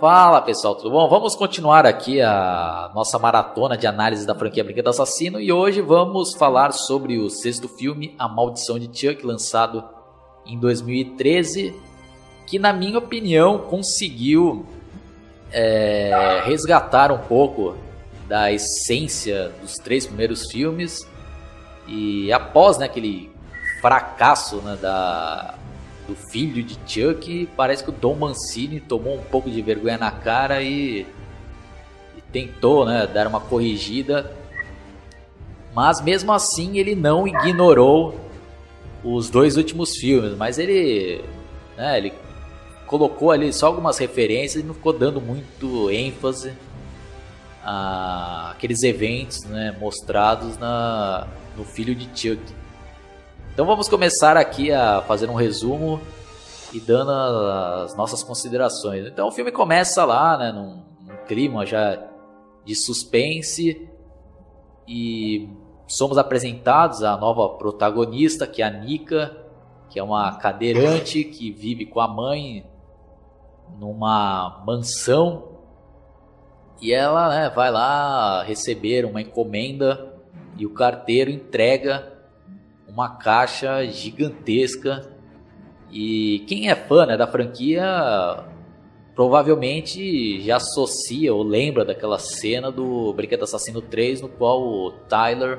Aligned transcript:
Fala 0.00 0.42
pessoal, 0.42 0.74
tudo 0.74 0.90
bom? 0.90 1.08
Vamos 1.08 1.34
continuar 1.34 1.86
aqui 1.86 2.20
a 2.20 2.90
nossa 2.94 3.18
maratona 3.18 3.78
de 3.78 3.86
análise 3.86 4.26
da 4.26 4.34
franquia 4.34 4.62
Brinquedo 4.62 4.90
Assassino 4.90 5.40
e 5.40 5.50
hoje 5.50 5.80
vamos 5.80 6.34
falar 6.34 6.72
sobre 6.72 7.16
o 7.16 7.30
sexto 7.30 7.66
filme, 7.66 8.14
A 8.18 8.28
Maldição 8.28 8.78
de 8.78 8.90
Chuck, 8.92 9.24
lançado 9.24 9.82
em 10.44 10.58
2013, 10.58 11.74
que 12.46 12.58
na 12.58 12.74
minha 12.74 12.98
opinião 12.98 13.56
conseguiu 13.56 14.66
é, 15.50 16.42
resgatar 16.44 17.10
um 17.10 17.18
pouco 17.18 17.74
da 18.28 18.52
essência 18.52 19.50
dos 19.62 19.76
três 19.76 20.04
primeiros 20.04 20.50
filmes 20.50 21.08
e 21.88 22.30
após 22.34 22.76
né, 22.76 22.84
aquele 22.84 23.32
fracasso 23.80 24.56
né, 24.56 24.76
da, 24.76 25.54
do 26.06 26.14
filho 26.14 26.62
de 26.62 26.78
Chuck, 26.86 27.48
parece 27.56 27.82
que 27.82 27.90
o 27.90 27.92
Dom 27.92 28.14
Mancini 28.14 28.80
tomou 28.80 29.16
um 29.16 29.22
pouco 29.22 29.50
de 29.50 29.60
vergonha 29.60 29.98
na 29.98 30.10
cara 30.10 30.62
e, 30.62 31.06
e 32.16 32.20
tentou 32.32 32.86
né, 32.86 33.06
dar 33.06 33.26
uma 33.26 33.40
corrigida. 33.40 34.32
Mas 35.74 36.00
mesmo 36.00 36.32
assim 36.32 36.78
ele 36.78 36.94
não 36.94 37.26
ignorou 37.26 38.18
os 39.04 39.28
dois 39.28 39.56
últimos 39.56 39.96
filmes, 39.96 40.36
mas 40.36 40.58
ele, 40.58 41.22
né, 41.76 41.98
ele 41.98 42.12
colocou 42.86 43.30
ali 43.30 43.52
só 43.52 43.66
algumas 43.66 43.98
referências 43.98 44.62
e 44.62 44.66
não 44.66 44.74
ficou 44.74 44.92
dando 44.92 45.20
muito 45.20 45.90
ênfase 45.90 46.52
àqueles 47.62 48.82
eventos 48.82 49.44
né, 49.44 49.76
mostrados 49.78 50.56
na, 50.56 51.26
no 51.56 51.64
filho 51.64 51.94
de 51.94 52.04
Chuck. 52.14 52.40
Então 53.56 53.64
vamos 53.64 53.88
começar 53.88 54.36
aqui 54.36 54.70
a 54.70 55.00
fazer 55.00 55.30
um 55.30 55.34
resumo 55.34 55.98
e 56.74 56.78
dando 56.78 57.10
as 57.10 57.96
nossas 57.96 58.22
considerações. 58.22 59.06
Então 59.06 59.28
o 59.28 59.32
filme 59.32 59.50
começa 59.50 60.04
lá, 60.04 60.36
né, 60.36 60.52
num, 60.52 60.82
num 61.00 61.16
clima 61.26 61.64
já 61.64 62.06
de 62.66 62.74
suspense 62.74 63.88
e 64.86 65.48
somos 65.88 66.18
apresentados 66.18 67.02
a 67.02 67.16
nova 67.16 67.48
protagonista, 67.56 68.46
que 68.46 68.60
é 68.60 68.66
a 68.66 68.70
Nika, 68.70 69.34
que 69.88 69.98
é 69.98 70.02
uma 70.02 70.36
cadeirante 70.36 71.24
que 71.24 71.50
vive 71.50 71.86
com 71.86 72.00
a 72.00 72.06
mãe 72.06 72.62
numa 73.78 74.62
mansão 74.66 75.48
e 76.78 76.92
ela 76.92 77.30
né, 77.30 77.48
vai 77.48 77.70
lá 77.70 78.42
receber 78.42 79.06
uma 79.06 79.22
encomenda 79.22 80.14
e 80.58 80.66
o 80.66 80.74
carteiro 80.74 81.30
entrega 81.30 82.15
uma 82.96 83.10
caixa 83.10 83.84
gigantesca. 83.84 85.06
E 85.92 86.42
quem 86.48 86.70
é 86.70 86.74
fã 86.74 87.04
né, 87.04 87.14
da 87.14 87.26
franquia 87.26 88.42
provavelmente 89.14 90.40
já 90.40 90.56
associa 90.56 91.32
ou 91.34 91.42
lembra 91.42 91.84
daquela 91.84 92.18
cena 92.18 92.72
do 92.72 93.12
Brinquedo 93.12 93.44
Assassino 93.44 93.82
3, 93.82 94.22
no 94.22 94.28
qual 94.30 94.62
o 94.62 94.92
Tyler 95.08 95.58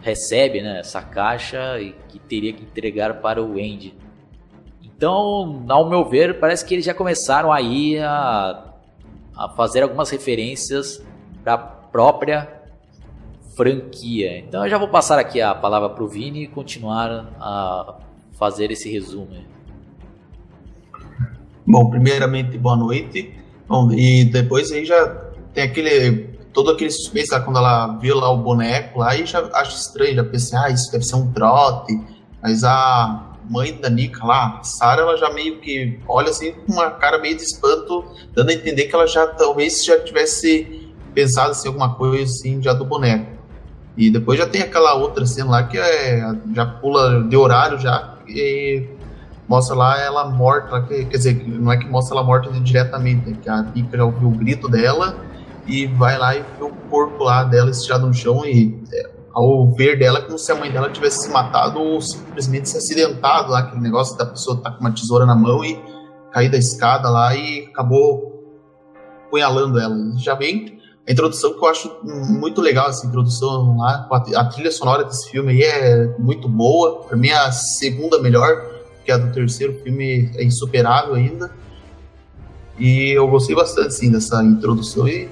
recebe 0.00 0.62
né, 0.62 0.80
essa 0.80 1.02
caixa 1.02 1.78
e 1.80 1.92
que 2.08 2.18
teria 2.18 2.52
que 2.54 2.62
entregar 2.62 3.20
para 3.20 3.42
o 3.42 3.52
Andy. 3.52 3.94
Então, 4.82 5.66
ao 5.68 5.88
meu 5.88 6.08
ver, 6.08 6.40
parece 6.40 6.64
que 6.64 6.74
eles 6.74 6.84
já 6.86 6.94
começaram 6.94 7.52
aí 7.52 7.98
a, 7.98 8.72
a 9.36 9.48
fazer 9.50 9.82
algumas 9.82 10.08
referências 10.08 11.04
para 11.44 11.54
a 11.54 11.58
própria 11.58 12.55
franquia. 13.56 14.38
Então 14.38 14.62
eu 14.64 14.70
já 14.70 14.76
vou 14.76 14.88
passar 14.88 15.18
aqui 15.18 15.40
a 15.40 15.54
palavra 15.54 15.88
para 15.88 16.04
o 16.04 16.06
Vini 16.06 16.44
e 16.44 16.46
continuar 16.46 17.32
a 17.40 17.94
fazer 18.38 18.70
esse 18.70 18.92
resumo. 18.92 19.28
Bom, 21.66 21.90
primeiramente, 21.90 22.56
boa 22.58 22.76
noite. 22.76 23.34
Bom, 23.66 23.90
e 23.90 24.24
depois 24.26 24.70
aí 24.70 24.84
já 24.84 25.06
tem 25.54 25.64
aquele. 25.64 26.36
Todo 26.52 26.70
aquele 26.70 26.90
suspense 26.90 27.32
lá 27.32 27.40
quando 27.40 27.58
ela 27.58 27.98
viu 27.98 28.16
lá 28.16 28.30
o 28.30 28.38
boneco 28.38 29.00
lá 29.00 29.14
e 29.14 29.26
já 29.26 29.46
acho 29.52 29.76
estranho, 29.76 30.14
já 30.14 30.24
pensei, 30.24 30.58
ah, 30.58 30.70
isso 30.70 30.90
deve 30.90 31.04
ser 31.04 31.16
um 31.16 31.30
trote. 31.30 31.98
Mas 32.42 32.64
a 32.64 33.36
mãe 33.50 33.74
da 33.74 33.90
Nika 33.90 34.24
lá, 34.24 34.62
Sarah, 34.62 35.02
ela 35.02 35.18
já 35.18 35.30
meio 35.30 35.60
que 35.60 36.00
olha 36.08 36.30
assim 36.30 36.52
com 36.52 36.72
uma 36.72 36.90
cara 36.92 37.18
meio 37.18 37.36
de 37.36 37.42
espanto, 37.42 38.04
dando 38.34 38.50
a 38.50 38.54
entender 38.54 38.86
que 38.86 38.94
ela 38.94 39.06
já 39.06 39.26
talvez 39.26 39.84
já 39.84 40.00
tivesse 40.00 40.88
pensado 41.12 41.50
assim 41.50 41.68
alguma 41.68 41.94
coisa 41.94 42.22
assim 42.22 42.62
já 42.62 42.72
do 42.72 42.86
boneco. 42.86 43.35
E 43.96 44.10
depois 44.10 44.38
já 44.38 44.46
tem 44.46 44.62
aquela 44.62 44.94
outra 44.94 45.24
cena 45.24 45.50
lá 45.50 45.62
que 45.62 45.78
é, 45.78 46.34
já 46.54 46.66
pula 46.66 47.24
de 47.24 47.36
horário 47.36 47.78
já 47.78 48.14
e 48.28 48.84
mostra 49.48 49.74
lá 49.74 49.98
ela 49.98 50.28
morta, 50.28 50.82
quer 50.82 51.04
dizer, 51.04 51.46
não 51.46 51.72
é 51.72 51.76
que 51.78 51.88
mostra 51.88 52.16
ela 52.16 52.24
morta 52.24 52.50
diretamente, 52.60 53.30
é 53.30 53.34
que 53.34 53.48
a 53.48 53.62
Pika 53.62 53.96
já 53.96 54.04
ouviu 54.04 54.28
o 54.28 54.32
grito 54.32 54.68
dela 54.68 55.16
e 55.66 55.86
vai 55.86 56.18
lá 56.18 56.36
e 56.36 56.40
vê 56.40 56.64
o 56.64 56.70
corpo 56.90 57.24
lá 57.24 57.44
dela 57.44 57.70
estirado 57.70 58.06
no 58.06 58.12
chão 58.12 58.44
e 58.44 58.78
é, 58.92 59.10
ao 59.32 59.72
ver 59.74 59.98
dela 59.98 60.22
como 60.22 60.38
se 60.38 60.50
a 60.50 60.54
mãe 60.54 60.70
dela 60.70 60.90
tivesse 60.90 61.24
se 61.24 61.30
matado 61.30 61.78
ou 61.78 62.00
simplesmente 62.00 62.68
se 62.68 62.76
acidentado 62.76 63.50
lá, 63.50 63.60
aquele 63.60 63.82
negócio 63.82 64.16
da 64.18 64.26
pessoa 64.26 64.60
tá 64.60 64.70
com 64.70 64.80
uma 64.80 64.92
tesoura 64.92 65.24
na 65.24 65.34
mão 65.34 65.64
e 65.64 65.78
cair 66.32 66.50
da 66.50 66.58
escada 66.58 67.08
lá 67.08 67.34
e 67.34 67.66
acabou 67.66 68.36
punhalando 69.30 69.78
ela. 69.78 69.94
Já 70.16 70.34
vem 70.34 70.78
a 71.06 71.12
introdução 71.12 71.54
que 71.54 71.64
eu 71.64 71.68
acho 71.68 72.00
muito 72.02 72.60
legal, 72.60 72.90
essa 72.90 73.06
introdução 73.06 73.76
lá, 73.78 74.08
a 74.10 74.44
trilha 74.46 74.72
sonora 74.72 75.04
desse 75.04 75.30
filme 75.30 75.52
aí 75.52 75.62
é 75.62 76.14
muito 76.18 76.48
boa, 76.48 77.02
para 77.02 77.16
mim 77.16 77.28
é 77.28 77.36
a 77.36 77.52
segunda 77.52 78.20
melhor, 78.20 78.66
que 79.04 79.12
a 79.12 79.16
do 79.16 79.32
terceiro 79.32 79.80
filme 79.84 80.28
é 80.34 80.42
insuperável 80.42 81.14
ainda. 81.14 81.52
E 82.76 83.10
eu 83.12 83.26
gostei 83.28 83.54
bastante, 83.54 83.94
sim, 83.94 84.10
dessa 84.10 84.42
introdução. 84.42 85.06
E 85.06 85.28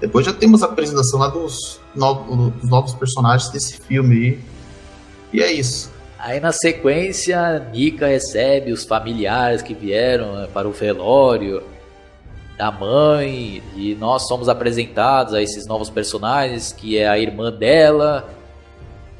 depois 0.00 0.24
já 0.24 0.32
temos 0.32 0.62
a 0.62 0.66
apresentação 0.66 1.18
lá 1.18 1.28
dos 1.28 1.80
novos, 1.94 2.52
dos 2.54 2.70
novos 2.70 2.94
personagens 2.94 3.50
desse 3.50 3.78
filme 3.80 4.14
aí. 4.14 4.40
E 5.32 5.42
é 5.42 5.52
isso. 5.52 5.90
Aí 6.18 6.38
na 6.38 6.52
sequência, 6.52 7.68
Nika 7.72 8.06
recebe 8.06 8.72
os 8.72 8.84
familiares 8.84 9.60
que 9.60 9.74
vieram 9.74 10.34
né, 10.36 10.48
para 10.52 10.68
o 10.68 10.72
velório 10.72 11.62
da 12.56 12.70
mãe 12.70 13.62
e 13.76 13.94
nós 13.94 14.26
somos 14.26 14.48
apresentados 14.48 15.34
a 15.34 15.42
esses 15.42 15.66
novos 15.66 15.90
personagens 15.90 16.72
que 16.72 16.96
é 16.96 17.06
a 17.06 17.18
irmã 17.18 17.52
dela 17.52 18.28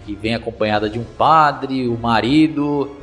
que 0.07 0.15
vem 0.15 0.35
acompanhada 0.35 0.89
de 0.89 0.99
um 0.99 1.05
padre, 1.05 1.89
o 1.89 1.99
marido, 1.99 2.97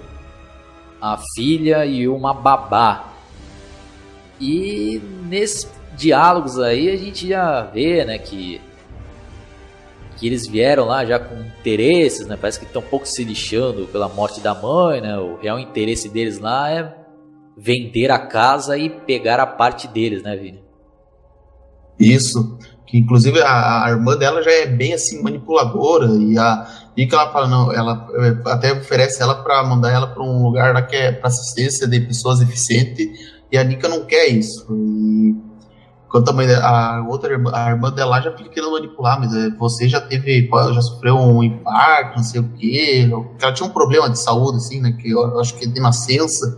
a 1.02 1.20
filha 1.36 1.86
e 1.86 2.08
uma 2.08 2.34
babá. 2.34 3.10
E 4.40 5.02
nesses 5.26 5.70
diálogos 5.96 6.58
aí 6.58 6.90
a 6.90 6.96
gente 6.96 7.28
já 7.28 7.62
vê, 7.62 8.06
né, 8.06 8.18
que 8.18 8.62
que 10.18 10.28
eles 10.28 10.48
vieram 10.48 10.86
lá 10.86 11.04
já 11.04 11.20
com 11.20 11.36
interesses, 11.42 12.28
né? 12.28 12.38
Parece 12.40 12.60
que 12.60 12.66
estão 12.66 12.82
um 12.82 12.86
pouco 12.86 13.06
se 13.06 13.24
lixando 13.24 13.88
pela 13.88 14.08
morte 14.08 14.40
da 14.40 14.54
mãe, 14.54 15.02
né? 15.02 15.18
O 15.18 15.38
real 15.38 15.60
interesse 15.60 16.08
deles 16.08 16.40
lá 16.40 16.70
é 16.70 17.03
vender 17.58 18.12
a 18.12 18.20
casa 18.20 18.78
e 18.78 18.90
pegar 18.90 19.40
a 19.40 19.46
parte 19.46 19.88
deles, 19.88 20.24
né, 20.24 20.36
Vini? 20.36 20.64
Isso. 22.00 22.58
Que 22.86 22.98
inclusive 22.98 23.42
a, 23.42 23.86
a, 23.86 23.90
irmã 23.90 24.16
dela 24.16 24.44
já 24.44 24.52
é 24.52 24.68
bem 24.68 24.94
assim 24.94 25.22
manipuladora 25.22 26.08
e 26.08 26.38
a 26.38 26.68
e 26.96 27.08
que 27.08 27.16
ela 27.16 27.32
fala 27.32 27.48
não, 27.48 27.74
ela 27.74 28.08
é, 28.20 28.52
até 28.52 28.72
oferece 28.72 29.20
ela 29.20 29.34
para 29.44 29.64
mandar 29.64 29.92
ela 29.92 30.06
para 30.06 30.22
um 30.22 30.44
lugar 30.44 30.76
lá 30.76 30.82
que 30.84 30.96
é 30.96 31.12
para 31.12 31.28
assistência 31.28 31.88
de 31.88 32.00
pessoas 32.02 32.38
deficientes 32.38 33.08
e 33.52 33.58
a 33.58 33.64
Nika 33.64 33.88
não 33.88 34.06
quer 34.06 34.28
isso. 34.28 34.68
E 34.72 35.36
quanto 36.08 36.30
a, 36.30 36.34
mãe, 36.34 36.48
a 36.54 37.04
outra 37.10 37.36
a 37.54 37.72
irmã 37.72 37.92
dela 37.92 38.22
já 38.22 38.32
fica 38.38 38.50
querendo 38.50 38.74
manipular, 38.74 39.20
mas 39.20 39.34
é, 39.36 39.50
você 39.58 39.90
já 39.90 40.00
teve, 40.00 40.48
já 40.74 40.82
sofreu 40.82 41.18
um 41.18 41.44
infarto, 41.44 42.18
não 42.18 42.24
sei 42.24 42.42
o 42.42 42.50
quê. 42.50 43.10
Ela 43.42 43.54
tinha 43.54 43.68
um 43.68 43.74
problema 43.74 44.08
de 44.10 44.20
saúde 44.20 44.58
assim, 44.58 44.80
né, 44.80 44.92
que 44.92 45.10
eu 45.10 45.40
acho 45.40 45.56
que 45.56 45.66
é 45.66 45.68
de 45.68 45.80
nascença 45.80 46.56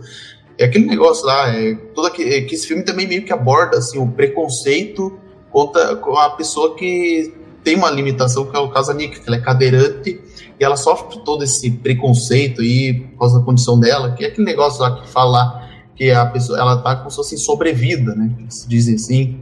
é 0.58 0.64
aquele 0.64 0.86
negócio 0.86 1.26
lá, 1.26 1.48
é, 1.54 1.74
todo 1.94 2.06
aqui, 2.06 2.22
é, 2.22 2.42
que 2.42 2.54
esse 2.54 2.66
filme 2.66 2.82
também 2.82 3.06
meio 3.06 3.24
que 3.24 3.32
aborda 3.32 3.78
assim, 3.78 3.98
o 3.98 4.08
preconceito 4.08 5.18
contra 5.50 5.96
com 5.96 6.16
a 6.16 6.30
pessoa 6.30 6.74
que 6.74 7.32
tem 7.62 7.76
uma 7.76 7.90
limitação, 7.90 8.46
que 8.46 8.56
é 8.56 8.60
o 8.60 8.70
caso 8.70 8.88
da 8.88 8.94
Nick, 8.94 9.20
que 9.20 9.26
ela 9.28 9.36
é 9.36 9.40
cadeirante 9.40 10.20
e 10.58 10.64
ela 10.64 10.76
sofre 10.76 11.18
todo 11.24 11.42
esse 11.42 11.70
preconceito 11.70 12.60
aí 12.60 12.94
por 12.94 13.18
causa 13.18 13.38
da 13.38 13.44
condição 13.44 13.78
dela, 13.78 14.12
que 14.12 14.24
é 14.24 14.28
aquele 14.28 14.46
negócio 14.46 14.80
lá 14.80 15.00
que 15.00 15.08
fala 15.08 15.68
que 15.94 16.10
a 16.10 16.26
pessoa 16.26 16.58
ela 16.58 16.76
tá 16.78 16.96
como 16.96 17.10
se 17.10 17.16
fosse 17.16 17.36
sobrevida, 17.38 18.14
né? 18.14 18.30
Que 18.38 18.54
se 18.54 18.68
dizem 18.68 18.94
assim. 18.94 19.40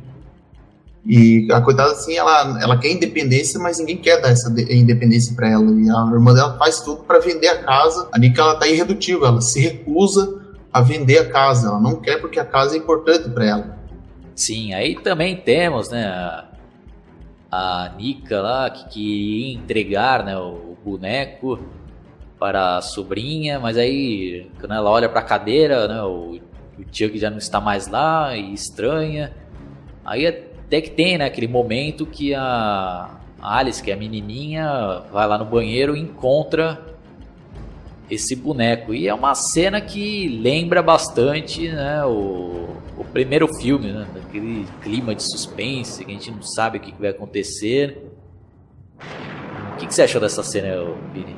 E 1.07 1.47
a 1.53 1.61
coitada, 1.61 1.93
assim, 1.93 2.15
ela, 2.17 2.59
ela 2.63 2.79
quer 2.79 2.91
independência, 2.91 3.61
mas 3.61 3.79
ninguém 3.79 3.99
quer 3.99 4.23
dar 4.23 4.31
essa 4.31 4.49
independência 4.71 5.35
para 5.35 5.51
ela. 5.51 5.71
E 5.71 5.91
a 5.91 6.11
irmã 6.13 6.33
dela 6.33 6.57
faz 6.57 6.81
tudo 6.81 7.03
para 7.03 7.19
vender 7.19 7.49
a 7.49 7.63
casa. 7.63 8.09
A 8.11 8.19
Nick, 8.19 8.41
ela 8.41 8.55
tá 8.55 8.67
irredutível, 8.67 9.27
ela 9.27 9.41
se 9.43 9.61
recusa 9.61 10.44
a 10.75 10.81
vender 10.81 11.19
a 11.19 11.31
casa, 11.31 11.69
ela 11.69 11.81
não 11.81 12.01
quer 12.01 12.21
porque 12.21 12.39
a 12.39 12.45
casa 12.45 12.75
é 12.75 12.79
importante 12.79 13.31
para 13.31 13.47
ela. 13.47 13.79
Sim, 14.35 14.75
aí 14.75 14.97
também 14.97 15.37
temos, 15.37 15.89
né, 15.89 16.05
a, 16.05 16.45
a 17.51 17.93
Nika 17.97 18.43
lá 18.43 18.69
que 18.69 18.89
queria 18.89 19.55
entregar, 19.55 20.25
né, 20.25 20.37
o, 20.37 20.75
boneco 20.85 21.59
para 22.39 22.77
a 22.77 22.83
sobrinha, 22.83 23.59
mas 23.59 23.79
aí 23.79 24.51
quando 24.61 24.75
ela 24.75 24.91
olha 24.91 25.09
para 25.09 25.21
a 25.21 25.23
cadeira, 25.23 25.89
né, 25.89 26.03
o 26.03 26.39
o 26.79 26.83
Chuck 26.93 27.19
já 27.19 27.31
não 27.31 27.39
está 27.39 27.61
mais 27.61 27.87
lá 27.87 28.37
e 28.37 28.53
estranha. 28.53 29.33
Aí 30.05 30.27
até 30.27 30.81
que 30.81 30.91
tem, 30.91 31.19
né, 31.19 31.27
aquele 31.27 31.49
momento 31.49 32.05
que 32.05 32.35
a 32.35 33.19
Alice, 33.41 33.83
que 33.83 33.91
é 33.91 33.95
a 33.95 33.97
menininha, 33.97 35.03
vai 35.13 35.27
lá 35.27 35.39
no 35.39 35.45
banheiro 35.45 35.97
e 35.97 36.01
encontra 36.01 36.94
esse 38.11 38.37
boneco. 38.37 38.95
E 38.95 39.09
é 39.09 39.15
uma 39.15 39.35
cena 39.35 39.81
que 39.81 40.29
lembra 40.29 40.83
bastante, 40.83 41.69
né, 41.69 42.05
o, 42.05 42.69
o 42.97 43.05
primeiro 43.13 43.49
filme, 43.55 43.93
né, 43.93 44.07
aquele 44.27 44.67
clima 44.83 45.15
de 45.15 45.23
suspense, 45.23 46.05
que 46.05 46.11
a 46.11 46.15
gente 46.15 46.31
não 46.31 46.43
sabe 46.43 46.79
o 46.79 46.81
que 46.81 46.95
vai 46.99 47.11
acontecer. 47.11 48.11
O 49.73 49.77
que, 49.77 49.87
que 49.87 49.95
você 49.95 50.03
achou 50.03 50.21
dessa 50.21 50.43
cena, 50.43 50.69
Vini? 51.13 51.37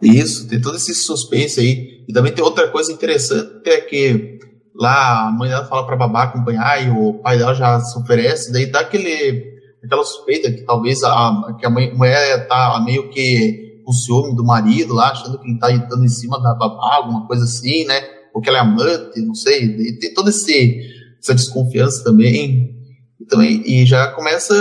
Isso, 0.00 0.48
tem 0.48 0.60
todo 0.60 0.76
esse 0.76 0.94
suspense 0.94 1.60
aí. 1.60 2.04
E 2.08 2.12
também 2.12 2.32
tem 2.32 2.44
outra 2.44 2.68
coisa 2.68 2.92
interessante, 2.92 3.68
é 3.68 3.80
que 3.80 4.38
lá 4.74 5.26
a 5.26 5.30
mãe 5.30 5.48
dela 5.48 5.66
fala 5.66 5.84
pra 5.86 5.96
babá 5.96 6.24
acompanhar 6.24 6.86
e 6.86 6.90
o 6.90 7.14
pai 7.14 7.36
dela 7.36 7.52
já 7.54 7.80
se 7.80 7.98
oferece, 7.98 8.52
daí 8.52 8.66
dá 8.66 8.80
aquele, 8.80 9.44
aquela 9.84 10.04
suspeita 10.04 10.52
que 10.52 10.62
talvez 10.62 11.02
a, 11.02 11.56
que 11.58 11.66
a 11.66 11.70
mãe, 11.70 11.92
mulher 11.92 12.46
tá 12.46 12.80
meio 12.84 13.10
que 13.10 13.67
com 13.88 13.92
ciúme 13.92 14.36
do 14.36 14.44
marido 14.44 14.92
lá, 14.92 15.12
achando 15.12 15.38
que 15.40 15.48
ele 15.48 15.58
tá 15.58 15.68
dando 15.68 16.04
em 16.04 16.10
cima 16.10 16.38
da 16.42 16.54
babá, 16.54 16.96
alguma 16.96 17.26
coisa 17.26 17.44
assim, 17.44 17.86
né? 17.86 17.98
Ou 18.34 18.42
que 18.42 18.50
ela 18.50 18.58
é 18.58 18.60
amante, 18.60 19.18
não 19.22 19.34
sei. 19.34 19.64
E 19.64 19.98
tem 19.98 20.12
toda 20.12 20.28
esse, 20.28 20.78
essa 21.18 21.34
desconfiança 21.34 22.04
também. 22.04 22.76
E, 23.18 23.24
também. 23.24 23.62
e 23.64 23.86
já 23.86 24.08
começa. 24.08 24.54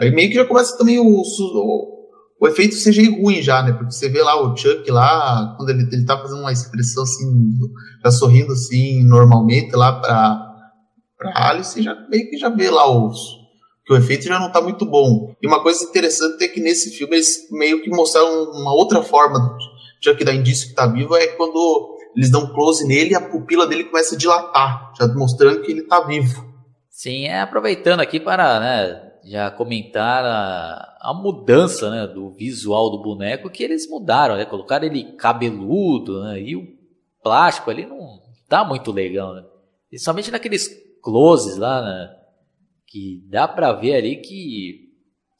Aí 0.00 0.10
meio 0.10 0.30
que 0.30 0.36
já 0.36 0.46
começa 0.46 0.78
também 0.78 0.98
o, 0.98 1.04
o 1.04 1.94
o 2.40 2.48
efeito 2.48 2.76
CGI 2.76 3.20
ruim 3.20 3.42
já, 3.42 3.62
né? 3.62 3.72
Porque 3.72 3.92
você 3.92 4.08
vê 4.08 4.22
lá 4.22 4.40
o 4.42 4.56
Chuck 4.56 4.90
lá, 4.90 5.54
quando 5.56 5.68
ele, 5.68 5.88
ele 5.92 6.04
tá 6.04 6.18
fazendo 6.18 6.40
uma 6.40 6.52
expressão 6.52 7.02
assim, 7.02 7.58
já 8.02 8.10
sorrindo 8.10 8.52
assim, 8.52 9.02
normalmente 9.04 9.74
lá 9.76 10.00
pra, 10.00 10.54
pra 11.16 11.48
Alice, 11.48 11.80
já 11.82 11.94
meio 12.08 12.28
que 12.28 12.36
já 12.38 12.48
vê 12.48 12.70
lá 12.70 12.90
os, 12.90 13.18
que 13.86 13.92
o 13.92 13.96
efeito 13.96 14.24
já 14.24 14.38
não 14.38 14.50
tá 14.50 14.60
muito 14.60 14.84
bom. 14.84 15.33
E 15.44 15.46
uma 15.46 15.62
coisa 15.62 15.84
interessante 15.84 16.42
é 16.42 16.48
que 16.48 16.58
nesse 16.58 16.90
filme 16.90 17.16
eles 17.16 17.50
meio 17.50 17.82
que 17.82 17.90
mostraram 17.90 18.44
uma 18.52 18.72
outra 18.72 19.02
forma 19.02 19.38
do 19.38 19.58
Chuck 20.02 20.24
dar 20.24 20.34
indício 20.34 20.70
que 20.70 20.74
tá 20.74 20.86
vivo, 20.86 21.14
é 21.14 21.26
quando 21.26 21.98
eles 22.16 22.30
dão 22.30 22.50
close 22.54 22.86
nele 22.88 23.10
e 23.10 23.14
a 23.14 23.20
pupila 23.20 23.66
dele 23.66 23.84
começa 23.84 24.14
a 24.14 24.18
dilatar, 24.18 24.94
já 24.98 25.06
mostrando 25.08 25.60
que 25.60 25.70
ele 25.70 25.82
tá 25.82 26.00
vivo. 26.00 26.50
Sim, 26.88 27.26
é 27.26 27.42
aproveitando 27.42 28.00
aqui 28.00 28.18
para, 28.18 28.58
né, 28.58 29.12
já 29.22 29.50
comentaram 29.50 30.28
a, 30.28 30.96
a, 31.10 31.12
mudança 31.12 31.90
né, 31.90 32.06
do 32.06 32.30
visual 32.30 32.88
do 32.88 33.02
boneco 33.02 33.50
que 33.50 33.62
eles 33.62 33.86
mudaram, 33.86 34.36
né? 34.36 34.46
Colocaram 34.46 34.86
ele 34.86 35.12
cabeludo, 35.12 36.22
né? 36.22 36.40
E 36.40 36.56
o 36.56 36.66
plástico 37.22 37.70
ali 37.70 37.84
não 37.84 38.18
tá 38.48 38.64
muito 38.64 38.90
legal, 38.90 39.34
né? 39.34 39.44
Principalmente 39.90 40.30
naqueles 40.30 40.70
closes 41.02 41.58
lá, 41.58 41.82
né? 41.82 42.16
Que 42.86 43.22
dá 43.28 43.46
pra 43.46 43.72
ver 43.72 43.96
ali 43.96 44.16
que 44.16 44.83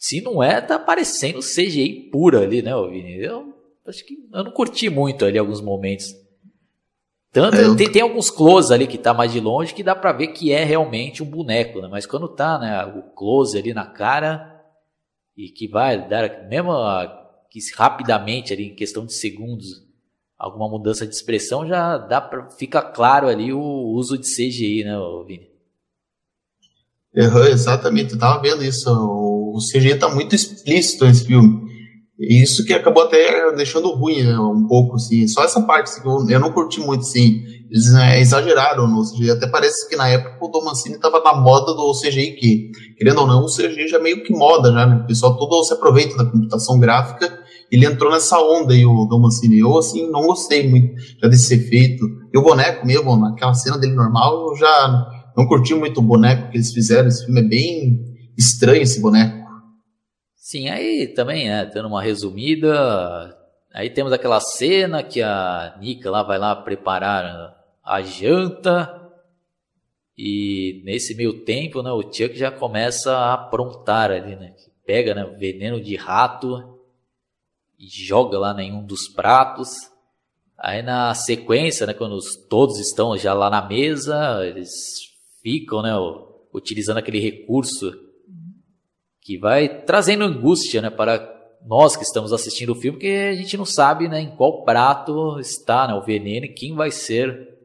se 0.05 0.21
não 0.21 0.43
é, 0.43 0.61
tá 0.61 0.79
parecendo 0.79 1.39
CGI 1.39 2.11
pura 2.13 2.43
ali, 2.43 2.61
né, 2.61 2.73
Vini? 2.91 3.25
Eu 3.25 3.55
acho 3.87 4.05
que 4.05 4.19
eu 4.35 4.45
não 4.45 4.51
curti 4.51 4.91
muito 4.91 5.25
ali 5.25 5.39
alguns 5.39 5.63
momentos. 5.63 6.15
Tanto, 7.33 7.57
é, 7.57 7.75
tem, 7.75 7.91
tem, 7.91 8.03
alguns 8.03 8.29
close 8.29 8.71
ali 8.71 8.87
que 8.87 8.99
tá 8.99 9.15
mais 9.15 9.33
de 9.33 9.41
longe 9.41 9.73
que 9.73 9.83
dá 9.83 9.97
pra 9.97 10.13
ver 10.13 10.27
que 10.29 10.53
é 10.53 10.63
realmente 10.63 11.23
um 11.23 11.27
boneco, 11.27 11.81
né? 11.81 11.89
Mas 11.91 12.05
quando 12.05 12.29
tá, 12.29 12.59
né, 12.59 12.85
o 12.85 13.15
close 13.15 13.57
ali 13.57 13.73
na 13.73 13.87
cara 13.87 14.63
e 15.35 15.49
que 15.49 15.67
vai 15.67 16.07
dar, 16.07 16.51
mesmo 16.51 16.73
que 17.51 17.59
rapidamente 17.75 18.53
ali, 18.53 18.73
em 18.73 18.77
questão 18.77 19.07
de 19.07 19.15
segundos, 19.15 19.87
alguma 20.39 20.69
mudança 20.69 21.07
de 21.07 21.15
expressão, 21.15 21.67
já 21.67 21.97
dá 21.97 22.21
pra, 22.21 22.51
fica 22.51 22.83
claro 22.83 23.27
ali 23.27 23.55
o 23.55 23.59
uso 23.59 24.19
de 24.19 24.27
CGI, 24.27 24.85
né, 24.85 24.99
Vini? 25.27 25.54
Uhum, 27.17 27.45
exatamente, 27.45 28.15
eu 28.15 28.19
tava 28.19 28.43
vendo 28.43 28.65
isso. 28.65 28.91
O 28.91 29.59
CGI 29.59 29.97
tá 29.97 30.09
muito 30.09 30.35
explícito 30.35 31.05
nesse 31.05 31.25
filme. 31.25 31.63
Isso 32.19 32.65
que 32.65 32.73
acabou 32.73 33.03
até 33.03 33.53
deixando 33.57 33.93
ruim 33.93 34.23
né, 34.23 34.39
um 34.39 34.67
pouco, 34.67 34.97
assim. 34.97 35.27
Só 35.27 35.45
essa 35.45 35.61
parte 35.63 35.91
assim, 35.91 36.01
eu, 36.05 36.29
eu, 36.29 36.41
não 36.41 36.53
curti 36.53 36.81
muito, 36.81 37.05
sim. 37.05 37.43
Eles 37.71 37.93
né, 37.93 38.21
exageraram 38.21 38.89
no 38.89 39.03
CGI. 39.03 39.33
Até 39.33 39.49
parece 39.49 39.89
que 39.89 39.97
na 39.97 40.09
época 40.09 40.45
o 40.45 40.49
Dom 40.49 40.65
Mancini 40.65 40.95
estava 40.95 41.21
na 41.21 41.35
moda 41.35 41.73
do 41.75 41.93
CGI, 41.93 42.37
que, 42.37 42.71
querendo 42.97 43.21
ou 43.21 43.27
não, 43.27 43.45
o 43.45 43.47
CGI 43.47 43.89
já 43.89 43.99
meio 43.99 44.23
que 44.23 44.33
moda, 44.33 44.73
já, 44.73 44.87
né? 44.87 45.03
O 45.03 45.07
pessoal 45.07 45.37
todo 45.37 45.63
se 45.65 45.73
aproveita 45.73 46.17
da 46.17 46.25
computação 46.25 46.79
gráfica. 46.79 47.43
Ele 47.71 47.87
entrou 47.87 48.13
nessa 48.13 48.39
onda 48.39 48.73
aí, 48.73 48.87
o 48.87 49.07
Dom 49.07 49.21
Mancini. 49.21 49.59
Eu, 49.59 49.77
assim, 49.77 50.09
não 50.11 50.23
gostei 50.23 50.69
muito 50.69 50.95
já 51.21 51.29
desse 51.29 51.53
efeito. 51.55 52.05
E 52.33 52.39
o 52.39 52.43
boneco 52.43 52.87
mesmo, 52.87 53.17
naquela 53.17 53.55
cena 53.55 53.77
dele 53.77 53.95
normal, 53.95 54.51
eu 54.51 54.57
já 54.57 55.07
não 55.37 55.47
curti 55.47 55.75
muito 55.75 55.99
o 55.99 56.03
boneco 56.03 56.51
que 56.51 56.57
eles 56.57 56.73
fizeram. 56.73 57.09
Esse 57.09 57.25
filme 57.25 57.41
é 57.41 57.45
bem 57.45 58.17
estranho, 58.37 58.83
esse 58.83 59.01
boneco. 59.01 59.45
Sim, 60.35 60.69
aí 60.69 61.09
também, 61.09 61.49
né, 61.49 61.65
dando 61.65 61.89
uma 61.89 62.03
resumida, 62.03 63.35
aí 63.73 63.89
temos 63.89 64.13
aquela 64.13 64.41
cena 64.41 65.03
que 65.03 65.23
a 65.23 65.75
Nika 65.81 66.11
lá 66.11 66.23
vai 66.23 66.39
lá 66.39 66.55
preparar 66.55 67.57
a 67.83 68.03
janta 68.03 69.11
e 70.17 70.83
nesse 70.85 71.15
meio 71.15 71.45
tempo, 71.45 71.83
né, 71.83 71.91
o 71.91 72.03
Chuck 72.03 72.37
já 72.37 72.51
começa 72.51 73.17
a 73.17 73.35
aprontar 73.35 74.11
ali, 74.11 74.37
né, 74.37 74.55
pega, 74.87 75.15
né, 75.15 75.25
veneno 75.39 75.81
de 75.81 75.97
rato 75.97 76.79
e 77.79 77.89
joga 77.89 78.39
lá 78.39 78.63
em 78.63 78.73
um 78.73 78.85
dos 78.85 79.09
pratos. 79.09 79.71
Aí 80.59 80.83
na 80.83 81.15
sequência, 81.15 81.87
né, 81.87 81.95
quando 81.95 82.19
todos 82.49 82.79
estão 82.79 83.17
já 83.17 83.35
lá 83.35 83.51
na 83.51 83.67
mesa, 83.67 84.47
eles 84.47 85.14
ficam, 85.45 85.83
né, 85.83 85.93
utilizando 86.55 86.97
aquele 86.97 87.21
recurso 87.21 87.93
que 89.21 89.37
vai 89.37 89.83
trazendo 89.83 90.25
angústia 90.25 90.81
né, 90.81 90.89
para 90.89 91.31
nós 91.67 91.97
que 91.97 92.03
estamos 92.03 92.33
assistindo 92.33 92.71
o 92.71 92.75
filme, 92.75 92.97
porque 92.97 93.31
a 93.31 93.35
gente 93.35 93.57
não 93.57 93.67
sabe 93.67 94.09
né, 94.09 94.21
em 94.21 94.35
qual 94.35 94.65
prato 94.65 95.39
está 95.39 95.87
né, 95.87 95.95
o 95.95 96.03
veneno 96.03 96.47
e 96.47 96.55
quem 96.55 96.75
vai 96.75 96.91
ser 96.91 97.59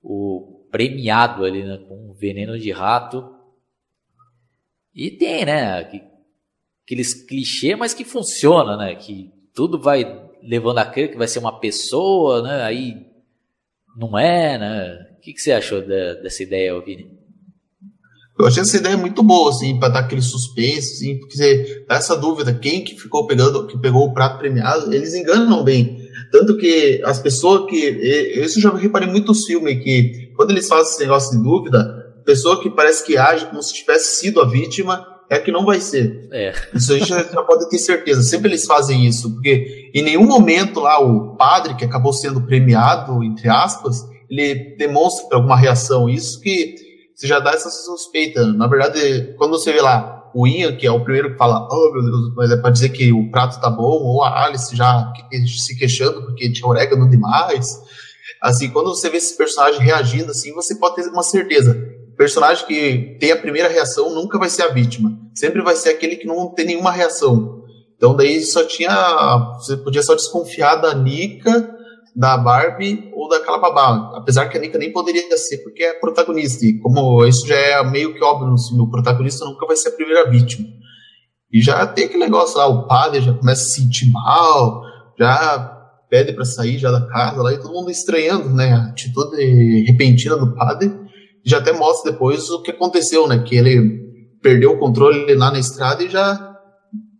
o 0.00 0.64
premiado 0.70 1.44
ali 1.44 1.64
né, 1.64 1.78
com 1.88 2.12
veneno 2.14 2.56
de 2.56 2.70
rato. 2.70 3.34
E 4.94 5.10
tem, 5.10 5.44
né, 5.44 5.88
aqueles 6.84 7.14
clichês, 7.14 7.76
mas 7.76 7.94
que 7.94 8.04
funciona, 8.04 8.76
né, 8.76 8.94
que 8.94 9.32
tudo 9.52 9.80
vai 9.80 10.28
levando 10.40 10.78
a 10.78 10.84
crer 10.84 11.10
que 11.10 11.18
vai 11.18 11.26
ser 11.26 11.40
uma 11.40 11.58
pessoa, 11.58 12.42
né, 12.42 12.62
aí 12.62 13.07
não 13.96 14.18
é, 14.18 14.58
né. 14.58 15.06
O 15.16 15.20
que, 15.20 15.32
que 15.32 15.40
você 15.40 15.52
achou 15.52 15.80
da, 15.80 16.14
dessa 16.14 16.42
ideia, 16.42 16.78
Vini? 16.80 17.18
Eu 18.38 18.46
achei 18.46 18.62
essa 18.62 18.76
ideia 18.76 18.96
muito 18.96 19.22
boa, 19.22 19.50
assim, 19.50 19.78
para 19.80 19.88
dar 19.88 20.00
aquele 20.00 20.22
suspense, 20.22 20.94
assim, 20.94 21.18
porque 21.18 21.36
você 21.36 21.84
dá 21.88 21.96
essa 21.96 22.16
dúvida, 22.16 22.54
quem 22.54 22.84
que 22.84 22.94
ficou 22.94 23.26
pegando, 23.26 23.66
que 23.66 23.76
pegou 23.78 24.06
o 24.06 24.14
prato 24.14 24.38
premiado, 24.38 24.94
eles 24.94 25.12
enganam 25.12 25.64
bem. 25.64 25.98
Tanto 26.30 26.56
que 26.56 27.02
as 27.04 27.18
pessoas 27.18 27.68
que. 27.68 27.76
Isso 27.76 28.58
eu 28.58 28.62
já 28.62 28.76
reparei 28.76 29.08
muito 29.08 29.28
nos 29.28 29.44
filmes, 29.44 29.82
que 29.82 30.32
quando 30.36 30.50
eles 30.50 30.68
fazem 30.68 30.92
esse 30.92 31.00
negócio 31.00 31.36
de 31.36 31.42
dúvida, 31.42 31.82
pessoa 32.24 32.62
que 32.62 32.70
parece 32.70 33.04
que 33.04 33.16
age 33.16 33.46
como 33.46 33.62
se 33.62 33.74
tivesse 33.74 34.18
sido 34.18 34.40
a 34.40 34.48
vítima 34.48 35.04
é 35.30 35.38
que 35.38 35.52
não 35.52 35.64
vai 35.64 35.80
ser. 35.80 36.28
É. 36.32 36.52
Isso 36.74 36.92
a 36.92 36.98
gente 36.98 37.08
já, 37.08 37.22
já 37.22 37.42
pode 37.42 37.68
ter 37.68 37.78
certeza. 37.78 38.22
Sempre 38.22 38.48
eles 38.48 38.64
fazem 38.64 39.06
isso, 39.06 39.32
porque 39.34 39.90
em 39.94 40.02
nenhum 40.02 40.26
momento 40.26 40.80
lá 40.80 41.00
o 41.00 41.36
padre 41.36 41.74
que 41.74 41.84
acabou 41.84 42.12
sendo 42.12 42.40
premiado, 42.40 43.22
entre 43.22 43.48
aspas, 43.48 44.06
ele 44.30 44.76
demonstra 44.76 45.36
alguma 45.36 45.56
reação. 45.56 46.08
Isso 46.08 46.40
que 46.40 46.76
você 47.14 47.26
já 47.26 47.40
dá 47.40 47.50
essa 47.50 47.68
suspeita. 47.68 48.46
Na 48.52 48.66
verdade, 48.66 49.34
quando 49.36 49.50
você 49.50 49.72
vê 49.72 49.80
lá 49.80 50.30
o 50.34 50.46
Ian, 50.46 50.76
que 50.76 50.86
é 50.86 50.90
o 50.90 51.02
primeiro 51.02 51.32
que 51.32 51.38
fala, 51.38 51.66
oh 51.70 51.92
meu 51.92 52.02
Deus, 52.02 52.34
mas 52.36 52.50
é 52.50 52.56
pra 52.56 52.70
dizer 52.70 52.90
que 52.90 53.12
o 53.12 53.30
prato 53.30 53.60
tá 53.60 53.70
bom, 53.70 53.82
ou 53.82 54.22
a 54.22 54.44
Alice 54.44 54.74
já 54.76 55.12
se 55.46 55.76
queixando 55.76 56.22
porque 56.22 56.52
tinha 56.52 56.68
orégano 56.68 57.08
demais. 57.08 57.82
Assim, 58.40 58.70
quando 58.70 58.90
você 58.90 59.10
vê 59.10 59.16
esse 59.16 59.36
personagem 59.36 59.80
reagindo 59.80 60.30
assim, 60.30 60.52
você 60.52 60.76
pode 60.76 60.96
ter 60.96 61.08
uma 61.08 61.22
certeza. 61.22 61.87
Personagem 62.18 62.66
que 62.66 63.16
tem 63.20 63.30
a 63.30 63.36
primeira 63.36 63.68
reação 63.68 64.12
nunca 64.12 64.38
vai 64.38 64.50
ser 64.50 64.62
a 64.62 64.68
vítima. 64.68 65.16
Sempre 65.34 65.62
vai 65.62 65.76
ser 65.76 65.90
aquele 65.90 66.16
que 66.16 66.26
não 66.26 66.52
tem 66.52 66.66
nenhuma 66.66 66.90
reação. 66.90 67.62
Então 67.96 68.14
daí 68.14 68.42
só 68.42 68.64
tinha. 68.64 69.54
Você 69.58 69.76
podia 69.76 70.02
só 70.02 70.14
desconfiar 70.14 70.76
da 70.76 70.94
Nika 70.94 71.78
da 72.16 72.36
Barbie 72.36 73.10
ou 73.14 73.28
daquela 73.28 73.58
babá. 73.58 74.12
Apesar 74.16 74.48
que 74.48 74.58
a 74.58 74.60
Nika 74.60 74.76
nem 74.76 74.92
poderia 74.92 75.36
ser, 75.38 75.58
porque 75.58 75.84
é 75.84 75.94
protagonista. 75.94 76.66
E 76.66 76.76
como 76.80 77.24
isso 77.24 77.46
já 77.46 77.54
é 77.54 77.84
meio 77.84 78.12
que 78.12 78.24
óbvio 78.24 78.48
no 78.48 78.58
filme, 78.58 78.82
o 78.82 78.90
protagonista 78.90 79.44
nunca 79.44 79.64
vai 79.64 79.76
ser 79.76 79.90
a 79.90 79.92
primeira 79.92 80.28
vítima. 80.28 80.66
E 81.52 81.62
já 81.62 81.86
tem 81.86 82.06
aquele 82.06 82.24
negócio 82.24 82.58
lá, 82.58 82.66
o 82.66 82.88
padre 82.88 83.20
já 83.20 83.32
começa 83.32 83.62
a 83.62 83.64
se 83.64 83.80
sentir 83.80 84.10
mal, 84.10 84.82
já 85.16 85.76
pede 86.10 86.32
para 86.32 86.44
sair 86.44 86.78
já 86.78 86.90
da 86.90 87.06
casa 87.06 87.40
lá, 87.40 87.52
e 87.52 87.58
todo 87.58 87.72
mundo 87.72 87.90
estranhando, 87.90 88.50
né, 88.50 88.72
a 88.72 88.88
atitude 88.88 89.36
repentina 89.86 90.36
do 90.36 90.54
padre. 90.54 90.92
Já 91.44 91.58
até 91.58 91.72
mostra 91.72 92.12
depois 92.12 92.50
o 92.50 92.62
que 92.62 92.70
aconteceu, 92.70 93.26
né, 93.26 93.38
que 93.38 93.56
ele 93.56 94.06
perdeu 94.42 94.72
o 94.72 94.78
controle 94.78 95.34
lá 95.34 95.50
na 95.50 95.58
estrada 95.58 96.02
e 96.02 96.08
já 96.08 96.48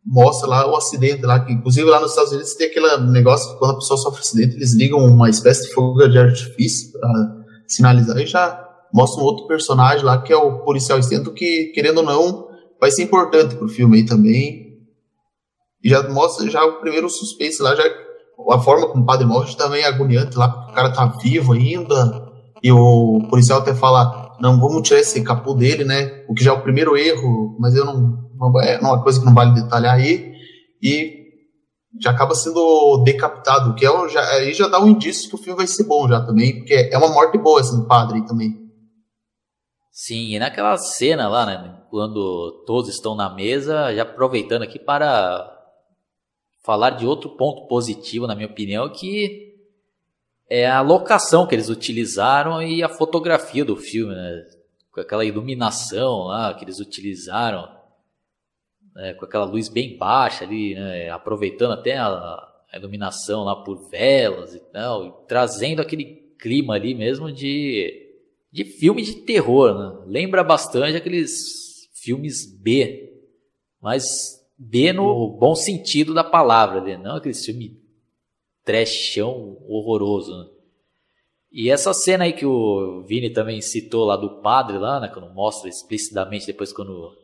mostra 0.05 0.49
lá 0.49 0.71
o 0.71 0.77
acidente 0.77 1.25
lá, 1.27 1.41
que 1.41 1.53
inclusive 1.53 1.89
lá 1.89 2.01
nos 2.01 2.11
Estados 2.11 2.33
Unidos 2.33 2.55
tem 2.55 2.69
aquele 2.69 2.97
negócio 3.11 3.53
que 3.53 3.59
quando 3.59 3.73
a 3.73 3.79
pessoa 3.79 3.99
sofre 3.99 4.21
acidente, 4.21 4.57
eles 4.57 4.73
ligam 4.73 4.99
uma 5.01 5.29
espécie 5.29 5.69
de 5.69 5.75
fuga 5.75 6.09
de 6.09 6.19
artifício 6.19 6.93
para 6.93 7.37
sinalizar 7.67 8.17
e 8.19 8.27
já 8.27 8.67
mostra 8.93 9.23
um 9.23 9.27
outro 9.27 9.47
personagem 9.47 10.05
lá 10.05 10.23
que 10.23 10.33
é 10.33 10.37
o 10.37 10.61
policial 10.61 10.99
extento 10.99 11.33
que, 11.35 11.73
querendo 11.75 11.99
ou 11.99 12.05
não, 12.05 12.49
vai 12.81 12.91
ser 12.91 13.03
importante 13.03 13.57
pro 13.57 13.69
filme 13.69 13.99
aí 13.99 14.07
também. 14.07 14.69
E 15.85 15.91
já 15.91 16.09
mostra 16.09 16.49
já 16.51 16.65
o 16.65 16.81
primeiro 16.81 17.09
suspense 17.09 17.63
lá, 17.63 17.75
já 17.75 17.85
a 18.51 18.59
forma 18.59 18.89
como 18.89 19.03
o 19.03 19.07
padre 19.07 19.27
morre 19.27 19.55
também 19.57 19.83
é 19.83 19.87
agoniante 19.87 20.37
lá, 20.37 20.49
porque 20.49 20.73
o 20.73 20.75
cara 20.75 20.93
tá 20.93 21.07
vivo 21.23 21.53
ainda. 21.53 22.28
E 22.63 22.73
o 22.73 23.27
policial 23.31 23.61
até 23.61 23.75
fala, 23.75 24.37
não, 24.41 24.59
vamos 24.59 24.87
tirar 24.87 25.01
esse 25.01 25.23
capô 25.23 25.55
dele, 25.55 25.85
né? 25.85 26.25
O 26.29 26.35
que 26.35 26.43
já 26.43 26.53
é 26.53 26.55
o 26.55 26.63
primeiro 26.63 26.97
erro, 26.97 27.57
mas 27.59 27.75
eu 27.75 27.85
não, 27.85 28.31
não 28.35 28.61
é 28.61 28.79
uma 28.81 29.03
coisa 29.03 29.21
que 29.21 29.27
não 29.27 29.35
vale 29.35 29.55
detalhar 29.55 29.95
aí. 29.95 30.33
E 30.83 31.19
já 32.01 32.11
acaba 32.11 32.35
sendo 32.35 33.03
decapitado, 33.05 33.75
que 33.75 33.87
é, 33.87 34.09
já, 34.09 34.21
aí 34.35 34.53
já 34.53 34.69
dá 34.69 34.81
um 34.81 34.89
indício 34.89 35.29
que 35.29 35.35
o 35.35 35.39
filme 35.39 35.57
vai 35.57 35.67
ser 35.67 35.85
bom 35.85 36.09
já 36.09 36.21
também, 36.21 36.59
porque 36.59 36.91
é 36.93 36.99
uma 36.99 37.09
morte 37.09 37.39
boa 37.39 37.61
essa 37.61 37.77
do 37.77 37.87
padre 37.87 38.25
também. 38.27 38.69
Sim, 39.91 40.35
e 40.35 40.39
naquela 40.39 40.77
cena 40.77 41.29
lá, 41.29 41.45
né, 41.45 41.83
quando 41.91 42.63
todos 42.67 42.89
estão 42.89 43.17
na 43.17 43.29
mesa, 43.35 43.93
já 43.95 44.03
aproveitando 44.03 44.63
aqui 44.63 44.79
para 44.79 45.51
falar 46.63 46.91
de 46.91 47.07
outro 47.07 47.31
ponto 47.31 47.67
positivo, 47.67 48.27
na 48.27 48.37
minha 48.37 48.47
opinião, 48.47 48.89
que 48.91 49.48
é 50.49 50.67
a 50.67 50.81
locação 50.81 51.47
que 51.47 51.55
eles 51.55 51.69
utilizaram 51.69 52.63
e 52.63 52.83
a 52.83 52.89
fotografia 52.89 53.65
do 53.65 53.77
filme, 53.77 54.15
né? 54.15 54.47
Com 54.91 55.01
aquela 55.01 55.25
iluminação 55.25 56.25
lá 56.25 56.55
que 56.55 56.65
eles 56.65 56.81
utilizaram, 56.81 57.69
né? 58.95 59.15
com 59.15 59.25
aquela 59.25 59.45
luz 59.45 59.69
bem 59.69 59.97
baixa 59.97 60.45
ali, 60.45 60.75
né? 60.75 61.11
aproveitando 61.11 61.73
até 61.73 61.99
a, 61.99 62.09
a, 62.09 62.77
iluminação 62.77 63.45
lá 63.45 63.63
por 63.63 63.91
velas 63.91 64.55
e 64.55 64.61
tal, 64.73 65.07
e 65.07 65.13
trazendo 65.27 65.83
aquele 65.83 66.35
clima 66.39 66.75
ali 66.75 66.95
mesmo 66.95 67.31
de, 67.31 68.17
de 68.51 68.65
filme 68.65 69.03
de 69.03 69.17
terror, 69.17 69.79
né? 69.79 70.05
Lembra 70.07 70.43
bastante 70.43 70.97
aqueles 70.97 71.89
filmes 72.03 72.47
B, 72.47 73.13
mas 73.83 74.39
B 74.57 74.93
no 74.93 75.37
bom 75.39 75.55
sentido 75.55 76.15
da 76.15 76.25
palavra, 76.25 76.81
né? 76.81 76.97
não 76.97 77.17
aquele 77.17 77.35
filme 77.35 77.88
trechão 78.69 79.57
horroroso. 79.67 80.37
Né? 80.37 80.51
E 81.51 81.71
essa 81.71 81.95
cena 81.95 82.25
aí 82.25 82.35
que 82.35 82.45
o 82.45 83.03
Vini 83.07 83.31
também 83.31 83.63
citou 83.63 84.05
lá 84.05 84.15
do 84.15 84.43
padre 84.43 84.77
lá, 84.77 85.01
né, 85.01 85.09
quando 85.09 85.33
mostra 85.33 85.71
explicitamente 85.71 86.47
depois 86.47 86.71
quando 86.71 87.17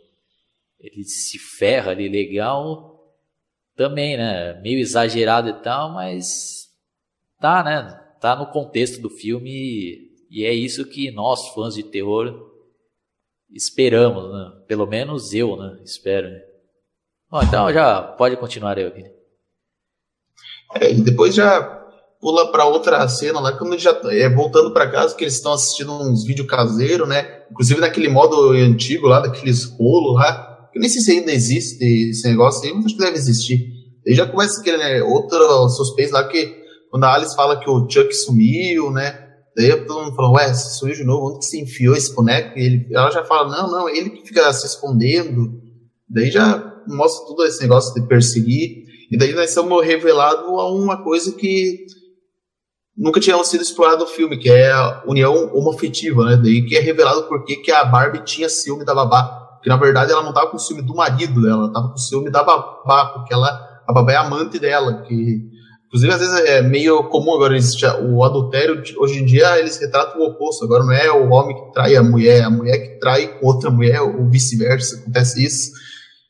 ele 0.80 1.04
se 1.04 1.38
ferra 1.38 1.90
ali 1.90 2.08
legal, 2.08 3.14
também, 3.76 4.16
né, 4.16 4.58
meio 4.62 4.78
exagerado 4.78 5.50
e 5.50 5.62
tal, 5.62 5.92
mas 5.92 6.70
tá, 7.38 7.62
né, 7.62 7.92
tá 8.22 8.34
no 8.34 8.46
contexto 8.46 9.02
do 9.02 9.10
filme 9.10 10.10
e 10.30 10.46
é 10.46 10.54
isso 10.54 10.88
que 10.88 11.10
nós 11.10 11.48
fãs 11.48 11.74
de 11.74 11.82
terror 11.82 12.52
esperamos, 13.50 14.32
né? 14.32 14.62
Pelo 14.66 14.86
menos 14.86 15.34
eu, 15.34 15.56
né, 15.56 15.78
espero. 15.84 16.30
Né? 16.30 16.42
Bom, 17.30 17.42
então 17.42 17.70
já 17.70 18.00
pode 18.00 18.34
continuar 18.38 18.78
aí, 18.78 18.88
Vini. 18.88 19.23
É, 20.80 20.92
e 20.92 21.00
depois 21.00 21.34
já 21.34 21.62
pula 22.20 22.50
para 22.50 22.64
outra 22.64 23.06
cena 23.06 23.38
lá, 23.38 23.52
quando 23.52 23.78
já 23.78 23.98
é 24.10 24.28
voltando 24.28 24.72
para 24.72 24.90
casa, 24.90 25.14
que 25.14 25.24
eles 25.24 25.34
estão 25.34 25.52
assistindo 25.52 25.92
uns 25.92 26.24
vídeos 26.24 26.48
caseiros, 26.48 27.08
né? 27.08 27.42
Inclusive 27.50 27.80
naquele 27.80 28.08
modo 28.08 28.50
antigo 28.52 29.06
lá, 29.06 29.20
daqueles 29.20 29.64
rolos 29.64 30.14
lá. 30.14 30.68
Eu 30.74 30.80
nem 30.80 30.88
sei 30.88 31.02
se 31.02 31.10
ainda 31.12 31.32
existe 31.32 31.84
esse 31.84 32.26
negócio 32.28 32.66
aí, 32.66 32.74
mas 32.74 32.86
acho 32.86 32.96
que 32.96 33.04
deve 33.04 33.16
existir. 33.16 33.74
Aí 34.06 34.14
já 34.14 34.26
começa 34.26 34.60
aquele 34.60 34.78
né, 34.78 35.02
outro 35.02 35.68
suspense 35.68 36.12
lá 36.12 36.26
que 36.26 36.64
quando 36.90 37.04
a 37.04 37.14
Alice 37.14 37.34
fala 37.34 37.58
que 37.58 37.68
o 37.68 37.88
Chuck 37.88 38.12
sumiu, 38.14 38.90
né? 38.90 39.20
Daí 39.56 39.74
todo 39.84 40.04
mundo 40.04 40.16
fala, 40.16 40.32
ué, 40.32 40.52
você 40.52 40.78
sumiu 40.78 40.94
de 40.94 41.04
novo, 41.04 41.28
onde 41.28 41.38
que 41.40 41.44
você 41.44 41.60
enfiou 41.60 41.94
esse 41.94 42.14
boneco? 42.14 42.58
E 42.58 42.62
ele, 42.62 42.88
ela 42.90 43.10
já 43.10 43.24
fala, 43.24 43.48
não, 43.48 43.70
não, 43.70 43.88
ele 43.88 44.10
que 44.10 44.26
fica 44.26 44.52
se 44.52 44.66
escondendo. 44.66 45.60
Daí 46.08 46.30
já 46.30 46.82
mostra 46.88 47.26
tudo 47.26 47.44
esse 47.44 47.60
negócio 47.62 47.94
de 47.94 48.06
perseguir. 48.08 48.83
E 49.14 49.16
daí 49.16 49.32
nós 49.32 49.54
somos 49.54 49.86
revelados 49.86 50.44
a 50.44 50.66
uma 50.72 51.00
coisa 51.04 51.30
que 51.30 51.86
nunca 52.98 53.20
tinha 53.20 53.42
sido 53.44 53.62
explorado 53.62 54.00
no 54.00 54.10
filme, 54.10 54.36
que 54.36 54.50
é 54.50 54.72
a 54.72 55.04
união 55.06 55.54
homoafetiva, 55.54 56.24
né? 56.24 56.36
Daí 56.36 56.66
que 56.66 56.76
é 56.76 56.80
revelado 56.80 57.28
por 57.28 57.44
que 57.44 57.70
a 57.70 57.84
Barbie 57.84 58.24
tinha 58.24 58.48
ciúme 58.48 58.84
da 58.84 58.92
babá. 58.92 59.22
Porque 59.54 59.68
na 59.68 59.76
verdade 59.76 60.10
ela 60.10 60.20
não 60.20 60.30
estava 60.30 60.50
com 60.50 60.58
ciúme 60.58 60.82
do 60.82 60.96
marido 60.96 61.40
dela, 61.40 61.58
ela 61.58 61.66
estava 61.68 61.90
com 61.90 61.96
ciúme 61.96 62.28
da 62.28 62.42
babá, 62.42 63.12
porque 63.14 63.32
ela, 63.32 63.48
a 63.86 63.92
babá 63.92 64.12
é 64.14 64.16
amante 64.16 64.58
dela, 64.58 65.02
que 65.02 65.48
Inclusive, 65.86 66.12
às 66.12 66.18
vezes 66.18 66.50
é 66.50 66.60
meio 66.60 67.04
comum 67.04 67.34
agora 67.34 67.56
já, 67.60 67.96
o 68.00 68.24
adultério, 68.24 68.82
hoje 68.98 69.20
em 69.20 69.24
dia 69.24 69.60
eles 69.60 69.78
retratam 69.78 70.20
o 70.20 70.24
oposto. 70.24 70.64
Agora 70.64 70.82
não 70.82 70.92
é 70.92 71.08
o 71.12 71.30
homem 71.30 71.54
que 71.54 71.72
trai 71.72 71.94
a 71.94 72.02
mulher, 72.02 72.40
é 72.40 72.42
a 72.42 72.50
mulher 72.50 72.78
que 72.78 72.98
trai 72.98 73.38
outra 73.40 73.70
mulher, 73.70 74.00
ou 74.00 74.28
vice-versa, 74.28 74.96
acontece 74.96 75.44
isso. 75.44 75.70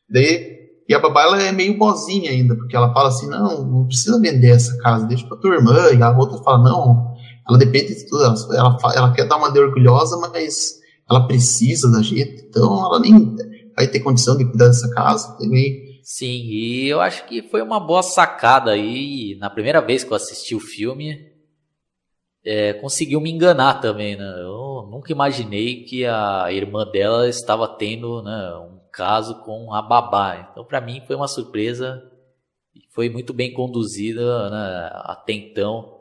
Daí, 0.06 0.53
e 0.88 0.94
a 0.94 0.98
babá 0.98 1.22
ela 1.22 1.42
é 1.42 1.50
meio 1.50 1.78
bozinha 1.78 2.30
ainda, 2.30 2.54
porque 2.54 2.76
ela 2.76 2.92
fala 2.92 3.08
assim: 3.08 3.28
não, 3.28 3.64
não 3.64 3.86
precisa 3.86 4.20
vender 4.20 4.50
essa 4.50 4.76
casa, 4.78 5.06
deixa 5.06 5.26
pra 5.26 5.36
tua 5.38 5.54
irmã. 5.54 5.90
E 5.92 6.02
a 6.02 6.16
outra 6.16 6.42
fala: 6.42 6.62
não, 6.62 7.14
ela 7.48 7.58
depende 7.58 7.94
de 7.94 8.06
tudo, 8.06 8.24
ela, 8.24 8.34
ela, 8.52 8.78
ela 8.94 9.12
quer 9.12 9.26
dar 9.26 9.36
uma 9.36 9.50
de 9.50 9.58
orgulhosa, 9.58 10.18
mas 10.18 10.78
ela 11.08 11.26
precisa 11.26 11.90
da 11.90 12.02
gente, 12.02 12.46
então 12.48 12.84
ela 12.84 13.00
nem 13.00 13.34
vai 13.76 13.86
ter 13.88 14.00
condição 14.00 14.36
de 14.36 14.44
cuidar 14.44 14.68
dessa 14.68 14.90
casa 14.90 15.36
também. 15.38 15.84
Sim, 16.02 16.26
e 16.26 16.88
eu 16.88 17.00
acho 17.00 17.26
que 17.26 17.42
foi 17.42 17.62
uma 17.62 17.80
boa 17.80 18.02
sacada 18.02 18.72
aí. 18.72 19.36
Na 19.40 19.48
primeira 19.48 19.80
vez 19.80 20.04
que 20.04 20.12
eu 20.12 20.16
assisti 20.16 20.54
o 20.54 20.60
filme, 20.60 21.18
é, 22.44 22.74
conseguiu 22.74 23.20
me 23.22 23.30
enganar 23.30 23.80
também, 23.80 24.14
né? 24.14 24.34
Eu 24.40 24.86
nunca 24.90 25.10
imaginei 25.10 25.84
que 25.84 26.04
a 26.04 26.52
irmã 26.52 26.84
dela 26.84 27.26
estava 27.26 27.66
tendo 27.66 28.22
né, 28.22 28.54
um 28.58 28.78
caso 28.96 29.40
com 29.42 29.74
a 29.74 29.82
babá. 29.82 30.48
Então, 30.50 30.64
para 30.64 30.80
mim, 30.80 31.02
foi 31.06 31.16
uma 31.16 31.28
surpresa 31.28 32.02
foi 32.94 33.08
muito 33.08 33.32
bem 33.32 33.52
conduzida 33.52 34.50
né, 34.50 34.90
até 35.04 35.32
então 35.32 35.92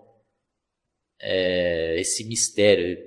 é, 1.21 1.99
esse 1.99 2.23
mistério. 2.25 2.97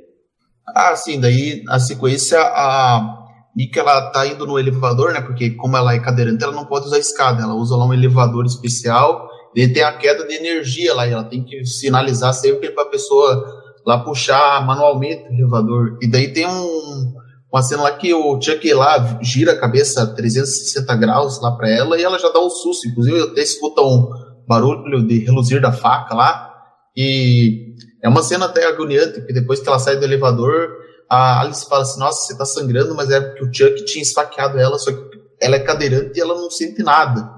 Ah, 0.67 0.97
sim, 0.97 1.21
daí 1.21 1.63
a 1.69 1.79
sequência, 1.79 2.41
a 2.41 3.25
Nika 3.55 3.81
ela 3.81 4.11
tá 4.11 4.27
indo 4.27 4.47
no 4.47 4.59
elevador, 4.59 5.13
né? 5.13 5.21
Porque 5.21 5.51
como 5.51 5.77
ela 5.77 5.95
é 5.95 6.01
cadeirante, 6.01 6.43
ela 6.43 6.53
não 6.53 6.67
pode 6.67 6.87
usar 6.87 6.99
escada, 6.99 7.43
ela 7.43 7.55
usa 7.55 7.77
lá 7.77 7.87
um 7.87 7.95
elevador 7.95 8.45
especial. 8.45 9.29
E 9.55 9.69
tem 9.69 9.83
a 9.83 9.97
queda 9.97 10.27
de 10.27 10.35
energia 10.35 10.93
lá, 10.93 11.07
e 11.07 11.13
ela 11.13 11.25
tem 11.25 11.43
que 11.43 11.65
sinalizar 11.65 12.35
sempre 12.35 12.71
para 12.73 12.83
a 12.83 12.91
pessoa 12.91 13.63
lá 13.87 14.01
puxar 14.01 14.67
manualmente 14.67 15.23
o 15.23 15.33
elevador. 15.33 15.99
E 16.03 16.11
daí 16.11 16.33
tem 16.33 16.47
um, 16.47 17.15
uma 17.53 17.63
cena 17.63 17.85
lá 17.85 17.93
que 17.93 18.13
o 18.13 18.41
Chuck 18.41 18.73
lá 18.75 19.19
gira 19.23 19.53
a 19.53 19.59
cabeça 19.59 20.07
360 20.15 20.97
graus 20.97 21.41
lá 21.41 21.53
para 21.53 21.71
ela 21.71 21.99
e 21.99 22.03
ela 22.03 22.19
já 22.19 22.29
dá 22.29 22.41
um 22.41 22.51
susto. 22.51 22.89
Inclusive, 22.89 23.21
até 23.21 23.43
escuta 23.43 23.83
um 23.83 24.09
barulho 24.47 25.07
de 25.07 25.19
reluzir 25.25 25.61
da 25.61 25.73
faca 25.73 26.15
lá. 26.15 26.53
E 26.97 27.75
é 28.03 28.09
uma 28.09 28.23
cena 28.23 28.47
até 28.47 28.67
agoniante, 28.67 29.21
porque 29.21 29.33
depois 29.33 29.61
que 29.61 29.69
ela 29.69 29.79
sai 29.79 29.97
do 29.97 30.05
elevador, 30.05 30.71
a 31.09 31.41
Alice 31.41 31.69
fala 31.69 31.83
assim: 31.83 32.01
Nossa, 32.01 32.27
você 32.27 32.37
tá 32.37 32.45
sangrando, 32.45 32.95
mas 32.95 33.11
é 33.11 33.21
porque 33.21 33.45
o 33.45 33.53
Chuck 33.53 33.85
tinha 33.85 34.03
esfaqueado 34.03 34.59
ela, 34.59 34.79
só 34.79 34.93
que 34.93 35.17
ela 35.41 35.57
é 35.57 35.61
cadeirante 35.61 36.19
e 36.19 36.21
ela 36.21 36.35
não 36.35 36.51
sente 36.51 36.83
nada. 36.83 37.31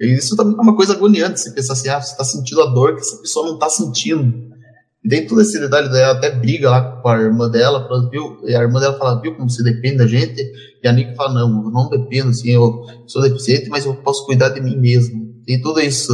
E 0.00 0.14
isso 0.14 0.36
também 0.36 0.56
é 0.56 0.62
uma 0.62 0.76
coisa 0.76 0.94
agoniante, 0.94 1.40
você 1.40 1.52
pensar 1.52 1.74
assim: 1.74 1.88
Ah, 1.88 2.00
você 2.00 2.16
tá 2.16 2.24
sentindo 2.24 2.62
a 2.62 2.66
dor 2.66 2.94
que 2.94 3.00
essa 3.00 3.18
pessoa 3.18 3.46
não 3.46 3.58
tá 3.58 3.68
sentindo. 3.68 4.49
E 5.04 5.08
tem 5.08 5.26
todo 5.26 5.40
esse 5.40 5.58
detalhe 5.58 5.88
dela 5.88 6.12
até 6.12 6.30
briga 6.30 6.70
lá 6.70 7.00
com 7.00 7.08
a 7.08 7.18
irmã 7.18 7.48
dela, 7.48 7.88
fala, 7.88 8.10
viu? 8.10 8.38
E 8.44 8.54
a 8.54 8.60
irmã 8.60 8.78
dela 8.78 8.98
fala, 8.98 9.20
viu 9.20 9.34
como 9.34 9.48
você 9.48 9.62
depende 9.62 9.96
da 9.96 10.06
gente? 10.06 10.42
E 10.82 10.86
a 10.86 10.92
Nick 10.92 11.16
fala, 11.16 11.32
não, 11.32 11.64
eu 11.64 11.70
não 11.70 11.88
dependo, 11.88 12.30
assim, 12.30 12.50
eu 12.50 12.84
sou 13.06 13.22
deficiente, 13.22 13.70
mas 13.70 13.86
eu 13.86 13.94
posso 13.96 14.26
cuidar 14.26 14.50
de 14.50 14.60
mim 14.60 14.76
mesmo. 14.76 15.34
Tem 15.46 15.60
tudo 15.60 15.80
isso. 15.80 16.12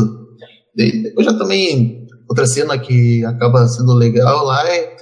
Depois 0.75 1.26
já 1.26 1.37
também, 1.37 2.07
outra 2.28 2.47
cena 2.47 2.78
que 2.78 3.25
acaba 3.25 3.66
sendo 3.66 3.93
legal 3.93 4.45
lá 4.45 4.69
é 4.69 4.97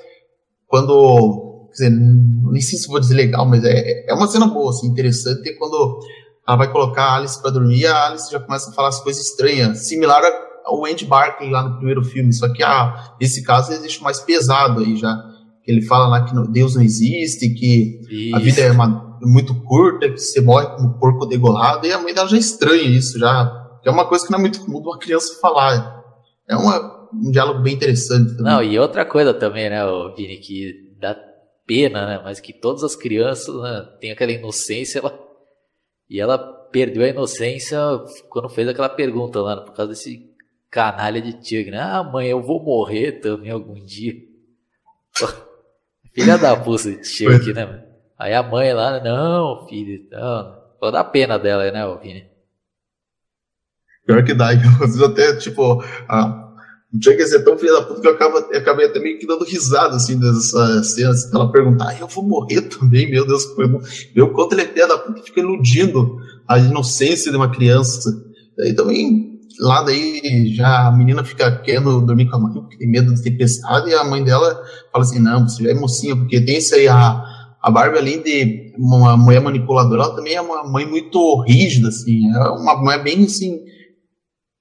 quando, 0.66 1.68
quer 1.68 1.88
dizer, 1.88 1.90
nem 1.90 2.60
sei 2.62 2.78
se 2.78 2.88
vou 2.88 3.00
dizer 3.00 3.14
legal, 3.14 3.46
mas 3.46 3.64
é, 3.64 4.06
é 4.08 4.14
uma 4.14 4.26
cena 4.26 4.46
boa, 4.46 4.70
assim, 4.70 4.86
interessante, 4.86 5.48
é 5.48 5.52
quando 5.52 6.00
ela 6.46 6.56
vai 6.56 6.70
colocar 6.70 7.02
a 7.02 7.16
Alice 7.16 7.40
para 7.40 7.50
dormir, 7.50 7.86
a 7.86 8.06
Alice 8.06 8.30
já 8.30 8.40
começa 8.40 8.70
a 8.70 8.72
falar 8.72 8.88
as 8.88 9.00
coisas 9.00 9.24
estranhas, 9.24 9.86
similar 9.86 10.22
a 10.22 10.53
o 10.66 10.86
Andy 10.86 11.04
Barkley 11.04 11.50
lá 11.50 11.62
no 11.62 11.76
primeiro 11.76 12.02
filme, 12.02 12.32
só 12.32 12.52
que 12.52 12.62
ah, 12.62 13.14
esse 13.20 13.42
caso 13.42 13.72
existe 13.72 14.02
mais 14.02 14.20
pesado 14.20 14.80
aí 14.80 14.96
já. 14.96 15.14
Que 15.62 15.70
ele 15.70 15.82
fala 15.82 16.08
lá 16.08 16.24
que 16.24 16.52
Deus 16.52 16.74
não 16.74 16.82
existe, 16.82 17.48
que 17.50 18.00
isso. 18.10 18.36
a 18.36 18.38
vida 18.38 18.60
é 18.60 18.70
uma, 18.70 19.18
muito 19.22 19.54
curta, 19.62 20.10
que 20.10 20.18
você 20.18 20.40
morre 20.40 20.66
como 20.76 20.98
porco 20.98 21.26
degolado, 21.26 21.86
e 21.86 21.92
a 21.92 21.98
mãe 21.98 22.12
dela 22.12 22.28
já 22.28 22.36
estranha 22.36 22.82
isso, 22.82 23.18
já. 23.18 23.62
É 23.84 23.90
uma 23.90 24.06
coisa 24.06 24.24
que 24.24 24.32
não 24.32 24.38
é 24.38 24.42
muito 24.42 24.60
comum 24.60 24.78
uma 24.78 24.98
criança 24.98 25.38
falar. 25.40 26.02
É 26.48 26.56
uma, 26.56 27.08
um 27.12 27.30
diálogo 27.30 27.60
bem 27.60 27.74
interessante. 27.74 28.36
Também. 28.36 28.52
Não, 28.52 28.62
e 28.62 28.78
outra 28.78 29.04
coisa 29.04 29.32
também, 29.32 29.70
né, 29.70 29.80
Vini, 30.16 30.36
que 30.38 30.94
dá 30.98 31.16
pena, 31.66 32.06
né, 32.06 32.20
mas 32.22 32.40
que 32.40 32.52
todas 32.52 32.82
as 32.82 32.94
crianças 32.94 33.54
né, 33.54 33.88
têm 34.00 34.12
aquela 34.12 34.32
inocência, 34.32 34.98
ela, 34.98 35.18
e 36.08 36.20
ela 36.20 36.38
perdeu 36.70 37.04
a 37.04 37.08
inocência 37.08 37.78
quando 38.28 38.48
fez 38.48 38.68
aquela 38.68 38.88
pergunta 38.88 39.40
lá, 39.40 39.56
por 39.62 39.74
causa 39.74 39.92
desse 39.92 40.33
canalha 40.74 41.22
de 41.22 41.34
tigre, 41.34 41.70
né? 41.70 41.80
Ah, 41.80 42.02
mãe, 42.02 42.26
eu 42.26 42.42
vou 42.42 42.60
morrer 42.60 43.20
também 43.20 43.52
algum 43.52 43.74
dia. 43.74 44.14
Filha 46.12 46.36
da 46.36 46.56
puta 46.56 46.90
de 46.90 47.04
Chuck, 47.04 47.52
né? 47.52 47.84
Aí 48.18 48.34
a 48.34 48.42
mãe 48.42 48.72
lá, 48.72 49.00
não, 49.02 49.68
filho, 49.68 50.04
não. 50.10 50.56
Pô, 50.80 50.90
dá 50.90 51.04
pena 51.04 51.38
dela, 51.38 51.70
né, 51.70 51.98
Vini? 52.02 52.26
Pior 54.04 54.24
que 54.24 54.34
dá, 54.34 54.48
vezes 54.80 55.00
até, 55.00 55.36
tipo, 55.36 55.80
a, 56.08 56.52
não 56.92 57.00
tinha 57.00 57.16
que 57.16 57.26
ser 57.26 57.44
tão 57.44 57.56
filha 57.56 57.72
da 57.74 57.82
puta 57.82 58.00
que 58.00 58.08
eu 58.08 58.12
acabei, 58.12 58.58
acabei 58.58 58.86
até 58.86 58.98
meio 58.98 59.18
que 59.18 59.26
dando 59.26 59.44
risada, 59.44 59.96
assim, 59.96 60.18
dessa 60.18 60.82
cena, 60.82 61.10
assim, 61.10 61.30
ela 61.32 61.52
perguntar, 61.52 61.88
ah, 61.88 61.98
eu 61.98 62.08
vou 62.08 62.24
morrer 62.24 62.62
também, 62.62 63.08
meu 63.08 63.24
Deus, 63.26 63.46
meu 64.14 64.32
quanto 64.32 64.54
ele 64.54 64.62
é 64.62 64.66
filha 64.66 64.88
da 64.88 64.98
puta, 64.98 65.22
fica 65.22 65.40
iludindo 65.40 66.18
a 66.48 66.58
inocência 66.58 67.30
de 67.30 67.36
uma 67.36 67.50
criança. 67.50 68.10
Daí 68.56 68.74
também, 68.74 69.33
lá 69.60 69.82
daí, 69.82 70.54
já 70.54 70.88
a 70.88 70.92
menina 70.92 71.24
fica 71.24 71.50
querendo 71.62 72.00
dormir 72.00 72.28
com 72.28 72.36
a 72.36 72.38
mãe, 72.40 72.52
porque 72.54 72.76
tem 72.76 72.88
medo 72.88 73.14
de 73.14 73.22
tempestade, 73.22 73.90
e 73.90 73.94
a 73.94 74.04
mãe 74.04 74.22
dela 74.22 74.62
fala 74.92 75.04
assim, 75.04 75.18
não, 75.18 75.48
você 75.48 75.70
é 75.70 75.74
mocinha, 75.74 76.16
porque 76.16 76.40
tem 76.40 76.58
isso 76.58 76.74
aí, 76.74 76.88
a, 76.88 77.24
a 77.62 77.70
Barbie, 77.70 77.98
além 77.98 78.22
de 78.22 78.72
uma 78.78 79.16
mulher 79.16 79.40
manipuladora, 79.40 80.02
ela 80.02 80.16
também 80.16 80.34
é 80.34 80.40
uma 80.40 80.64
mãe 80.64 80.86
muito 80.86 81.42
rígida, 81.42 81.88
assim, 81.88 82.30
é 82.34 82.38
uma 82.50 82.76
mulher 82.76 83.02
bem, 83.02 83.24
assim, 83.24 83.60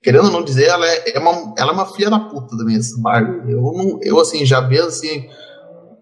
querendo 0.03 0.29
não 0.29 0.43
dizer, 0.43 0.67
ela 0.67 0.85
é, 0.85 1.15
é, 1.15 1.19
uma, 1.19 1.55
ela 1.57 1.71
é 1.71 1.73
uma 1.73 1.85
filha 1.85 2.09
da 2.09 2.19
puta 2.19 2.57
também, 2.57 2.75
essa 2.75 2.99
Barbie. 3.01 3.51
Eu, 3.51 3.61
não, 3.61 3.99
eu 4.03 4.19
assim, 4.19 4.45
já 4.45 4.59
vejo 4.59 4.87
assim. 4.87 5.25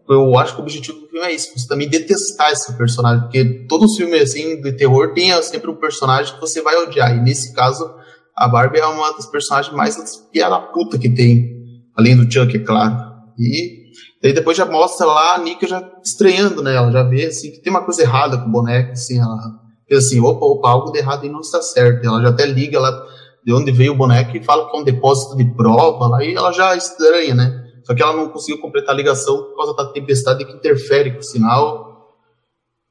Eu 0.10 0.38
acho 0.38 0.56
que 0.56 0.60
o 0.60 0.64
objetivo 0.64 1.00
do 1.00 1.08
filme 1.08 1.26
é 1.26 1.34
isso, 1.34 1.52
você 1.56 1.68
também 1.68 1.88
detestar 1.88 2.52
esse 2.52 2.76
personagem, 2.76 3.22
porque 3.22 3.66
todo 3.70 3.88
filme 3.96 4.16
assim 4.16 4.60
de 4.60 4.74
terror 4.74 5.14
tem 5.14 5.32
sempre 5.44 5.70
um 5.70 5.76
personagem 5.76 6.34
que 6.34 6.42
você 6.42 6.62
vai 6.62 6.76
odiar, 6.76 7.16
e 7.16 7.22
nesse 7.22 7.54
caso 7.54 8.01
a 8.36 8.48
Barbie 8.48 8.80
é 8.80 8.86
uma 8.86 9.12
das 9.14 9.26
personagens 9.26 9.74
mais 9.76 9.96
filha 10.32 10.50
da 10.50 10.60
puta 10.60 10.98
que 10.98 11.10
tem, 11.10 11.84
além 11.96 12.16
do 12.16 12.32
Chuck, 12.32 12.56
é 12.56 12.60
claro. 12.60 13.12
E 13.38 13.92
daí 14.22 14.34
depois 14.34 14.58
já 14.58 14.66
mostra 14.66 15.06
lá 15.06 15.36
a 15.36 15.38
Nika 15.40 15.68
já 15.68 15.84
estranhando, 16.04 16.62
né? 16.62 16.76
Ela 16.76 16.92
já 16.92 17.04
vê 17.04 17.26
assim 17.26 17.52
que 17.52 17.62
tem 17.62 17.72
uma 17.72 17.84
coisa 17.84 18.02
errada 18.02 18.38
com 18.38 18.48
o 18.48 18.52
boneco, 18.52 18.92
assim, 18.92 19.20
ela 19.20 19.38
pensa 19.88 20.08
assim, 20.08 20.20
opa, 20.20 20.46
opa, 20.46 20.70
algo 20.70 20.92
de 20.92 21.00
errado 21.00 21.24
aí 21.24 21.30
não 21.30 21.42
está 21.42 21.62
certo. 21.62 22.06
Ela 22.06 22.22
já 22.22 22.30
até 22.30 22.46
liga 22.46 22.80
lá 22.80 22.92
de 23.44 23.54
onde 23.54 23.72
veio 23.72 23.94
o 23.94 23.98
boneco 23.98 24.38
e 24.38 24.44
fala 24.44 24.70
que 24.70 24.78
é 24.78 24.80
um 24.80 24.84
depósito 24.84 25.36
de 25.36 25.46
prova 25.56 26.08
lá, 26.08 26.24
e 26.24 26.34
ela 26.34 26.52
já 26.52 26.76
estranha, 26.76 27.36
né? 27.36 27.62
Só 27.84 27.96
que 27.96 28.02
ela 28.02 28.16
não 28.16 28.30
conseguiu 28.30 28.62
completar 28.62 28.94
a 28.94 28.98
ligação 28.98 29.36
por 29.38 29.56
causa 29.56 29.76
da 29.76 29.92
tempestade 29.92 30.46
que 30.46 30.54
interfere 30.54 31.12
com 31.12 31.20
o 31.20 31.24
sinal. 31.24 32.16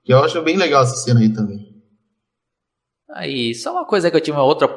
Que 0.04 0.12
eu 0.12 0.18
acho 0.18 0.42
bem 0.42 0.56
legal 0.56 0.82
essa 0.82 0.96
cena 0.96 1.20
aí 1.20 1.32
também. 1.32 1.70
Aí, 3.12 3.54
só 3.54 3.72
uma 3.72 3.84
coisa 3.84 4.10
que 4.10 4.16
eu 4.16 4.20
tive 4.20 4.36
uma 4.36 4.44
outra 4.44 4.68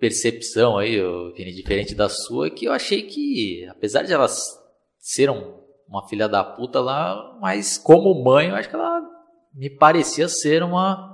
percepção 0.00 0.78
aí, 0.78 0.98
Vini, 1.36 1.52
diferente 1.52 1.94
da 1.94 2.08
sua, 2.08 2.50
que 2.50 2.64
eu 2.64 2.72
achei 2.72 3.02
que, 3.02 3.66
apesar 3.70 4.02
de 4.02 4.12
elas 4.12 4.58
ser 4.98 5.30
um, 5.30 5.60
uma 5.86 6.08
filha 6.08 6.28
da 6.28 6.42
puta 6.42 6.80
lá, 6.80 7.38
mas 7.40 7.76
como 7.76 8.24
mãe, 8.24 8.48
eu 8.48 8.56
acho 8.56 8.68
que 8.68 8.74
ela 8.74 9.02
me 9.52 9.68
parecia 9.68 10.28
ser 10.28 10.62
uma 10.62 11.10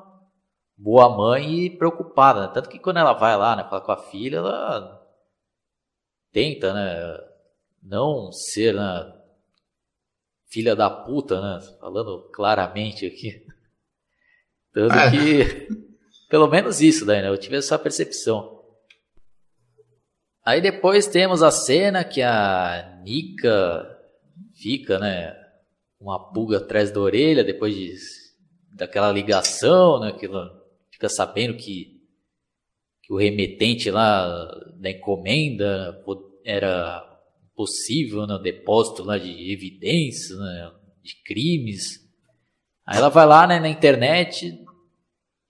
boa 0.77 1.09
mãe 1.09 1.65
e 1.65 1.71
preocupada. 1.71 2.43
Né? 2.43 2.51
Tanto 2.55 2.69
que 2.69 2.79
quando 2.79 2.99
ela 2.99 3.13
vai 3.13 3.37
lá, 3.37 3.57
né, 3.57 3.65
falar 3.65 3.81
com 3.81 3.93
a 3.93 3.97
filha, 3.97 4.37
ela 4.37 5.03
tenta, 6.31 6.73
né, 6.73 7.19
não 7.83 8.31
ser, 8.31 8.75
né, 8.75 9.13
filha 10.49 10.77
da 10.77 10.89
puta, 10.89 11.41
né, 11.41 11.61
falando 11.81 12.31
claramente 12.33 13.05
aqui. 13.05 13.45
Tanto 14.73 14.95
é. 14.95 15.11
que, 15.11 15.69
pelo 16.29 16.47
menos 16.47 16.81
isso 16.81 17.05
daí, 17.05 17.23
né, 17.23 17.29
eu 17.29 17.39
tive 17.39 17.57
essa 17.57 17.79
percepção. 17.79 18.56
Aí 20.47 20.61
depois 20.61 21.09
temos 21.09 21.43
a 21.43 21.51
cena 21.51 22.05
que 22.05 22.23
a 22.23 23.01
Nika 23.03 23.85
fica, 24.55 24.97
né, 24.97 25.37
uma 26.01 26.21
pulga 26.33 26.59
atrás 26.59 26.93
da 26.93 27.01
orelha 27.01 27.43
depois 27.43 27.75
de, 27.75 27.93
daquela 28.73 29.11
ligação, 29.11 29.99
né, 29.99 30.13
que 30.13 30.29
fica 30.89 31.09
sabendo 31.09 31.57
que, 31.57 32.01
que 33.03 33.13
o 33.13 33.17
remetente 33.17 33.91
lá 33.91 34.47
da 34.77 34.89
encomenda 34.89 36.01
era 36.45 37.03
possível, 37.57 38.25
né, 38.25 38.39
depósito 38.41 39.03
lá 39.03 39.19
de 39.19 39.53
evidências, 39.53 40.39
né, 40.39 40.73
de 41.03 41.17
crimes. 41.25 42.09
Aí 42.87 42.99
ela 42.99 43.09
vai 43.09 43.27
lá 43.27 43.49
né, 43.49 43.59
na 43.59 43.69
internet 43.69 44.57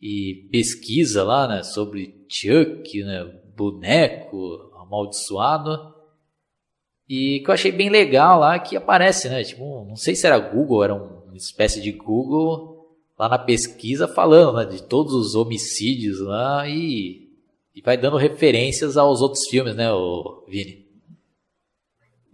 e 0.01 0.49
pesquisa 0.51 1.23
lá 1.23 1.47
né, 1.47 1.63
sobre 1.63 2.25
Chuck, 2.31 3.05
né, 3.05 3.25
boneco 3.55 4.75
amaldiçoado. 4.87 5.95
E 7.09 7.41
que 7.41 7.51
eu 7.51 7.55
achei 7.55 7.71
bem 7.71 7.89
legal 7.89 8.41
lá 8.41 8.59
que 8.59 8.77
aparece, 8.77 9.29
né? 9.29 9.45
Tipo, 9.45 9.85
não 9.85 9.97
sei 9.97 10.15
se 10.17 10.27
era 10.27 10.39
Google, 10.39 10.83
era 10.83 10.95
uma 10.95 11.37
espécie 11.37 11.81
de 11.81 11.93
Google 11.93 12.77
lá 13.19 13.29
na 13.29 13.39
pesquisa 13.39 14.07
falando 14.09 14.57
né, 14.57 14.65
de 14.65 14.83
todos 14.83 15.15
os 15.15 15.35
homicídios 15.35 16.21
lá 16.21 16.69
e, 16.69 17.29
e 17.75 17.81
vai 17.83 17.97
dando 17.97 18.17
referências 18.17 18.97
aos 18.97 19.23
outros 19.23 19.47
filmes, 19.47 19.75
né, 19.75 19.91
o 19.93 20.45
Vini? 20.49 20.85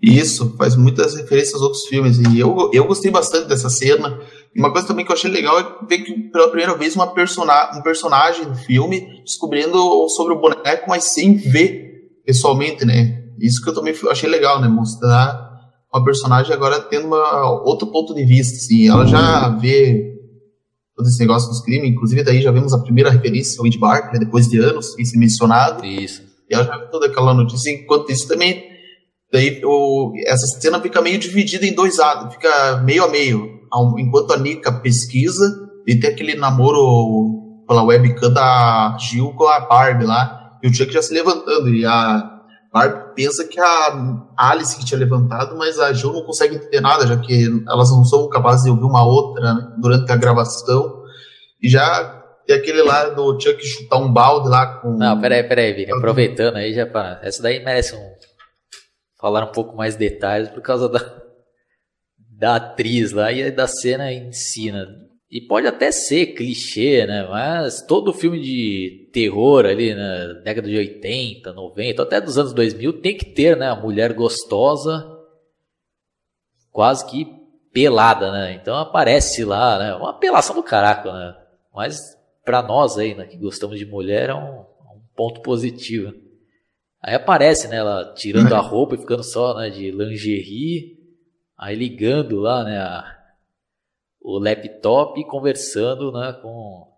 Isso, 0.03 0.57
faz 0.57 0.75
muitas 0.75 1.15
referências 1.15 1.55
aos 1.55 1.62
outros 1.62 1.87
filmes. 1.87 2.19
E 2.19 2.41
eu, 2.41 2.71
eu 2.73 2.85
gostei 2.87 3.09
bastante 3.09 3.47
dessa 3.47 3.71
cena. 3.71 4.21
Uma 4.55 4.73
coisa 4.73 4.87
também 4.87 5.05
que 5.05 5.12
eu 5.12 5.17
achei 5.17 5.31
legal 5.31 5.61
é 5.61 5.87
ver 5.87 5.99
que 5.99 6.12
pela 6.12 6.49
primeira 6.49 6.77
vez 6.77 6.97
uma 6.97 7.15
persona 7.15 7.79
um 7.79 7.83
personagem 7.83 8.45
do 8.47 8.57
filme 8.57 9.23
descobrindo 9.23 10.09
sobre 10.09 10.35
o 10.35 10.41
boneco, 10.41 10.88
mas 10.88 11.05
sem 11.05 11.37
ver 11.37 11.91
pessoalmente, 12.24 12.85
né? 12.85 13.22
Isso 13.40 13.62
que 13.62 13.70
eu 13.70 13.74
também 13.74 13.94
achei 14.11 14.28
legal, 14.28 14.61
né? 14.61 14.68
Mostrar 14.68 15.50
uma 15.92 16.04
personagem 16.04 16.52
agora 16.52 16.80
tendo 16.80 17.06
uma, 17.06 17.62
outro 17.64 17.88
ponto 17.88 18.14
de 18.14 18.24
vista. 18.24 18.56
Assim. 18.56 18.88
Ela 18.88 19.06
já 19.06 19.48
vê 19.50 20.12
todo 20.96 21.06
esse 21.06 21.20
negócio 21.20 21.48
dos 21.48 21.61
crimes. 21.61 21.90
Inclusive, 21.90 22.22
daí 22.22 22.40
já 22.40 22.50
vemos 22.50 22.72
a 22.72 22.78
primeira 22.78 23.11
referência 23.11 23.58
ao 23.61 23.66
Ed 23.66 23.78
Barker, 23.78 24.12
né, 24.12 24.18
depois 24.18 24.48
de 24.48 24.58
anos, 24.58 24.94
sem 24.94 25.04
ser 25.04 25.18
mencionado. 25.18 25.85
Isso. 25.85 26.22
E 26.48 26.54
ela 26.54 26.64
já 26.64 26.78
viu 26.78 26.90
toda 26.90 27.06
aquela 27.06 27.35
notícia. 27.35 27.70
Enquanto 27.70 28.11
isso, 28.11 28.28
também, 28.28 28.62
daí 29.32 29.61
o, 29.64 30.12
essa 30.26 30.46
cena 30.46 30.80
fica 30.80 31.00
meio 31.00 31.18
dividida 31.18 31.66
em 31.66 31.74
dois 31.74 31.98
atos, 31.98 32.35
fica 32.35 32.76
meio 32.85 33.04
a 33.04 33.08
meio. 33.08 33.61
Enquanto 33.98 34.32
a 34.32 34.37
Nika 34.37 34.70
pesquisa, 34.70 35.62
e 35.87 35.96
tem 35.96 36.11
aquele 36.11 36.35
namoro 36.35 37.64
pela 37.66 37.82
webcam 37.82 38.30
da 38.30 38.96
Gil 38.98 39.32
com 39.32 39.46
a 39.46 39.61
Barbie 39.61 40.04
lá, 40.04 40.41
e 40.62 40.68
o 40.68 40.75
Chuck 40.75 40.92
já 40.92 41.03
se 41.03 41.12
levantando, 41.12 41.68
e 41.68 41.85
a 41.85 42.40
Barbie 42.72 43.14
pensa 43.14 43.46
que 43.46 43.61
a 43.61 44.25
Alice 44.38 44.79
que 44.79 44.85
tinha 44.85 44.98
levantado, 44.98 45.57
mas 45.59 45.79
a 45.79 45.92
Jo 45.92 46.12
não 46.12 46.22
consegue 46.22 46.57
entender 46.57 46.81
nada, 46.81 47.07
já 47.07 47.18
que 47.18 47.46
elas 47.68 47.90
não 47.90 48.05
são 48.05 48.29
capazes 48.31 48.64
de 48.64 48.70
ouvir 48.70 48.85
uma 48.85 49.05
outra 49.05 49.55
né, 49.55 49.75
durante 49.79 50.11
a 50.11 50.16
gravação. 50.16 51.03
E 51.61 51.68
já 51.68 52.22
tem 52.46 52.57
aquele 52.57 52.83
lá 52.83 53.11
do 53.11 53.38
Chuck 53.38 53.62
chutar 53.62 53.98
um 53.98 54.11
balde 54.11 54.48
lá 54.48 54.79
com. 54.81 54.96
Não, 54.96 55.20
peraí, 55.20 55.42
peraí, 55.42 55.72
Vini. 55.75 55.92
Aproveitando 55.92 56.57
aí 56.57 56.72
já 56.72 56.87
para. 56.87 57.20
Essa 57.22 57.42
daí 57.42 57.62
merece 57.62 57.94
um. 57.94 58.12
Falar 59.20 59.44
um 59.44 59.53
pouco 59.53 59.77
mais 59.77 59.94
detalhes 59.94 60.48
por 60.48 60.62
causa 60.62 60.88
da, 60.88 61.01
da 62.18 62.57
atriz 62.57 63.12
lá 63.12 63.31
e 63.31 63.51
da 63.51 63.68
cena 63.68 64.11
em 64.11 64.33
si, 64.33 64.72
né? 64.72 64.85
E 65.33 65.40
pode 65.40 65.66
até 65.66 65.90
ser 65.90 66.35
clichê, 66.35 67.07
né? 67.07 67.27
Mas 67.27 67.81
todo 67.81 68.12
filme 68.12 68.38
de 68.38 69.09
terror 69.14 69.64
ali 69.64 69.95
na 69.95 70.35
né? 70.35 70.40
década 70.45 70.68
de 70.68 70.77
80, 70.77 71.55
90, 71.55 72.03
até 72.03 72.21
dos 72.21 72.37
anos 72.37 72.53
2000 72.53 73.01
tem 73.01 73.16
que 73.16 73.25
ter, 73.25 73.57
né? 73.57 73.71
A 73.71 73.75
mulher 73.75 74.12
gostosa, 74.12 75.03
quase 76.71 77.07
que 77.07 77.27
pelada, 77.73 78.31
né? 78.31 78.53
Então 78.61 78.77
aparece 78.77 79.42
lá, 79.42 79.79
né? 79.79 79.95
Uma 79.95 80.11
apelação 80.11 80.55
do 80.55 80.62
caraca, 80.62 81.11
né? 81.11 81.35
Mas 81.75 82.14
para 82.45 82.61
nós 82.61 82.99
aí, 82.99 83.14
né, 83.14 83.25
que 83.25 83.38
gostamos 83.38 83.79
de 83.79 83.87
mulher, 83.87 84.29
é 84.29 84.35
um, 84.35 84.61
um 84.61 85.01
ponto 85.16 85.40
positivo. 85.40 86.12
Aí 87.03 87.14
aparece, 87.14 87.68
né? 87.68 87.77
Ela 87.77 88.12
tirando 88.12 88.53
a 88.53 88.61
roupa 88.61 88.97
e 88.97 88.99
ficando 88.99 89.25
só, 89.25 89.57
né? 89.57 89.71
De 89.71 89.90
lingerie, 89.90 90.99
aí 91.57 91.75
ligando 91.75 92.38
lá, 92.38 92.62
né? 92.64 92.77
A, 92.77 93.21
o 94.22 94.38
laptop 94.38 95.20
e 95.20 95.24
conversando 95.24 96.12
né, 96.12 96.32
com, 96.40 96.88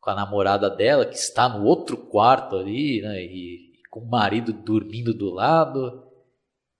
com 0.00 0.10
a 0.10 0.14
namorada 0.14 0.68
dela, 0.68 1.06
que 1.06 1.16
está 1.16 1.48
no 1.48 1.64
outro 1.64 1.96
quarto 1.96 2.56
ali, 2.56 3.00
né, 3.00 3.22
e, 3.22 3.72
e 3.74 3.88
com 3.90 4.00
o 4.00 4.08
marido 4.08 4.52
dormindo 4.52 5.14
do 5.14 5.30
lado, 5.30 6.04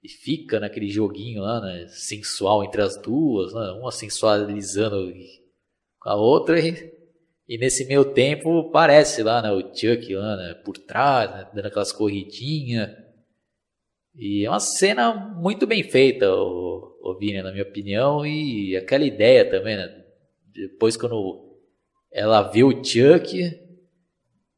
e 0.03 0.09
fica 0.09 0.59
naquele 0.59 0.89
joguinho 0.89 1.43
lá, 1.43 1.61
né, 1.61 1.87
sensual 1.89 2.65
entre 2.65 2.83
as 2.83 2.97
duas, 3.01 3.55
né, 3.55 3.71
uma 3.81 3.93
sensualizando 3.93 5.13
com 6.01 6.11
a 6.11 6.17
outra, 6.17 6.59
e, 6.59 6.93
e 7.49 7.57
nesse 7.57 7.85
meio 7.85 8.13
tempo 8.13 8.71
parece 8.71 9.23
lá 9.23 9.41
né, 9.41 9.53
o 9.53 9.61
Chuck 9.75 10.13
lá, 10.15 10.37
né, 10.37 10.55
por 10.65 10.77
trás, 10.77 11.31
né, 11.31 11.49
dando 11.55 11.67
aquelas 11.67 11.93
corridinhas. 11.93 12.91
E 14.15 14.45
é 14.45 14.51
uma 14.51 14.59
cena 14.59 15.15
muito 15.15 15.65
bem 15.65 15.85
feita, 15.85 16.29
o, 16.35 16.98
Vini, 17.17 17.43
na 17.43 17.53
minha 17.53 17.63
opinião, 17.63 18.27
e 18.27 18.77
aquela 18.77 19.05
ideia 19.05 19.49
também, 19.49 19.77
né? 19.77 19.89
Depois 20.53 20.97
quando 20.97 21.49
ela 22.13 22.43
vê 22.43 22.65
o 22.65 22.83
Chuck 22.85 23.59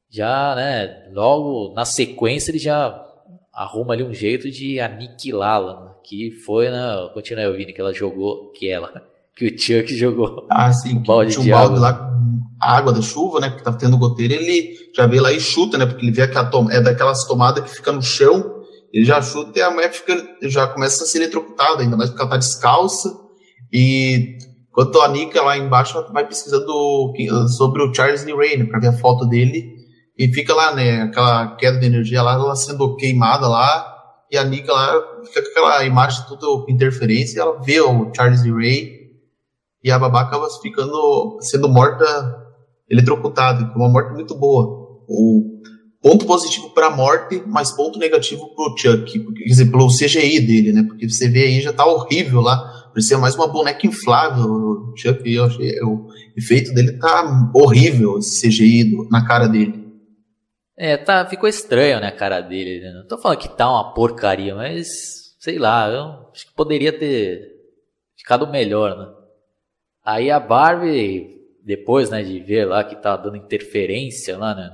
já, 0.08 0.54
né, 0.54 1.08
logo 1.12 1.74
na 1.74 1.84
sequência 1.84 2.50
ele 2.50 2.58
já 2.58 3.06
arruma 3.52 3.92
ali 3.92 4.02
um 4.02 4.14
jeito 4.14 4.50
de 4.50 4.80
aniquilá-la, 4.80 5.84
né? 5.84 5.90
que 6.02 6.30
foi 6.44 6.70
na, 6.70 7.02
né, 7.02 7.10
continua 7.12 7.46
ouvindo 7.48 7.72
que 7.72 7.80
ela 7.80 7.92
jogou, 7.92 8.50
que 8.52 8.68
ela, 8.68 8.90
que 9.36 9.46
o 9.46 9.58
Chuck 9.58 9.94
jogou. 9.94 10.46
Ah, 10.50 10.72
sim, 10.72 10.96
um 10.96 11.02
balde 11.02 11.32
tinha 11.32 11.54
um 11.54 11.58
balde 11.58 11.76
água. 11.76 11.80
lá 11.80 11.92
com 11.92 12.20
água 12.60 12.92
da 12.92 13.02
chuva, 13.02 13.40
né, 13.40 13.48
porque 13.48 13.64
tava 13.64 13.78
tendo 13.78 13.98
goteira, 13.98 14.34
ele 14.34 14.76
já 14.94 15.06
vê 15.06 15.20
lá 15.20 15.32
e 15.32 15.40
chuta, 15.40 15.78
né, 15.78 15.86
porque 15.86 16.04
ele 16.04 16.12
vê 16.12 16.26
que 16.26 16.36
é 16.36 16.80
daquelas 16.80 17.24
tomadas 17.24 17.64
que 17.64 17.76
fica 17.76 17.92
no 17.92 18.02
chão, 18.02 18.59
ele 18.92 19.04
já 19.04 19.22
chuta 19.22 19.58
e 19.58 19.62
a 19.62 19.70
mulher 19.70 19.92
fica, 19.92 20.36
já 20.42 20.66
começa 20.66 21.04
a 21.04 21.06
ser 21.06 21.18
eletrocutada, 21.18 21.82
ainda 21.82 21.96
mais 21.96 22.10
porque 22.10 22.22
ela 22.22 22.30
tá 22.30 22.36
descalça, 22.36 23.08
e 23.72 24.38
enquanto 24.68 25.00
a 25.00 25.08
Nika 25.08 25.42
lá 25.42 25.56
embaixo 25.56 26.04
vai 26.12 26.26
pesquisando 26.26 27.12
sobre 27.56 27.82
o 27.82 27.94
Charles 27.94 28.24
Lee 28.24 28.34
Ray, 28.34 28.56
né, 28.58 28.64
pra 28.64 28.80
ver 28.80 28.88
a 28.88 28.98
foto 28.98 29.26
dele, 29.26 29.76
e 30.18 30.32
fica 30.32 30.54
lá, 30.54 30.74
né, 30.74 31.02
aquela 31.02 31.56
queda 31.56 31.78
de 31.78 31.86
energia 31.86 32.22
lá, 32.22 32.34
ela 32.34 32.56
sendo 32.56 32.96
queimada 32.96 33.48
lá, 33.48 33.86
e 34.30 34.36
a 34.36 34.44
Nika 34.44 34.72
lá 34.72 34.94
fica 35.26 35.42
com 35.42 35.50
aquela 35.50 35.84
imagem 35.84 36.24
tudo 36.28 36.64
com 36.64 36.70
interferência, 36.70 37.38
e 37.38 37.40
ela 37.40 37.60
vê 37.60 37.80
o 37.80 38.12
Charles 38.14 38.44
E. 38.44 38.50
Ray, 38.50 39.00
e 39.82 39.90
a 39.90 39.98
babá 39.98 40.22
acaba 40.22 40.48
ficando, 40.60 41.38
sendo 41.40 41.68
morta, 41.68 42.04
eletrocutada, 42.88 43.72
é 43.72 43.76
uma 43.76 43.88
morte 43.88 44.12
muito 44.12 44.34
boa. 44.34 45.02
O 45.08 45.62
ponto 46.00 46.26
positivo 46.26 46.70
para 46.70 46.86
a 46.86 46.96
morte, 46.96 47.42
mas 47.46 47.70
ponto 47.70 47.98
negativo 47.98 48.54
para 48.54 48.72
o 48.72 48.76
Chuck, 48.76 49.34
quer 49.34 49.44
dizer, 49.44 49.70
pelo 49.70 49.88
CGI 49.88 50.40
dele, 50.40 50.72
né, 50.72 50.82
porque 50.82 51.08
você 51.08 51.28
vê 51.28 51.42
aí 51.42 51.60
já 51.60 51.72
tá 51.72 51.84
horrível 51.84 52.40
lá, 52.40 52.88
parecia 52.88 53.18
mais 53.18 53.34
uma 53.34 53.46
boneca 53.46 53.86
inflável, 53.86 54.46
o 54.46 54.94
Chuck, 54.96 55.30
eu 55.30 55.44
achei, 55.44 55.80
o 55.82 56.08
efeito 56.36 56.72
dele 56.72 56.92
tá 56.92 57.50
horrível, 57.54 58.18
esse 58.18 58.48
CGI 58.48 58.84
do, 58.84 59.08
na 59.10 59.26
cara 59.26 59.46
dele. 59.46 59.80
É, 60.76 60.96
tá, 60.96 61.26
ficou 61.26 61.46
estranho, 61.46 62.00
né, 62.00 62.06
a 62.06 62.16
cara 62.16 62.40
dele. 62.40 62.80
Né? 62.80 62.92
Não 62.94 63.06
tô 63.06 63.18
falando 63.18 63.38
que 63.38 63.54
tá 63.54 63.70
uma 63.70 63.92
porcaria, 63.92 64.54
mas 64.54 65.20
sei 65.38 65.58
lá, 65.58 65.86
eu 65.88 66.30
acho 66.32 66.46
que 66.46 66.54
poderia 66.54 66.90
ter 66.90 67.50
ficado 68.16 68.46
melhor, 68.46 68.96
né? 68.96 69.14
Aí 70.02 70.30
a 70.30 70.40
Barbie, 70.40 71.38
depois, 71.62 72.08
né, 72.08 72.22
de 72.22 72.40
ver 72.40 72.64
lá 72.64 72.82
que 72.82 72.96
tá 72.96 73.14
dando 73.16 73.36
interferência 73.36 74.38
lá, 74.38 74.54
né, 74.54 74.70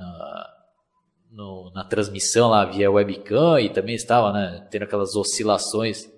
no, 1.37 1.69
na 1.71 1.83
transmissão 1.83 2.49
lá 2.49 2.65
via 2.65 2.89
webcam 2.89 3.59
e 3.59 3.69
também 3.69 3.93
estava, 3.93 4.33
né, 4.33 4.67
tendo 4.71 4.83
aquelas 4.83 5.15
oscilações 5.15 6.11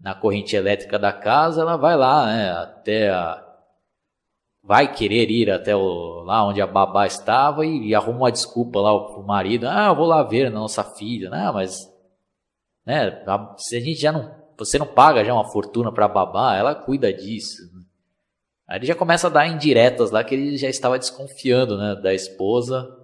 na 0.00 0.14
corrente 0.14 0.56
elétrica 0.56 0.98
da 0.98 1.12
casa, 1.12 1.60
ela 1.60 1.76
vai 1.76 1.96
lá, 1.96 2.26
né, 2.26 2.50
até 2.52 3.10
a 3.10 3.44
vai 4.62 4.92
querer 4.92 5.30
ir 5.30 5.50
até 5.50 5.74
o, 5.74 6.22
lá 6.24 6.46
onde 6.46 6.60
a 6.60 6.66
babá 6.66 7.06
estava 7.06 7.64
e, 7.64 7.88
e 7.88 7.94
arruma 7.94 8.18
uma 8.18 8.32
desculpa 8.32 8.80
lá 8.80 8.98
pro 8.98 9.22
marido. 9.22 9.66
Ah, 9.66 9.86
eu 9.86 9.96
vou 9.96 10.04
lá 10.04 10.22
ver 10.22 10.46
a 10.46 10.50
nossa 10.50 10.84
filha. 10.84 11.30
Não, 11.30 11.54
mas 11.54 11.90
né, 12.84 13.24
se 13.56 13.76
a 13.76 13.80
gente 13.80 13.98
já 13.98 14.12
não, 14.12 14.30
você 14.58 14.78
não 14.78 14.86
paga 14.86 15.24
já 15.24 15.32
uma 15.32 15.50
fortuna 15.50 15.90
para 15.90 16.06
babá, 16.06 16.54
ela 16.54 16.74
cuida 16.74 17.10
disso. 17.10 17.62
Aí 18.66 18.78
ele 18.78 18.86
já 18.86 18.94
começa 18.94 19.28
a 19.28 19.30
dar 19.30 19.46
indiretas 19.46 20.10
lá 20.10 20.22
que 20.22 20.34
ele 20.34 20.58
já 20.58 20.68
estava 20.68 20.98
desconfiando, 20.98 21.78
né, 21.78 21.94
da 21.94 22.12
esposa. 22.12 22.97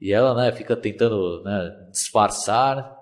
E 0.00 0.12
ela, 0.12 0.34
né, 0.34 0.52
fica 0.52 0.76
tentando, 0.76 1.42
né, 1.42 1.88
disfarçar. 1.90 2.94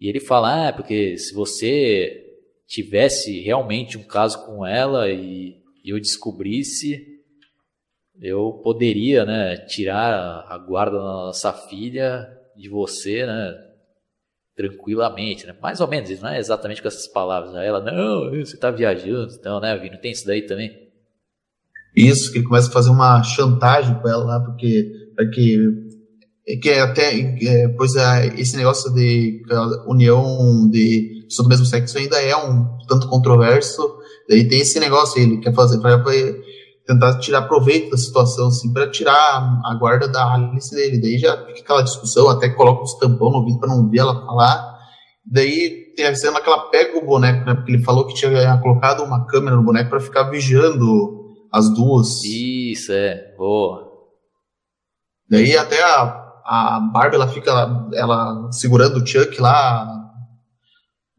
E 0.00 0.08
ele 0.08 0.20
fala: 0.20 0.64
"Ah, 0.64 0.66
é 0.68 0.72
porque 0.72 1.16
se 1.16 1.34
você 1.34 2.26
tivesse 2.66 3.40
realmente 3.40 3.98
um 3.98 4.04
caso 4.04 4.44
com 4.46 4.66
ela 4.66 5.08
e 5.10 5.60
e 5.84 5.90
eu 5.90 6.00
descobrisse, 6.00 7.06
eu 8.20 8.60
poderia, 8.62 9.24
né, 9.24 9.56
tirar 9.56 10.44
a 10.46 10.58
guarda 10.58 10.98
da 10.98 11.02
nossa 11.02 11.52
filha 11.52 12.28
de 12.56 12.68
você, 12.68 13.24
né, 13.24 13.54
tranquilamente, 14.54 15.46
né? 15.46 15.56
Mais 15.60 15.80
ou 15.80 15.88
menos, 15.88 16.20
não 16.20 16.28
é 16.28 16.38
exatamente 16.38 16.82
com 16.82 16.88
essas 16.88 17.08
palavras. 17.08 17.54
Aí 17.54 17.66
ela, 17.66 17.80
não, 17.80 18.30
você 18.30 18.54
está 18.56 18.70
viajando, 18.70 19.32
então, 19.32 19.58
né, 19.58 19.76
Vini? 19.78 19.98
Tem 19.98 20.12
isso 20.12 20.26
daí 20.26 20.42
também? 20.42 20.90
Isso, 21.96 22.30
que 22.30 22.38
ele 22.38 22.46
começa 22.46 22.68
a 22.68 22.72
fazer 22.72 22.90
uma 22.90 23.22
chantagem 23.22 23.98
com 24.00 24.08
ela 24.08 24.24
lá, 24.24 24.40
porque 24.40 24.92
é 25.18 25.24
que, 25.26 25.89
que 26.60 26.70
é 26.70 26.80
até, 26.80 27.14
é, 27.16 27.68
pois 27.68 27.94
é, 27.96 28.34
esse 28.38 28.56
negócio 28.56 28.92
de 28.92 29.42
união 29.86 30.68
de 30.70 31.20
do 31.36 31.48
mesmo 31.48 31.64
sexo 31.64 31.96
ainda 31.96 32.20
é 32.20 32.34
um 32.36 32.66
tanto 32.88 33.08
controverso, 33.08 34.00
Daí 34.30 34.46
tem 34.46 34.60
esse 34.60 34.78
negócio, 34.78 35.20
ele 35.20 35.38
quer 35.38 35.52
fazer 35.52 35.80
para 35.80 36.00
tentar 36.86 37.18
tirar 37.18 37.48
proveito 37.48 37.90
da 37.90 37.96
situação, 37.96 38.46
assim, 38.46 38.72
para 38.72 38.88
tirar 38.88 39.60
a 39.64 39.74
guarda 39.74 40.06
da 40.06 40.34
Alice 40.34 40.72
dele. 40.72 41.00
Daí 41.00 41.18
já 41.18 41.36
fica 41.46 41.60
aquela 41.62 41.82
discussão, 41.82 42.30
até 42.30 42.48
coloca 42.48 42.84
os 42.84 42.94
tampão 42.94 43.32
no 43.32 43.38
ouvido 43.38 43.58
para 43.58 43.68
não 43.68 43.90
ver 43.90 43.98
ela 43.98 44.24
falar. 44.24 44.78
Daí 45.26 45.92
tem 45.96 46.06
a 46.06 46.14
cena 46.14 46.40
que 46.40 46.48
ela 46.48 46.70
pega 46.70 46.96
o 46.96 47.04
boneco, 47.04 47.44
né? 47.44 47.56
Porque 47.56 47.72
ele 47.72 47.82
falou 47.82 48.06
que 48.06 48.14
tinha 48.14 48.56
colocado 48.58 49.02
uma 49.02 49.26
câmera 49.26 49.56
no 49.56 49.64
boneco 49.64 49.90
para 49.90 49.98
ficar 49.98 50.30
vigiando 50.30 51.34
as 51.52 51.68
duas. 51.74 52.22
Isso, 52.22 52.92
é, 52.92 53.34
boa. 53.36 53.90
Daí 55.28 55.56
até 55.56 55.82
a, 55.82 56.19
a 56.52 56.80
Barbie, 56.80 57.14
ela 57.14 57.28
fica 57.28 57.52
ela 57.94 58.50
segurando 58.50 58.96
o 58.96 59.06
Chuck 59.06 59.40
lá, 59.40 59.86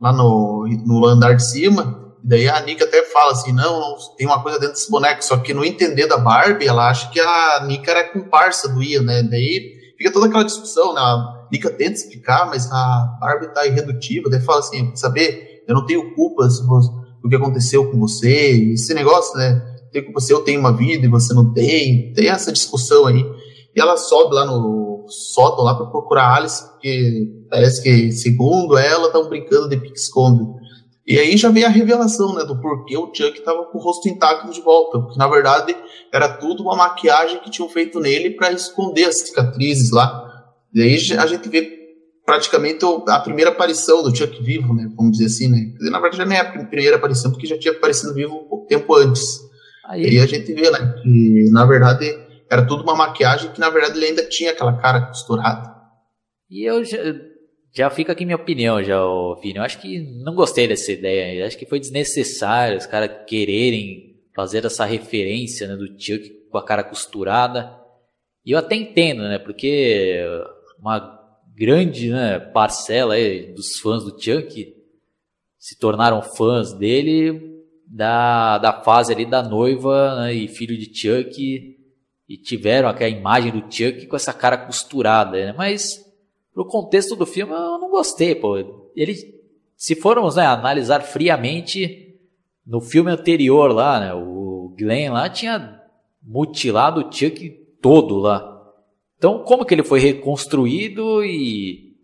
lá 0.02 0.12
no, 0.12 0.68
no 0.86 1.06
andar 1.06 1.38
de 1.38 1.46
cima. 1.46 2.12
Daí 2.22 2.50
a 2.50 2.60
Nika 2.60 2.84
até 2.84 3.02
fala 3.04 3.32
assim: 3.32 3.54
não, 3.54 3.80
não, 3.80 3.96
tem 4.18 4.28
uma 4.28 4.44
coisa 4.44 4.60
dentro 4.60 4.76
desse 4.76 4.92
boneco. 4.92 5.24
Só 5.24 5.38
que 5.38 5.54
no 5.54 5.64
entender 5.64 6.06
da 6.06 6.18
Barbie, 6.18 6.68
ela 6.68 6.90
acha 6.90 7.10
que 7.10 7.20
a 7.22 7.64
Nika 7.66 7.92
era 7.92 8.12
comparsa 8.12 8.68
do 8.68 8.84
Ian, 8.84 9.04
né? 9.04 9.24
Daí 9.24 9.94
fica 9.98 10.12
toda 10.12 10.28
aquela 10.28 10.44
discussão, 10.44 10.94
né? 10.94 11.00
A 11.00 11.48
Nika 11.50 11.70
tenta 11.70 11.94
explicar, 11.94 12.48
mas 12.48 12.70
a 12.70 13.18
Barbie 13.22 13.54
tá 13.54 13.66
irredutível. 13.66 14.30
Daí 14.30 14.42
fala 14.42 14.60
assim: 14.60 14.94
saber, 14.98 15.64
eu 15.66 15.74
não 15.74 15.86
tenho 15.86 16.14
culpa 16.14 16.46
do 17.24 17.30
que 17.30 17.36
aconteceu 17.38 17.90
com 17.90 17.98
você. 17.98 18.74
Esse 18.74 18.94
negócio, 18.94 19.38
né? 19.38 19.62
Tem 19.94 20.04
culpa 20.04 20.20
se 20.20 20.34
eu 20.34 20.42
tenho 20.42 20.60
uma 20.60 20.76
vida 20.76 21.06
e 21.06 21.10
você 21.10 21.34
não 21.34 21.54
tem. 21.54 22.12
Tem 22.12 22.28
essa 22.28 22.52
discussão 22.52 23.06
aí. 23.08 23.26
E 23.74 23.80
ela 23.80 23.96
sobe 23.96 24.36
lá 24.36 24.46
no 24.46 24.91
sótão 25.12 25.64
lá 25.64 25.76
para 25.76 25.88
procurar 25.88 26.36
Alice, 26.36 26.68
porque 26.70 27.46
parece 27.50 27.84
que, 27.84 28.12
segundo 28.12 28.78
ela, 28.78 29.08
estão 29.08 29.28
brincando 29.28 29.70
de 29.70 29.78
pique-esconde. 29.78 30.62
E 31.06 31.18
aí 31.20 31.36
já 31.36 31.50
vem 31.50 31.64
a 31.64 31.70
revelação, 31.70 32.34
né, 32.36 32.46
do 32.46 32.60
porquê 32.62 32.96
o 32.96 33.12
Chuck 33.14 33.40
estava 33.40 33.66
com 33.66 33.78
o 33.78 33.82
rosto 33.82 34.08
intacto 34.08 34.52
de 34.52 34.62
volta, 34.62 35.00
porque 35.00 35.18
na 35.18 35.28
verdade 35.28 35.76
era 36.14 36.30
tudo 36.38 36.64
uma 36.64 36.76
maquiagem 36.76 37.40
que 37.40 37.50
tinham 37.50 37.68
feito 37.68 38.00
nele 38.00 38.32
para 38.32 38.52
esconder 38.52 39.06
as 39.06 39.20
cicatrizes 39.20 39.92
lá. 39.92 40.28
E 40.74 40.82
aí 40.82 40.96
a 41.18 41.26
gente 41.26 41.50
vê 41.50 41.80
praticamente 42.26 42.86
a 43.10 43.20
primeira 43.20 43.50
aparição 43.50 44.04
do 44.04 44.16
Chuck 44.16 44.42
vivo, 44.44 44.74
né, 44.74 44.90
vamos 44.96 45.18
dizer 45.18 45.26
assim, 45.26 45.48
né. 45.50 45.74
Na 45.90 46.00
verdade 46.00 46.18
já 46.18 46.26
nem 46.26 46.38
é 46.38 46.42
a 46.42 46.52
primeira 46.52 46.96
aparição, 46.96 47.32
porque 47.32 47.48
já 47.48 47.58
tinha 47.58 47.74
aparecido 47.74 48.14
vivo 48.14 48.36
um 48.36 48.48
pouco 48.48 48.68
tempo 48.68 48.96
antes. 48.96 49.42
Aí, 49.88 50.06
aí 50.06 50.20
a 50.20 50.26
gente 50.28 50.54
vê, 50.54 50.70
né, 50.70 50.96
que 51.02 51.50
na 51.52 51.66
verdade 51.66 52.16
era 52.52 52.68
tudo 52.68 52.84
uma 52.84 52.96
maquiagem 52.96 53.50
que 53.54 53.62
na 53.62 53.70
verdade 53.70 53.98
ele 53.98 54.08
ainda 54.08 54.28
tinha 54.28 54.52
aquela 54.52 54.78
cara 54.78 55.08
costurada. 55.08 55.74
E 56.50 56.70
eu 56.70 56.84
já, 56.84 56.98
já 57.74 57.90
fica 57.90 58.12
aqui 58.12 58.26
minha 58.26 58.36
opinião, 58.36 58.84
já, 58.84 59.00
Vini. 59.42 59.56
Eu 59.56 59.64
acho 59.64 59.80
que 59.80 60.02
não 60.22 60.36
gostei 60.36 60.68
dessa 60.68 60.92
ideia. 60.92 61.40
Eu 61.40 61.48
acho 61.48 61.58
que 61.58 61.66
foi 61.66 61.80
desnecessário 61.80 62.78
os 62.78 62.86
caras 62.86 63.10
quererem 63.26 64.18
fazer 64.36 64.66
essa 64.66 64.84
referência 64.84 65.66
né, 65.66 65.78
do 65.78 65.88
Chuck 65.88 66.30
com 66.52 66.58
a 66.58 66.66
cara 66.66 66.84
costurada. 66.84 67.74
E 68.46 68.52
eu 68.52 68.60
até 68.60 68.76
entendo, 68.76 69.22
né? 69.24 69.40
Porque 69.40 70.22
uma 70.78 71.20
grande 71.56 72.10
né, 72.10 72.38
parcela 72.38 73.16
dos 73.56 73.78
fãs 73.80 74.04
do 74.04 74.22
Chuck 74.22 74.76
se 75.58 75.80
tornaram 75.80 76.22
fãs 76.22 76.74
dele 76.74 77.64
da, 77.88 78.58
da 78.58 78.82
fase 78.84 79.14
ali 79.14 79.26
da 79.26 79.42
noiva 79.42 80.16
né, 80.16 80.34
e 80.34 80.48
filho 80.50 80.78
de 80.78 80.94
Chuck 80.94 81.80
e 82.32 82.38
tiveram 82.38 82.88
aquela 82.88 83.10
imagem 83.10 83.52
do 83.52 83.60
Chuck 83.70 84.08
com 84.08 84.16
essa 84.16 84.32
cara 84.32 84.58
costurada, 84.58 85.32
né? 85.32 85.54
Mas 85.58 86.00
pro 86.54 86.66
contexto 86.66 87.14
do 87.14 87.26
filme, 87.26 87.52
eu 87.52 87.78
não 87.78 87.90
gostei, 87.90 88.34
pô. 88.34 88.58
Ele, 88.96 89.14
se 89.76 89.96
formos 89.96 90.38
né, 90.38 90.46
analisar 90.46 91.02
friamente, 91.02 92.16
no 92.66 92.80
filme 92.80 93.12
anterior 93.12 93.74
lá, 93.74 94.00
né, 94.00 94.14
o 94.14 94.74
Glenn 94.78 95.12
lá 95.12 95.30
tinha 95.30 95.82
mutilado 96.24 97.02
o 97.02 97.12
Chuck 97.12 97.50
todo 97.82 98.18
lá. 98.18 98.48
Então, 99.18 99.44
como 99.44 99.66
que 99.66 99.74
ele 99.74 99.84
foi 99.84 100.00
reconstruído 100.00 101.26
e, 101.26 101.98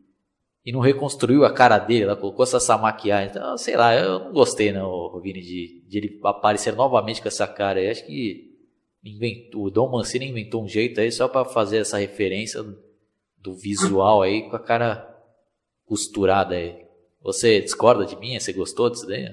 e 0.65 0.73
não 0.73 0.81
reconstruiu 0.81 1.45
a 1.45 1.53
cara 1.53 1.77
dele? 1.77 2.03
Ela 2.03 2.17
colocou 2.17 2.43
essa 2.43 2.77
maquiagem. 2.77 3.29
Então, 3.29 3.57
sei 3.57 3.77
lá, 3.77 3.95
eu 3.95 4.19
não 4.25 4.33
gostei, 4.33 4.73
não, 4.73 5.21
Vini, 5.21 5.39
de, 5.39 5.85
de 5.87 5.97
ele 5.97 6.19
aparecer 6.25 6.75
novamente 6.75 7.21
com 7.21 7.29
essa 7.29 7.47
cara. 7.47 7.81
Eu 7.81 7.91
acho 7.91 8.05
que 8.05 8.56
inventou, 9.03 9.65
o 9.65 9.69
Dom 9.69 9.91
Mancini 9.91 10.29
inventou 10.29 10.63
um 10.63 10.67
jeito 10.67 10.99
aí 10.99 11.12
só 11.12 11.27
para 11.27 11.45
fazer 11.45 11.77
essa 11.77 11.97
referência 11.97 12.63
do 13.38 13.55
visual 13.55 14.21
aí 14.21 14.49
com 14.49 14.55
a 14.55 14.60
cara 14.60 15.07
costurada 15.86 16.55
aí. 16.55 16.75
Você 17.21 17.62
discorda 17.62 18.05
de 18.05 18.15
mim? 18.17 18.39
Você 18.39 18.53
gostou 18.53 18.89
disso 18.89 19.07
daí? 19.07 19.27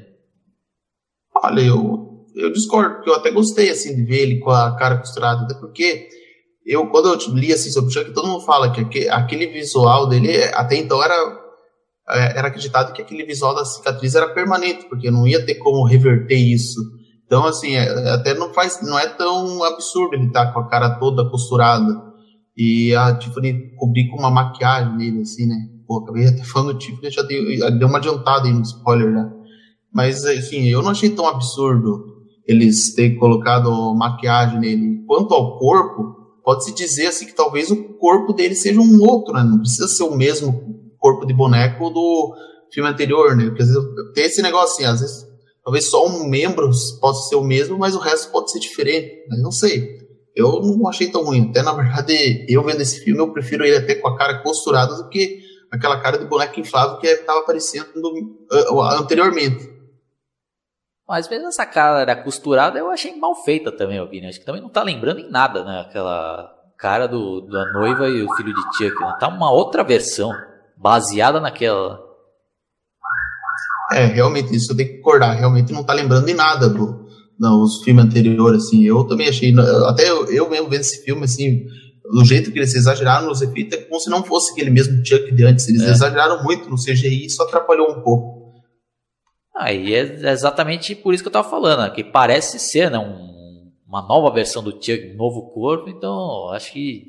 Olha, 1.35 1.61
eu, 1.61 2.27
eu 2.35 2.53
discordo, 2.53 2.96
porque 2.96 3.11
eu 3.11 3.14
até 3.14 3.31
gostei 3.31 3.70
assim 3.70 3.94
de 3.94 4.05
ver 4.05 4.22
ele 4.22 4.38
com 4.38 4.50
a 4.50 4.77
cara 4.77 4.98
costurada, 4.98 5.42
até 5.42 5.55
porque 5.55 6.09
eu 6.64 6.88
quando 6.88 7.09
eu 7.09 7.35
li 7.35 7.53
assim 7.53 7.70
sobre 7.70 7.90
o 7.90 7.92
Chuck, 7.92 8.12
todo 8.12 8.29
mundo 8.29 8.44
fala 8.44 8.72
que 8.72 9.09
aquele 9.09 9.46
visual 9.46 10.09
dele 10.09 10.44
até 10.55 10.77
então 10.77 11.03
era 11.03 11.44
é, 12.09 12.38
era 12.38 12.48
acreditado 12.48 12.92
que 12.92 13.03
aquele 13.03 13.24
visual 13.24 13.55
da 13.55 13.64
cicatriz 13.64 14.14
era 14.14 14.33
permanente, 14.33 14.87
porque 14.88 15.11
não 15.11 15.27
ia 15.27 15.44
ter 15.44 15.57
como 15.57 15.87
reverter 15.87 16.37
isso. 16.37 16.81
Então 17.35 17.47
assim, 17.47 17.75
é, 17.75 18.11
até 18.11 18.33
não 18.33 18.55
faz, 18.55 18.81
não 18.81 18.97
é 18.97 19.09
tão 19.09 19.64
absurdo 19.64 20.14
ele 20.14 20.29
estar 20.29 20.47
tá 20.47 20.53
com 20.53 20.61
a 20.61 20.68
cara 20.68 21.01
toda 21.01 21.29
costurada 21.29 22.01
e 22.57 22.94
a 22.94 23.12
Tiffany 23.18 23.75
cobrir 23.77 24.09
com 24.09 24.16
uma 24.16 24.31
maquiagem 24.31 24.97
nele 24.97 25.23
assim, 25.23 25.44
né? 25.44 25.57
Pô, 25.85 25.99
acabei 25.99 26.29
até 26.29 26.44
falando 26.44 26.75
do 26.75 26.79
Tiffany, 26.79 27.11
já 27.11 27.23
deu, 27.23 27.77
deu 27.77 27.88
uma 27.88 27.99
adiantada 27.99 28.47
aí 28.47 28.55
no 28.55 28.62
spoiler, 28.62 29.11
né? 29.11 29.33
Mas 29.92 30.25
enfim, 30.27 30.68
eu 30.68 30.81
não 30.81 30.90
achei 30.92 31.11
tão 31.11 31.27
absurdo 31.27 32.05
eles 32.47 32.94
terem 32.94 33.18
colocado 33.18 33.68
maquiagem 33.97 34.61
nele. 34.61 35.05
Quanto 35.05 35.35
ao 35.35 35.59
corpo, 35.59 36.14
pode-se 36.44 36.73
dizer 36.73 37.09
assim 37.09 37.27
que 37.27 37.35
talvez 37.35 37.68
o 37.68 37.94
corpo 37.94 38.33
dele 38.33 38.55
seja 38.55 38.81
um 38.81 39.03
outro, 39.03 39.35
né? 39.35 39.42
Não 39.42 39.59
precisa 39.59 39.88
ser 39.88 40.05
o 40.05 40.14
mesmo 40.14 40.55
corpo 41.01 41.27
de 41.27 41.35
boneco 41.35 41.90
do 41.90 42.33
filme 42.73 42.88
anterior, 42.88 43.37
né? 43.37 43.47
Porque 43.47 43.62
às 43.64 43.70
vezes 43.70 43.85
tem 44.14 44.25
esse 44.25 44.40
negócio 44.40 44.75
assim, 44.75 44.85
às 44.85 45.01
vezes 45.01 45.34
talvez 45.64 45.88
só 45.88 46.07
um 46.07 46.29
membro 46.29 46.70
possa 47.00 47.29
ser 47.29 47.37
o 47.37 47.42
mesmo, 47.42 47.79
mas 47.79 47.94
o 47.94 47.98
resto 48.00 48.31
pode 48.31 48.50
ser 48.50 48.61
diferente. 48.61 49.27
Mas 49.29 49.42
não 49.42 49.50
sei. 49.50 50.05
Eu 50.35 50.61
não 50.61 50.88
achei 50.88 51.11
tão 51.11 51.24
ruim. 51.24 51.48
Até 51.50 51.62
na 51.62 51.72
verdade, 51.72 52.46
eu 52.48 52.62
vendo 52.62 52.81
esse 52.81 53.00
filme, 53.00 53.20
eu 53.20 53.33
prefiro 53.33 53.64
ele 53.64 53.77
até 53.77 53.94
com 53.94 54.09
a 54.09 54.16
cara 54.16 54.42
costurada 54.42 54.94
do 54.96 55.09
que 55.09 55.42
aquela 55.70 56.00
cara 56.00 56.18
de 56.18 56.27
boneco 56.27 56.61
inflável 56.61 56.98
que 56.98 57.07
estava 57.07 57.40
aparecendo 57.40 57.87
uh, 57.96 58.81
anteriormente. 58.83 59.72
Mas 61.07 61.29
mesmo 61.29 61.48
essa 61.48 61.66
cara 61.66 62.16
costurada 62.16 62.79
eu 62.79 62.90
achei 62.90 63.14
mal 63.16 63.35
feita 63.44 63.70
também, 63.70 63.98
Albini. 63.98 64.27
Acho 64.27 64.40
que 64.40 64.46
também 64.46 64.62
não 64.62 64.70
tá 64.70 64.83
lembrando 64.83 65.20
em 65.20 65.31
nada, 65.31 65.64
né? 65.64 65.81
Aquela 65.81 66.50
cara 66.79 67.07
do, 67.07 67.42
da 67.42 67.72
noiva 67.72 68.09
e 68.09 68.22
o 68.22 68.35
filho 68.35 68.55
de 68.55 68.62
Chuck. 68.77 69.00
Né? 69.00 69.16
Tá 69.20 69.29
uma 69.29 69.50
outra 69.50 69.85
versão, 69.85 70.33
baseada 70.77 71.40
naquela. 71.40 72.04
É, 73.94 74.07
realmente, 74.07 74.54
isso 74.54 74.72
eu 74.72 74.76
tenho 74.76 74.88
que 74.88 74.96
concordar. 74.96 75.35
Realmente 75.35 75.72
não 75.72 75.85
tá 75.85 75.92
lembrando 75.92 76.28
em 76.28 76.35
nada 76.35 76.68
do, 76.68 77.07
dos 77.38 77.83
filmes 77.83 78.04
anteriores, 78.04 78.64
assim. 78.64 78.83
Eu 78.85 79.04
também 79.04 79.28
achei. 79.28 79.54
Até 79.87 80.09
eu, 80.09 80.26
eu 80.26 80.50
mesmo 80.50 80.68
vendo 80.68 80.80
esse 80.80 81.02
filme, 81.04 81.24
assim, 81.24 81.64
do 82.04 82.24
jeito 82.24 82.52
que 82.52 82.59
eles 82.59 82.74
exageraram 82.74 83.26
nos 83.26 83.40
efeitos, 83.40 83.78
é 83.78 83.83
como 83.83 84.00
se 84.00 84.11
não 84.11 84.22
fosse 84.22 84.52
aquele 84.52 84.70
mesmo 84.70 85.04
Chuck 85.04 85.33
de 85.33 85.44
antes. 85.44 85.68
Eles 85.68 85.83
é. 85.83 85.90
exageraram 85.90 86.42
muito 86.42 86.68
no 86.68 86.76
CGI 86.76 87.22
e 87.22 87.26
isso 87.26 87.42
atrapalhou 87.42 87.90
um 87.90 88.02
pouco. 88.02 88.44
Aí 89.57 89.94
é 89.94 90.30
exatamente 90.30 90.94
por 90.96 91.14
isso 91.14 91.22
que 91.22 91.28
eu 91.28 91.30
estava 91.30 91.48
falando, 91.48 91.83
né? 91.83 91.90
que 91.90 92.02
parece 92.02 92.59
ser 92.59 92.90
né, 92.90 92.98
um, 92.98 93.70
uma 93.87 94.02
nova 94.02 94.35
versão 94.35 94.62
do 94.62 94.72
Chuck, 94.72 95.12
um 95.12 95.16
novo 95.16 95.52
corpo, 95.52 95.88
então 95.88 96.50
acho 96.50 96.72
que 96.72 97.04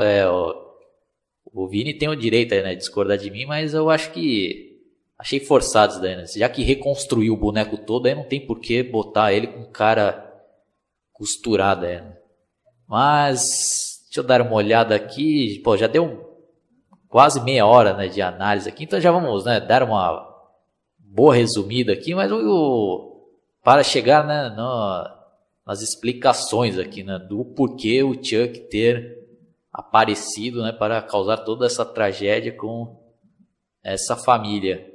é, 0.00 0.28
o, 0.28 0.54
o 1.52 1.68
Vini 1.68 1.94
tem 1.94 2.08
o 2.08 2.16
direito 2.16 2.50
né, 2.56 2.70
de 2.70 2.80
discordar 2.80 3.18
de 3.18 3.30
mim, 3.30 3.46
mas 3.46 3.72
eu 3.72 3.88
acho 3.88 4.10
que 4.10 4.71
achei 5.22 5.38
forçado 5.38 5.92
isso 5.92 6.02
daí, 6.02 6.16
né? 6.16 6.26
Já 6.26 6.48
que 6.48 6.64
reconstruiu 6.64 7.32
o 7.32 7.36
boneco 7.36 7.78
todo, 7.78 8.06
aí 8.06 8.14
não 8.14 8.24
tem 8.24 8.44
por 8.44 8.58
que 8.58 8.82
botar 8.82 9.32
ele 9.32 9.46
com 9.46 9.64
cara 9.64 10.28
costurada. 11.12 11.86
Né? 11.86 12.16
Mas 12.88 14.02
deixa 14.06 14.18
eu 14.18 14.24
dar 14.24 14.42
uma 14.42 14.54
olhada 14.54 14.96
aqui, 14.96 15.60
pô, 15.62 15.76
já 15.76 15.86
deu 15.86 16.28
quase 17.08 17.40
meia 17.40 17.64
hora 17.64 17.94
né, 17.94 18.08
de 18.08 18.20
análise 18.20 18.68
aqui, 18.68 18.82
então 18.82 19.00
já 19.00 19.12
vamos 19.12 19.44
né, 19.44 19.60
dar 19.60 19.84
uma 19.84 20.28
boa 20.98 21.36
resumida 21.36 21.92
aqui, 21.92 22.14
mas 22.14 22.32
o, 22.32 23.28
para 23.62 23.84
chegar 23.84 24.26
né, 24.26 24.48
no, 24.48 25.08
nas 25.64 25.82
explicações 25.82 26.78
aqui 26.78 27.04
né, 27.04 27.18
do 27.18 27.44
porquê 27.44 28.02
o 28.02 28.14
Chuck 28.14 28.58
ter 28.68 29.22
aparecido 29.72 30.62
né, 30.62 30.72
para 30.72 31.00
causar 31.00 31.38
toda 31.38 31.64
essa 31.64 31.84
tragédia 31.84 32.50
com 32.50 33.00
essa 33.84 34.16
família. 34.16 34.91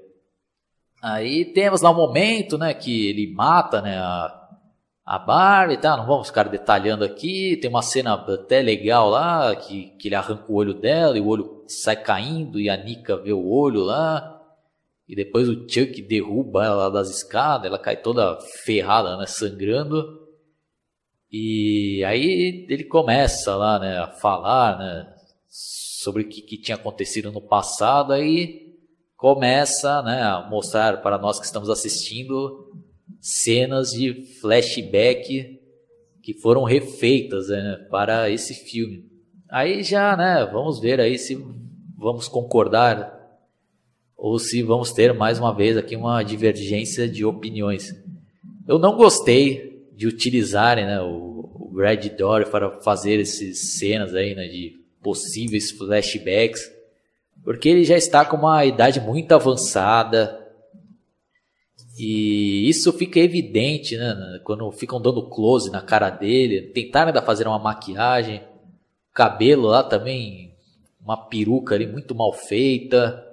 Aí 1.07 1.45
temos 1.45 1.81
lá 1.81 1.89
um 1.89 1.95
momento 1.95 2.57
né, 2.57 2.73
que 2.73 3.07
ele 3.07 3.33
mata 3.33 3.81
né, 3.81 3.97
a, 3.97 4.49
a 5.05 5.17
Barbie, 5.17 5.77
tá? 5.77 5.95
não 5.95 6.05
vamos 6.05 6.27
ficar 6.27 6.49
detalhando 6.49 7.05
aqui. 7.05 7.55
Tem 7.61 7.69
uma 7.69 7.81
cena 7.81 8.13
até 8.13 8.61
legal 8.61 9.09
lá 9.09 9.55
que, 9.55 9.91
que 9.97 10.09
ele 10.09 10.15
arranca 10.15 10.51
o 10.51 10.55
olho 10.55 10.73
dela 10.73 11.17
e 11.17 11.21
o 11.21 11.27
olho 11.27 11.63
sai 11.65 11.95
caindo 11.95 12.59
e 12.59 12.69
a 12.69 12.75
Nika 12.75 13.15
vê 13.15 13.31
o 13.31 13.47
olho 13.47 13.83
lá. 13.83 14.37
E 15.07 15.15
depois 15.15 15.47
o 15.47 15.65
Chuck 15.69 16.01
derruba 16.01 16.65
ela 16.65 16.89
das 16.89 17.09
escadas, 17.09 17.67
ela 17.67 17.79
cai 17.79 17.95
toda 17.95 18.37
ferrada, 18.65 19.15
né, 19.15 19.25
sangrando. 19.25 20.27
E 21.31 22.03
aí 22.03 22.65
ele 22.67 22.83
começa 22.83 23.55
lá, 23.55 23.79
né, 23.79 23.97
a 23.97 24.07
falar, 24.07 24.77
né, 24.77 25.07
sobre 25.47 26.23
o 26.23 26.27
que, 26.27 26.41
que 26.41 26.57
tinha 26.57 26.75
acontecido 26.75 27.31
no 27.31 27.41
passado. 27.41 28.11
Aí 28.11 28.66
começa, 29.17 30.01
né, 30.03 30.21
a 30.21 30.47
mostrar 30.47 31.01
para 31.01 31.17
nós 31.17 31.39
que 31.39 31.45
estamos 31.45 31.69
assistindo 31.69 32.71
cenas 33.19 33.91
de 33.91 34.13
flashback 34.39 35.59
que 36.21 36.33
foram 36.35 36.63
refeitas 36.63 37.49
né, 37.49 37.87
para 37.89 38.29
esse 38.29 38.53
filme. 38.53 39.05
Aí 39.49 39.81
já, 39.83 40.15
né, 40.15 40.47
vamos 40.51 40.79
ver 40.79 41.01
aí 41.01 41.17
se 41.17 41.35
vamos 41.97 42.27
concordar 42.27 43.17
ou 44.15 44.37
se 44.37 44.61
vamos 44.61 44.91
ter 44.91 45.13
mais 45.13 45.39
uma 45.39 45.53
vez 45.53 45.75
aqui 45.75 45.95
uma 45.95 46.21
divergência 46.21 47.07
de 47.07 47.25
opiniões. 47.25 47.93
Eu 48.67 48.77
não 48.77 48.95
gostei 48.95 49.87
de 49.95 50.05
utilizarem 50.05 50.85
né, 50.85 51.01
o, 51.01 51.27
Brad 51.71 52.03
Dory 52.17 52.49
para 52.49 52.81
fazer 52.81 53.21
essas 53.21 53.77
cenas 53.77 54.15
aí, 54.15 54.33
né, 54.33 54.47
de 54.47 54.79
possíveis 55.01 55.69
flashbacks, 55.69 56.61
porque 57.47 57.69
ele 57.69 57.85
já 57.85 57.95
está 57.95 58.25
com 58.25 58.35
uma 58.35 58.65
idade 58.65 58.99
muito 58.99 59.31
avançada 59.31 60.37
e 61.97 62.67
isso 62.67 62.91
fica 62.91 63.21
evidente 63.21 63.95
né, 63.95 64.41
quando 64.43 64.69
ficam 64.73 65.01
dando 65.01 65.29
close 65.29 65.71
na 65.71 65.81
cara 65.81 66.09
dele, 66.09 66.73
tentaram 66.73 67.07
ainda 67.07 67.21
fazer 67.21 67.47
uma 67.47 67.57
maquiagem, 67.57 68.43
cabelo 69.13 69.67
lá 69.67 69.81
também, 69.81 70.57
uma 71.01 71.15
peruca 71.15 71.73
ali 71.73 71.87
muito 71.87 72.13
mal 72.13 72.33
feita. 72.33 73.25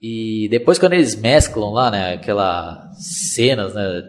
E 0.00 0.48
depois 0.48 0.78
quando 0.78 0.94
eles 0.94 1.14
mesclam 1.14 1.72
lá, 1.72 1.90
né, 1.90 2.14
aquelas 2.14 2.96
cenas, 3.34 3.74
né, 3.74 4.08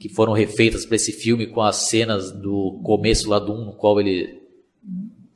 que 0.00 0.08
foram 0.08 0.32
refeitas 0.32 0.86
para 0.86 0.96
esse 0.96 1.12
filme 1.12 1.48
com 1.48 1.60
as 1.60 1.76
cenas 1.90 2.32
do 2.32 2.80
começo 2.82 3.28
lá 3.28 3.38
do 3.38 3.52
1, 3.52 3.64
no 3.66 3.76
qual 3.76 4.00
ele 4.00 4.40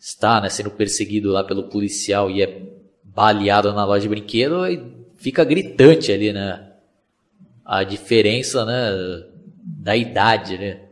está, 0.01 0.40
né, 0.40 0.48
sendo 0.48 0.70
perseguido 0.70 1.31
lá 1.31 1.44
pelo 1.44 1.68
policial 1.68 2.31
e 2.31 2.42
é 2.42 2.77
baleado 3.18 3.72
na 3.72 3.85
loja 3.85 4.02
de 4.02 4.09
brinquedo, 4.09 4.64
e 4.64 4.81
fica 5.16 5.42
gritante 5.42 6.12
ali, 6.12 6.33
né, 6.33 6.72
a 7.64 7.83
diferença, 7.83 8.64
né, 8.64 9.24
da 9.83 9.96
idade, 9.96 10.57
né. 10.57 10.83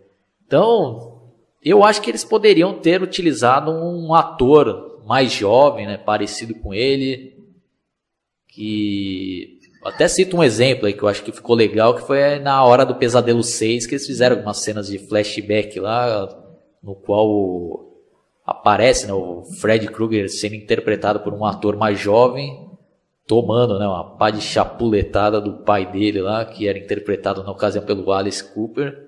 Então, 0.45 1.23
eu 1.65 1.85
acho 1.85 2.03
que 2.03 2.11
eles 2.11 2.25
poderiam 2.25 2.75
ter 2.81 3.01
utilizado 3.01 3.71
um 3.71 4.13
ator 4.13 5.05
mais 5.07 5.31
jovem, 5.31 5.87
né, 5.87 5.97
parecido 5.97 6.53
com 6.57 6.75
ele, 6.75 7.37
que 8.49 9.61
até 9.85 10.09
cito 10.09 10.37
um 10.37 10.43
exemplo 10.43 10.87
aí 10.87 10.93
que 10.93 11.05
eu 11.05 11.09
acho 11.09 11.23
que 11.23 11.31
ficou 11.31 11.55
legal, 11.55 11.95
que 11.95 12.03
foi 12.03 12.41
na 12.41 12.65
hora 12.65 12.85
do 12.85 12.97
Pesadelo 12.97 13.45
6, 13.45 13.87
que 13.87 13.95
eles 13.95 14.07
fizeram 14.07 14.35
algumas 14.35 14.59
cenas 14.59 14.89
de 14.89 14.99
flashback 14.99 15.79
lá, 15.79 16.29
no 16.83 16.97
qual 16.97 17.87
aparece 18.47 19.07
né, 19.07 19.13
o 19.13 19.43
Fred 19.43 19.89
Krueger 19.89 20.31
sendo 20.31 20.55
interpretado 20.55 21.21
por 21.21 21.35
um 21.35 21.45
ator 21.45 21.77
mais 21.77 21.99
jovem, 21.99 22.71
tomando 23.27 23.77
né, 23.77 23.87
uma 23.87 24.17
pá 24.17 24.31
de 24.31 24.41
chapuletada 24.41 25.41
do 25.41 25.65
pai 25.65 25.91
dele 25.91 26.23
lá, 26.23 26.45
que 26.45 26.69
era 26.69 26.79
interpretado 26.79 27.43
na 27.43 27.51
ocasião 27.51 27.85
pelo 27.85 28.13
Alice 28.13 28.43
Cooper. 28.55 29.05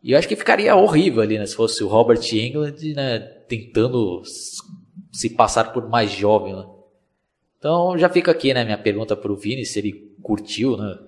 E 0.00 0.12
eu 0.12 0.18
acho 0.18 0.28
que 0.28 0.36
ficaria 0.36 0.76
horrível 0.76 1.22
ali, 1.22 1.38
né, 1.38 1.46
se 1.46 1.56
fosse 1.56 1.82
o 1.82 1.88
Robert 1.88 2.20
Englund, 2.32 2.94
né, 2.94 3.18
tentando 3.48 4.22
se 5.12 5.30
passar 5.30 5.72
por 5.72 5.88
mais 5.88 6.12
jovem, 6.12 6.54
né? 6.54 6.64
Então 7.58 7.98
já 7.98 8.08
fica 8.08 8.30
aqui, 8.30 8.54
né, 8.54 8.64
minha 8.64 8.78
pergunta 8.78 9.16
para 9.16 9.32
o 9.32 9.36
Vini, 9.36 9.64
se 9.64 9.78
ele 9.78 10.14
curtiu, 10.22 10.76
né, 10.76 10.98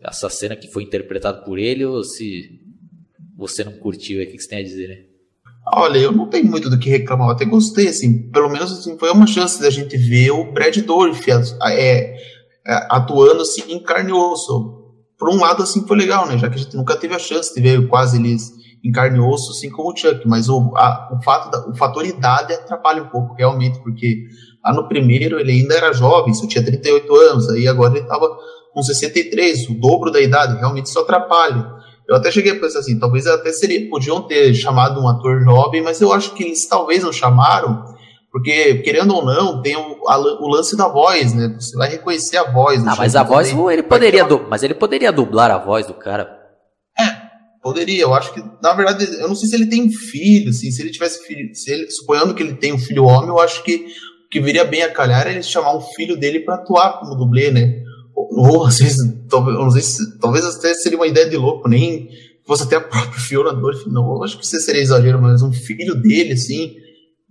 essa 0.00 0.28
cena 0.28 0.56
que 0.56 0.68
foi 0.68 0.82
interpretada 0.82 1.42
por 1.42 1.58
ele 1.58 1.84
ou 1.84 2.02
se 2.02 2.60
você 3.36 3.62
não 3.62 3.72
curtiu, 3.72 4.22
o 4.22 4.26
que 4.26 4.38
você 4.38 4.48
tem 4.48 4.58
a 4.58 4.62
dizer, 4.62 4.88
né? 4.88 5.15
Olha, 5.74 5.98
eu 5.98 6.12
não 6.12 6.28
tenho 6.28 6.46
muito 6.46 6.70
do 6.70 6.78
que 6.78 6.88
reclamar, 6.88 7.28
eu 7.28 7.32
até 7.32 7.44
gostei, 7.44 7.88
assim, 7.88 8.30
pelo 8.30 8.48
menos 8.48 8.70
assim, 8.70 8.96
foi 8.98 9.10
uma 9.10 9.26
chance 9.26 9.60
da 9.60 9.68
gente 9.68 9.96
ver 9.96 10.30
o 10.30 10.52
Brad 10.52 10.76
Dourif 10.78 11.28
é, 11.30 11.40
é, 11.74 12.16
atuando 12.88 13.42
assim 13.42 13.62
em 13.68 13.82
carne 13.82 14.10
e 14.10 14.12
osso. 14.12 14.84
Por 15.18 15.28
um 15.28 15.40
lado, 15.40 15.62
assim, 15.62 15.86
foi 15.86 15.96
legal, 15.96 16.26
né, 16.28 16.38
já 16.38 16.48
que 16.48 16.54
a 16.54 16.58
gente 16.58 16.76
nunca 16.76 16.96
teve 16.96 17.14
a 17.14 17.18
chance 17.18 17.52
de 17.54 17.60
ver 17.60 17.88
quase 17.88 18.18
eles 18.18 18.52
em 18.84 18.92
carne 18.92 19.18
e 19.18 19.20
osso, 19.20 19.50
assim 19.50 19.68
como 19.70 19.90
o 19.90 19.96
Chuck, 19.96 20.20
mas 20.28 20.48
o, 20.48 20.72
a, 20.76 21.08
o, 21.12 21.22
fato 21.22 21.50
da, 21.50 21.68
o 21.68 21.74
fator 21.74 22.06
idade 22.06 22.52
atrapalha 22.52 23.02
um 23.02 23.08
pouco, 23.08 23.34
realmente, 23.34 23.80
porque 23.82 24.26
Lá 24.66 24.72
no 24.72 24.88
primeiro 24.88 25.38
ele 25.38 25.52
ainda 25.52 25.76
era 25.76 25.92
jovem, 25.92 26.34
só 26.34 26.44
tinha 26.48 26.64
38 26.64 27.14
anos, 27.14 27.48
aí 27.50 27.68
agora 27.68 27.92
ele 27.94 28.02
estava 28.02 28.28
com 28.72 28.82
63, 28.82 29.68
o 29.68 29.74
dobro 29.74 30.10
da 30.10 30.20
idade, 30.20 30.58
realmente 30.58 30.86
isso 30.86 30.98
atrapalha. 30.98 31.75
Eu 32.08 32.16
até 32.16 32.30
cheguei 32.30 32.52
a 32.52 32.60
pensar 32.60 32.78
assim, 32.78 32.98
talvez 32.98 33.26
até 33.26 33.52
seria, 33.52 33.88
podiam 33.88 34.22
ter 34.22 34.54
chamado 34.54 35.00
um 35.00 35.08
ator 35.08 35.42
jovem, 35.42 35.82
mas 35.82 36.00
eu 36.00 36.12
acho 36.12 36.34
que 36.34 36.44
eles 36.44 36.66
talvez 36.66 37.02
não 37.02 37.12
chamaram, 37.12 37.82
porque, 38.30 38.74
querendo 38.82 39.14
ou 39.14 39.24
não, 39.24 39.62
tem 39.62 39.76
o, 39.76 40.08
a, 40.08 40.18
o 40.18 40.46
lance 40.46 40.76
da 40.76 40.86
voz, 40.86 41.32
né? 41.32 41.56
Você 41.58 41.74
vai 41.74 41.88
reconhecer 41.88 42.36
a 42.36 42.52
voz. 42.52 42.86
Ah, 42.86 42.94
mas 42.94 43.16
a 43.16 43.22
voz, 43.22 43.48
ele 43.72 43.82
poderia, 43.82 44.24
du, 44.24 44.46
mas 44.48 44.62
ele 44.62 44.74
poderia 44.74 45.10
dublar 45.10 45.50
a 45.50 45.58
voz 45.58 45.86
do 45.86 45.94
cara. 45.94 46.28
É, 46.98 47.04
poderia. 47.62 48.02
Eu 48.02 48.12
acho 48.12 48.34
que, 48.34 48.44
na 48.62 48.74
verdade, 48.74 49.06
eu 49.20 49.26
não 49.26 49.34
sei 49.34 49.48
se 49.48 49.56
ele 49.56 49.66
tem 49.66 49.90
filho, 49.90 50.50
assim, 50.50 50.70
se 50.70 50.82
ele 50.82 50.90
tivesse 50.90 51.26
filho, 51.26 51.54
se 51.54 51.72
ele, 51.72 51.90
suponhando 51.90 52.34
que 52.34 52.42
ele 52.42 52.54
tem 52.54 52.74
um 52.74 52.78
filho 52.78 53.04
homem, 53.04 53.30
eu 53.30 53.40
acho 53.40 53.62
que 53.62 53.86
o 54.26 54.28
que 54.30 54.38
viria 54.38 54.64
bem 54.64 54.82
a 54.82 54.92
calhar 54.92 55.26
é 55.26 55.30
ele 55.30 55.42
chamar 55.42 55.74
um 55.74 55.80
filho 55.80 56.14
dele 56.16 56.40
para 56.40 56.56
atuar 56.56 57.00
como 57.00 57.16
dublê, 57.16 57.50
né? 57.50 57.85
Ou 58.16 58.64
às 58.64 58.78
vezes, 58.78 58.98
talvez, 59.28 59.96
talvez 60.20 60.44
até 60.44 60.72
seria 60.74 60.98
uma 60.98 61.06
ideia 61.06 61.28
de 61.28 61.36
louco, 61.36 61.68
nem 61.68 62.08
fosse 62.46 62.62
até 62.62 62.76
a 62.76 62.80
própria 62.80 63.20
Fiona 63.20 63.52
Dolphin, 63.52 63.90
não, 63.90 64.22
acho 64.22 64.38
que 64.38 64.44
isso 64.44 64.58
seria 64.60 64.80
exagero, 64.80 65.20
mas 65.20 65.42
um 65.42 65.52
filho 65.52 65.94
dele, 65.94 66.32
assim, 66.32 66.74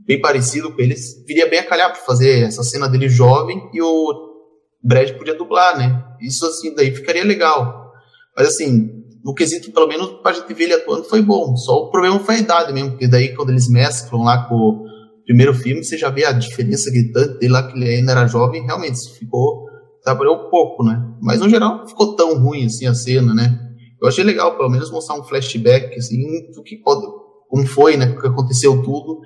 bem 0.06 0.22
parecido 0.22 0.72
com 0.72 0.82
ele, 0.82 0.96
viria 1.26 1.50
bem 1.50 1.60
a 1.60 1.68
calhar 1.68 1.92
para 1.92 2.02
fazer 2.02 2.44
essa 2.44 2.64
cena 2.64 2.88
dele 2.88 3.10
jovem 3.10 3.70
e 3.74 3.82
o 3.82 4.36
Brad 4.84 5.12
podia 5.14 5.36
dublar, 5.36 5.78
né? 5.78 6.04
Isso, 6.22 6.46
assim, 6.46 6.76
daí 6.76 6.94
ficaria 6.94 7.24
legal. 7.24 7.92
Mas, 8.38 8.50
assim, 8.50 9.04
no 9.24 9.34
quesito, 9.34 9.72
pelo 9.72 9.88
menos, 9.88 10.22
pra 10.22 10.34
gente 10.34 10.54
ver 10.54 10.66
ele 10.66 10.74
atuando, 10.74 11.06
foi 11.06 11.22
bom. 11.22 11.56
Só 11.56 11.74
o 11.78 11.90
problema 11.90 12.20
foi 12.20 12.36
a 12.36 12.40
idade 12.40 12.72
mesmo, 12.72 12.92
porque 12.92 13.08
daí, 13.08 13.34
quando 13.34 13.50
eles 13.50 13.68
mesclam 13.68 14.24
lá 14.24 14.44
com 14.48 14.56
o 14.56 14.86
primeiro 15.26 15.54
filme, 15.56 15.84
você 15.84 15.98
já 15.98 16.10
vê 16.10 16.26
a 16.26 16.32
diferença 16.32 16.92
gritante 16.92 17.40
dele 17.40 17.54
lá, 17.54 17.64
que 17.64 17.76
ele 17.76 17.90
ainda 17.90 18.12
era 18.12 18.28
jovem, 18.28 18.64
realmente, 18.64 19.00
ficou 19.18 19.65
trabalhou 20.06 20.50
pouco, 20.50 20.84
né? 20.84 21.04
Mas 21.20 21.40
no 21.40 21.50
geral 21.50 21.80
não 21.80 21.88
ficou 21.88 22.16
tão 22.16 22.40
ruim 22.40 22.66
assim 22.66 22.86
a 22.86 22.94
cena, 22.94 23.34
né? 23.34 23.60
Eu 24.00 24.08
achei 24.08 24.24
legal, 24.24 24.56
pelo 24.56 24.70
menos 24.70 24.92
mostrar 24.92 25.20
um 25.20 25.24
flashback 25.24 25.98
assim 25.98 26.52
do 26.52 26.62
que 26.62 26.78
pode, 26.78 27.06
como 27.50 27.66
foi, 27.66 27.98
né? 27.98 28.12
Porque 28.14 28.28
aconteceu 28.28 28.84
tudo. 28.84 29.20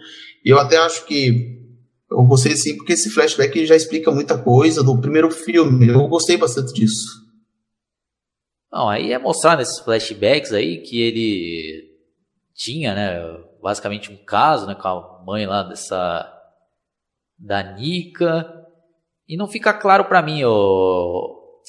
E 0.44 0.50
eu 0.50 0.58
até 0.58 0.78
acho 0.78 1.06
que 1.06 1.60
eu 2.10 2.24
gostei 2.24 2.56
sim, 2.56 2.78
porque 2.78 2.94
esse 2.94 3.10
flashback 3.10 3.66
já 3.66 3.76
explica 3.76 4.10
muita 4.10 4.38
coisa 4.38 4.82
do 4.82 5.00
primeiro 5.00 5.30
filme. 5.30 5.90
Eu 5.90 6.08
gostei 6.08 6.38
bastante 6.38 6.74
disso. 6.74 7.28
Não, 8.72 8.88
aí 8.88 9.12
é 9.12 9.20
mostrar 9.20 9.58
nesses 9.58 9.80
flashbacks 9.80 10.54
aí 10.54 10.78
que 10.78 11.02
ele 11.02 11.90
tinha, 12.54 12.96
né, 12.96 13.38
basicamente 13.62 14.12
um 14.12 14.18
caso, 14.18 14.66
né, 14.66 14.76
com 14.76 14.88
a 14.88 15.24
mãe 15.26 15.46
lá 15.46 15.64
dessa 15.64 16.36
da 17.38 17.64
Nika, 17.64 18.59
e 19.30 19.38
não 19.38 19.48
fica 19.48 19.72
claro 19.72 20.06
para 20.06 20.24
mim, 20.24 20.44
o, 20.44 21.62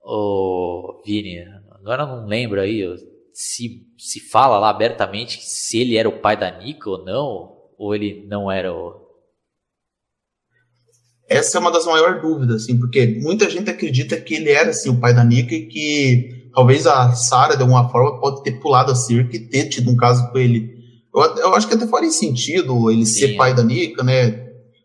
o 0.00 1.02
Vini, 1.04 1.40
agora 1.72 2.04
eu 2.04 2.06
não 2.06 2.26
lembro 2.26 2.60
aí 2.60 2.84
se, 3.32 3.82
se 3.98 4.20
fala 4.30 4.60
lá 4.60 4.70
abertamente 4.70 5.40
se 5.42 5.78
ele 5.80 5.96
era 5.96 6.08
o 6.08 6.20
pai 6.20 6.36
da 6.36 6.56
Nika 6.56 6.88
ou 6.88 7.04
não, 7.04 7.52
ou 7.76 7.94
ele 7.96 8.24
não 8.28 8.48
era 8.48 8.72
o. 8.72 9.02
Essa 11.28 11.58
é 11.58 11.60
uma 11.60 11.72
das 11.72 11.84
maiores 11.84 12.22
dúvidas, 12.22 12.62
assim, 12.62 12.78
porque 12.78 13.18
muita 13.20 13.50
gente 13.50 13.68
acredita 13.68 14.20
que 14.20 14.34
ele 14.34 14.50
era 14.50 14.70
assim, 14.70 14.90
o 14.90 15.00
pai 15.00 15.12
da 15.12 15.24
Nika 15.24 15.52
e 15.52 15.66
que 15.66 16.50
talvez 16.54 16.86
a 16.86 17.10
Sarah, 17.12 17.56
de 17.56 17.62
alguma 17.62 17.88
forma, 17.90 18.20
pode 18.20 18.44
ter 18.44 18.60
pulado 18.60 18.92
a 18.92 18.94
cerca 18.94 19.34
e 19.34 19.48
ter 19.48 19.68
tido 19.68 19.90
um 19.90 19.96
caso 19.96 20.30
com 20.30 20.38
ele. 20.38 20.72
Eu, 21.12 21.22
eu 21.38 21.54
acho 21.56 21.66
que 21.66 21.74
até 21.74 21.88
faria 21.88 22.10
sentido 22.10 22.88
ele 22.88 23.04
Sim. 23.04 23.20
ser 23.20 23.36
pai 23.36 23.52
da 23.52 23.64
Nika, 23.64 24.04
né? 24.04 24.43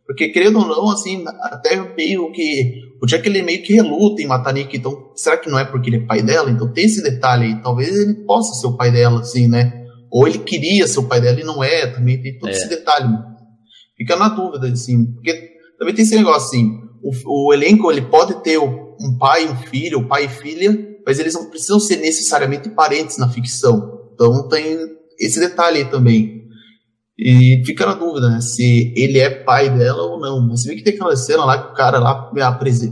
Porque, 0.10 0.30
querendo 0.30 0.58
ou 0.58 0.65
não, 0.65 0.89
assim, 0.89 1.24
até 1.28 1.80
meio 1.95 2.32
que. 2.32 2.82
O 3.00 3.06
Jack 3.06 3.30
ele 3.30 3.43
meio 3.43 3.62
que 3.62 3.74
reluta 3.76 4.24
em 4.24 4.26
matar 4.26 4.52
Nick, 4.52 4.76
então 4.76 5.12
será 5.15 5.38
que 5.38 5.48
não 5.48 5.60
é 5.60 5.63
porque 5.63 5.88
ele 5.88 5.98
é 5.98 6.06
pai 6.08 6.24
dela? 6.24 6.50
Então 6.50 6.74
tem 6.74 6.86
esse 6.86 7.04
detalhe 7.04 7.45
aí. 7.45 7.62
Talvez 7.62 7.95
ele 7.95 8.15
possa 8.26 8.60
ser 8.60 8.65
o 8.65 8.76
pai 8.76 8.89
dela, 8.89 9.19
assim, 9.19 9.48
né? 9.48 9.86
Ou 10.10 10.28
ele 10.28 10.39
queria 10.39 10.88
ser 10.88 10.98
o 10.98 11.08
pai 11.08 11.22
dela 11.22 11.39
e 11.39 11.43
não 11.43 11.63
é, 11.63 11.86
também 11.86 12.19
tem 12.19 12.39
todo 12.39 12.50
é. 12.50 12.54
esse 12.54 12.67
detalhe. 12.67 13.08
Fica 13.95 14.15
na 14.15 14.30
dúvida, 14.30 14.67
assim, 14.67 15.13
porque 15.13 15.52
também 15.78 15.93
tem 15.93 16.04
esse 16.04 16.15
negócio 16.15 16.48
assim: 16.48 16.72
o, 17.04 17.48
o 17.50 17.54
elenco 17.54 17.91
ele 17.91 18.02
pode 18.02 18.41
ter 18.41 18.58
um 18.58 19.15
pai 19.19 19.45
e 19.45 19.50
um 19.50 19.58
filho, 19.58 20.00
um 20.00 20.08
pai 20.08 20.26
e 20.26 20.30
filha, 20.30 20.76
mas 21.06 21.19
eles 21.19 21.36
não 21.36 21.52
precisam 21.52 21.80
ser 21.80 21.98
necessariamente 21.98 22.67
parentes 22.69 23.19
na 23.19 23.30
ficção. 23.30 24.10
Então 24.15 24.50
tem 24.50 24.76
esse 25.19 25.39
detalhe 25.39 25.78
aí 25.78 25.86
também. 25.86 26.38
E 27.21 27.62
fica 27.65 27.86
na 27.86 27.95
dúvida, 27.95 28.29
né? 28.29 28.39
Se 28.39 28.93
ele 28.95 29.19
é 29.19 29.29
pai 29.29 29.69
dela 29.77 30.03
ou 30.03 30.21
não. 30.21 30.39
Mas 30.47 30.62
você 30.62 30.69
vê 30.69 30.75
que 30.77 30.84
tem 30.84 30.93
aquela 30.93 31.17
cena 31.17 31.43
lá 31.43 31.62
que 31.62 31.73
o 31.73 31.75
cara 31.75 31.99
lá 31.99 32.32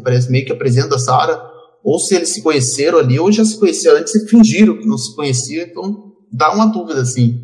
parece 0.03 0.29
meio 0.29 0.45
que 0.45 0.51
apresenta 0.51 0.95
a 0.95 0.99
Sarah, 0.99 1.49
ou 1.81 1.97
se 1.97 2.13
eles 2.13 2.33
se 2.33 2.43
conheceram 2.43 2.99
ali, 2.99 3.17
ou 3.17 3.31
já 3.31 3.45
se 3.45 3.57
conheciam 3.57 3.95
antes 3.95 4.13
e 4.13 4.27
fingiram 4.27 4.77
que 4.77 4.85
não 4.85 4.97
se 4.97 5.15
conheciam, 5.15 5.65
então 5.65 6.11
dá 6.29 6.53
uma 6.53 6.65
dúvida, 6.65 7.01
assim. 7.01 7.41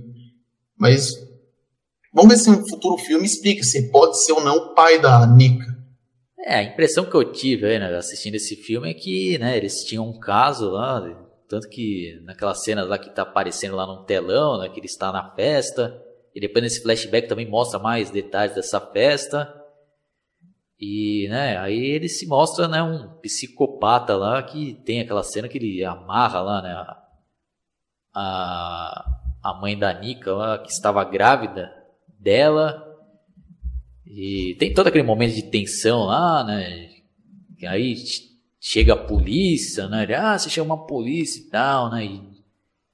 Mas 0.77 1.13
vamos 2.13 2.33
ver 2.33 2.39
se 2.39 2.49
um 2.49 2.67
futuro 2.67 2.97
filme 2.97 3.25
explica 3.25 3.63
se 3.63 3.89
pode 3.89 4.21
ser 4.21 4.33
ou 4.33 4.43
não 4.43 4.57
o 4.57 4.75
pai 4.75 4.99
da 4.99 5.25
Nika. 5.25 5.73
É, 6.45 6.55
a 6.55 6.63
impressão 6.63 7.05
que 7.05 7.15
eu 7.15 7.31
tive 7.31 7.79
né, 7.79 7.95
assistindo 7.95 8.35
esse 8.35 8.57
filme 8.57 8.91
é 8.91 8.93
que, 8.93 9.37
né, 9.37 9.55
eles 9.55 9.85
tinham 9.85 10.05
um 10.05 10.19
caso 10.19 10.69
lá, 10.69 11.01
tanto 11.47 11.69
que 11.69 12.19
naquela 12.25 12.53
cena 12.53 12.83
lá 12.83 12.97
que 12.97 13.15
tá 13.15 13.21
aparecendo 13.21 13.77
lá 13.77 13.87
no 13.87 14.03
telão, 14.03 14.59
né, 14.59 14.67
que 14.67 14.77
ele 14.77 14.87
está 14.87 15.13
na 15.13 15.33
festa, 15.33 16.02
e 16.35 16.39
depois 16.39 16.63
nesse 16.63 16.81
flashback 16.81 17.27
também 17.27 17.47
mostra 17.47 17.79
mais 17.79 18.09
detalhes 18.09 18.55
dessa 18.55 18.79
festa. 18.79 19.53
E, 20.79 21.27
né, 21.29 21.57
aí 21.57 21.79
ele 21.79 22.09
se 22.09 22.27
mostra, 22.27 22.67
né, 22.67 22.81
um 22.81 23.07
psicopata 23.21 24.17
lá 24.17 24.41
que 24.41 24.73
tem 24.85 24.99
aquela 24.99 25.23
cena 25.23 25.47
que 25.47 25.57
ele 25.57 25.83
amarra 25.83 26.41
lá, 26.41 26.61
né, 26.61 26.73
a, 28.13 29.05
a 29.43 29.53
mãe 29.61 29.77
da 29.77 29.93
Nika 29.93 30.33
lá, 30.33 30.57
que 30.57 30.71
estava 30.71 31.03
grávida 31.05 31.71
dela. 32.19 32.83
E 34.05 34.55
tem 34.59 34.73
todo 34.73 34.87
aquele 34.87 35.03
momento 35.03 35.35
de 35.35 35.43
tensão 35.43 36.05
lá, 36.05 36.43
né, 36.43 36.89
aí 37.65 37.95
chega 38.59 38.93
a 38.93 38.97
polícia, 38.97 39.87
né, 39.87 40.05
ah, 40.15 40.37
você 40.37 40.49
chama 40.49 40.75
a 40.75 40.85
polícia 40.85 41.39
e 41.39 41.49
tal, 41.49 41.91
né, 41.91 42.05
e 42.05 42.32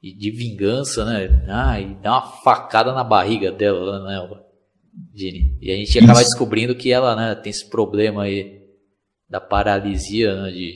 e 0.01 0.13
de 0.13 0.31
vingança, 0.31 1.03
né? 1.05 1.45
Ah, 1.47 1.79
e 1.79 1.95
dá 1.95 2.11
uma 2.11 2.31
facada 2.41 2.93
na 2.93 3.03
barriga 3.03 3.51
dela, 3.51 4.03
né, 4.03 4.39
Jenny? 5.13 5.57
E 5.61 5.71
a 5.71 5.75
gente 5.75 5.89
Isso. 5.89 6.03
acaba 6.03 6.23
descobrindo 6.23 6.75
que 6.75 6.91
ela, 6.91 7.15
né, 7.15 7.35
tem 7.35 7.49
esse 7.49 7.69
problema 7.69 8.23
aí 8.23 8.59
da 9.29 9.41
paralisia, 9.41 10.43
né, 10.43 10.51
de, 10.51 10.75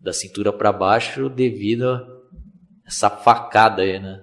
da 0.00 0.12
cintura 0.12 0.52
para 0.52 0.72
baixo 0.72 1.28
devido 1.28 1.88
a 1.88 2.06
essa 2.86 3.08
facada 3.08 3.82
aí, 3.82 3.98
né? 3.98 4.22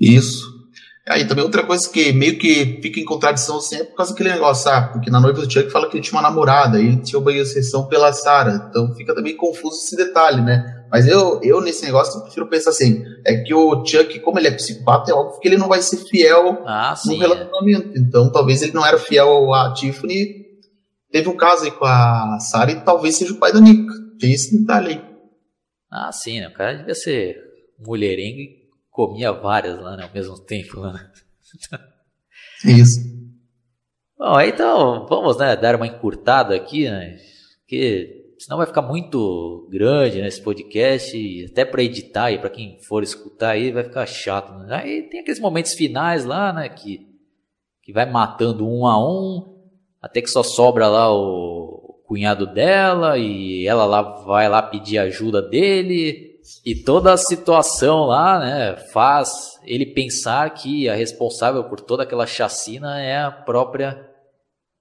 Isso. 0.00 0.56
Aí 1.08 1.26
também 1.26 1.42
outra 1.42 1.64
coisa 1.64 1.88
que 1.90 2.12
meio 2.12 2.38
que 2.38 2.80
fica 2.82 3.00
em 3.00 3.04
contradição 3.04 3.60
sempre 3.60 3.86
por 3.86 3.96
causa 3.96 4.12
daquele 4.12 4.30
negócio, 4.30 4.70
ah, 4.70 4.88
porque 4.88 5.10
na 5.10 5.20
noiva 5.20 5.40
do 5.40 5.50
Chuck 5.50 5.70
fala 5.70 5.88
que 5.88 5.96
ele 5.96 6.04
tinha 6.04 6.20
uma 6.20 6.28
namorada, 6.28 6.78
e 6.80 6.86
ele 6.86 6.98
tinha 6.98 7.18
uma 7.18 7.44
sessão 7.44 7.88
pela 7.88 8.12
Sarah, 8.12 8.68
então 8.68 8.94
fica 8.94 9.14
também 9.14 9.36
confuso 9.36 9.76
esse 9.76 9.96
detalhe, 9.96 10.42
né? 10.42 10.77
Mas 10.90 11.06
eu, 11.06 11.40
eu 11.42 11.60
nesse 11.60 11.84
negócio, 11.84 12.18
eu 12.18 12.22
prefiro 12.22 12.48
pensar 12.48 12.70
assim: 12.70 13.04
é 13.24 13.36
que 13.36 13.52
o 13.54 13.84
Chuck, 13.84 14.20
como 14.20 14.38
ele 14.38 14.48
é 14.48 14.52
psicopata, 14.52 15.10
é 15.10 15.14
óbvio 15.14 15.40
que 15.40 15.48
ele 15.48 15.58
não 15.58 15.68
vai 15.68 15.82
ser 15.82 15.98
fiel 15.98 16.62
ah, 16.66 16.90
no 16.90 17.12
sim, 17.12 17.18
relacionamento. 17.18 17.96
É. 17.96 18.00
Então, 18.00 18.32
talvez 18.32 18.62
ele 18.62 18.72
não 18.72 18.84
era 18.84 18.98
fiel 18.98 19.52
a 19.52 19.72
Tiffany. 19.72 20.46
Teve 21.10 21.28
um 21.28 21.36
caso 21.36 21.64
aí 21.64 21.70
com 21.70 21.84
a 21.84 22.38
Sarah 22.40 22.72
e 22.72 22.80
talvez 22.80 23.16
seja 23.16 23.32
o 23.32 23.38
pai 23.38 23.52
da 23.52 23.60
Nick. 23.60 23.86
Tem 24.18 24.32
esse 24.32 24.58
detalhe 24.58 24.94
aí. 24.94 25.04
Ah, 25.90 26.12
sim, 26.12 26.40
né? 26.40 26.48
O 26.48 26.54
cara 26.54 26.74
devia 26.74 26.94
ser 26.94 27.36
mulherengo 27.78 28.40
e 28.40 28.68
comia 28.90 29.32
várias 29.32 29.80
lá, 29.80 29.96
né? 29.96 30.04
Ao 30.04 30.12
mesmo 30.12 30.38
tempo, 30.38 30.80
né? 30.80 31.10
Isso. 32.64 33.00
Bom, 34.18 34.40
então 34.40 35.06
vamos 35.06 35.38
né, 35.38 35.56
dar 35.56 35.76
uma 35.76 35.86
encurtada 35.86 36.54
aqui, 36.54 36.90
né? 36.90 37.16
Porque 37.60 38.17
senão 38.38 38.58
vai 38.58 38.66
ficar 38.66 38.82
muito 38.82 39.68
grande 39.70 40.20
né, 40.20 40.28
podcast, 40.42 41.16
e 41.16 41.46
até 41.46 41.64
para 41.64 41.82
editar 41.82 42.30
e 42.30 42.38
para 42.38 42.48
quem 42.48 42.78
for 42.82 43.02
escutar 43.02 43.50
aí 43.50 43.72
vai 43.72 43.84
ficar 43.84 44.06
chato. 44.06 44.52
Né? 44.52 44.76
Aí 44.76 45.02
tem 45.02 45.20
aqueles 45.20 45.40
momentos 45.40 45.74
finais 45.74 46.24
lá, 46.24 46.52
né, 46.52 46.68
que, 46.68 47.06
que 47.82 47.92
vai 47.92 48.10
matando 48.10 48.66
um 48.66 48.86
a 48.86 48.98
um, 48.98 49.58
até 50.00 50.22
que 50.22 50.30
só 50.30 50.42
sobra 50.42 50.88
lá 50.88 51.12
o 51.12 52.00
cunhado 52.06 52.46
dela 52.46 53.18
e 53.18 53.66
ela 53.66 53.84
lá 53.84 54.02
vai 54.24 54.48
lá 54.48 54.62
pedir 54.62 54.98
ajuda 54.98 55.42
dele 55.42 56.38
e 56.64 56.74
toda 56.74 57.12
a 57.12 57.16
situação 57.18 58.06
lá, 58.06 58.38
né, 58.38 58.76
faz 58.92 59.58
ele 59.64 59.84
pensar 59.84 60.48
que 60.54 60.88
a 60.88 60.94
responsável 60.94 61.64
por 61.64 61.80
toda 61.80 62.04
aquela 62.04 62.26
chacina 62.26 63.00
é 63.00 63.20
a 63.20 63.30
própria 63.30 64.08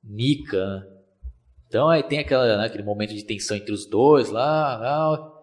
Nika, 0.04 0.66
né? 0.66 0.97
Então 1.68 1.90
aí 1.90 2.04
tem 2.04 2.20
aquela, 2.20 2.58
né, 2.58 2.66
aquele 2.66 2.84
momento 2.84 3.14
de 3.14 3.24
tensão 3.24 3.58
entre 3.58 3.72
os 3.74 3.86
dois 3.86 4.30
lá, 4.30 4.78
lá 4.78 5.34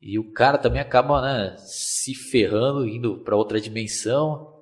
e 0.00 0.18
o 0.18 0.32
cara 0.32 0.58
também 0.58 0.80
acaba 0.80 1.20
né, 1.20 1.56
se 1.58 2.14
ferrando, 2.14 2.86
indo 2.86 3.18
para 3.24 3.36
outra 3.36 3.60
dimensão. 3.60 4.54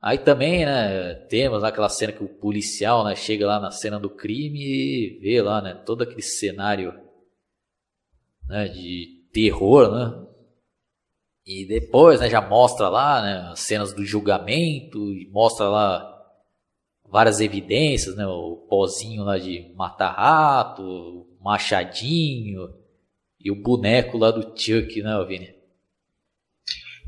Aí 0.00 0.18
também, 0.18 0.64
né, 0.64 1.14
temos 1.28 1.62
aquela 1.62 1.88
cena 1.88 2.12
que 2.12 2.24
o 2.24 2.28
policial, 2.28 3.04
né, 3.04 3.14
chega 3.14 3.46
lá 3.46 3.60
na 3.60 3.70
cena 3.70 4.00
do 4.00 4.10
crime 4.10 4.58
e 4.60 5.18
vê 5.20 5.40
lá, 5.40 5.62
né, 5.62 5.74
todo 5.74 6.02
aquele 6.02 6.22
cenário, 6.22 6.92
né, 8.48 8.68
de 8.68 9.28
terror, 9.32 9.90
né, 9.90 10.26
E 11.46 11.66
depois, 11.66 12.20
né, 12.20 12.30
já 12.30 12.40
mostra 12.40 12.88
lá, 12.88 13.22
né, 13.22 13.50
as 13.52 13.60
cenas 13.60 13.92
do 13.92 14.04
julgamento 14.04 14.98
mostra 15.30 15.68
lá 15.68 16.11
várias 17.12 17.40
evidências, 17.40 18.16
né, 18.16 18.26
o 18.26 18.66
pozinho 18.70 19.22
lá 19.22 19.38
de 19.38 19.70
matar 19.76 20.12
rato, 20.12 20.82
o 20.82 21.26
machadinho 21.44 22.70
e 23.38 23.50
o 23.50 23.62
boneco 23.62 24.16
lá 24.16 24.30
do 24.30 24.58
Chuck, 24.58 25.02
né, 25.02 25.22
Vini? 25.28 25.50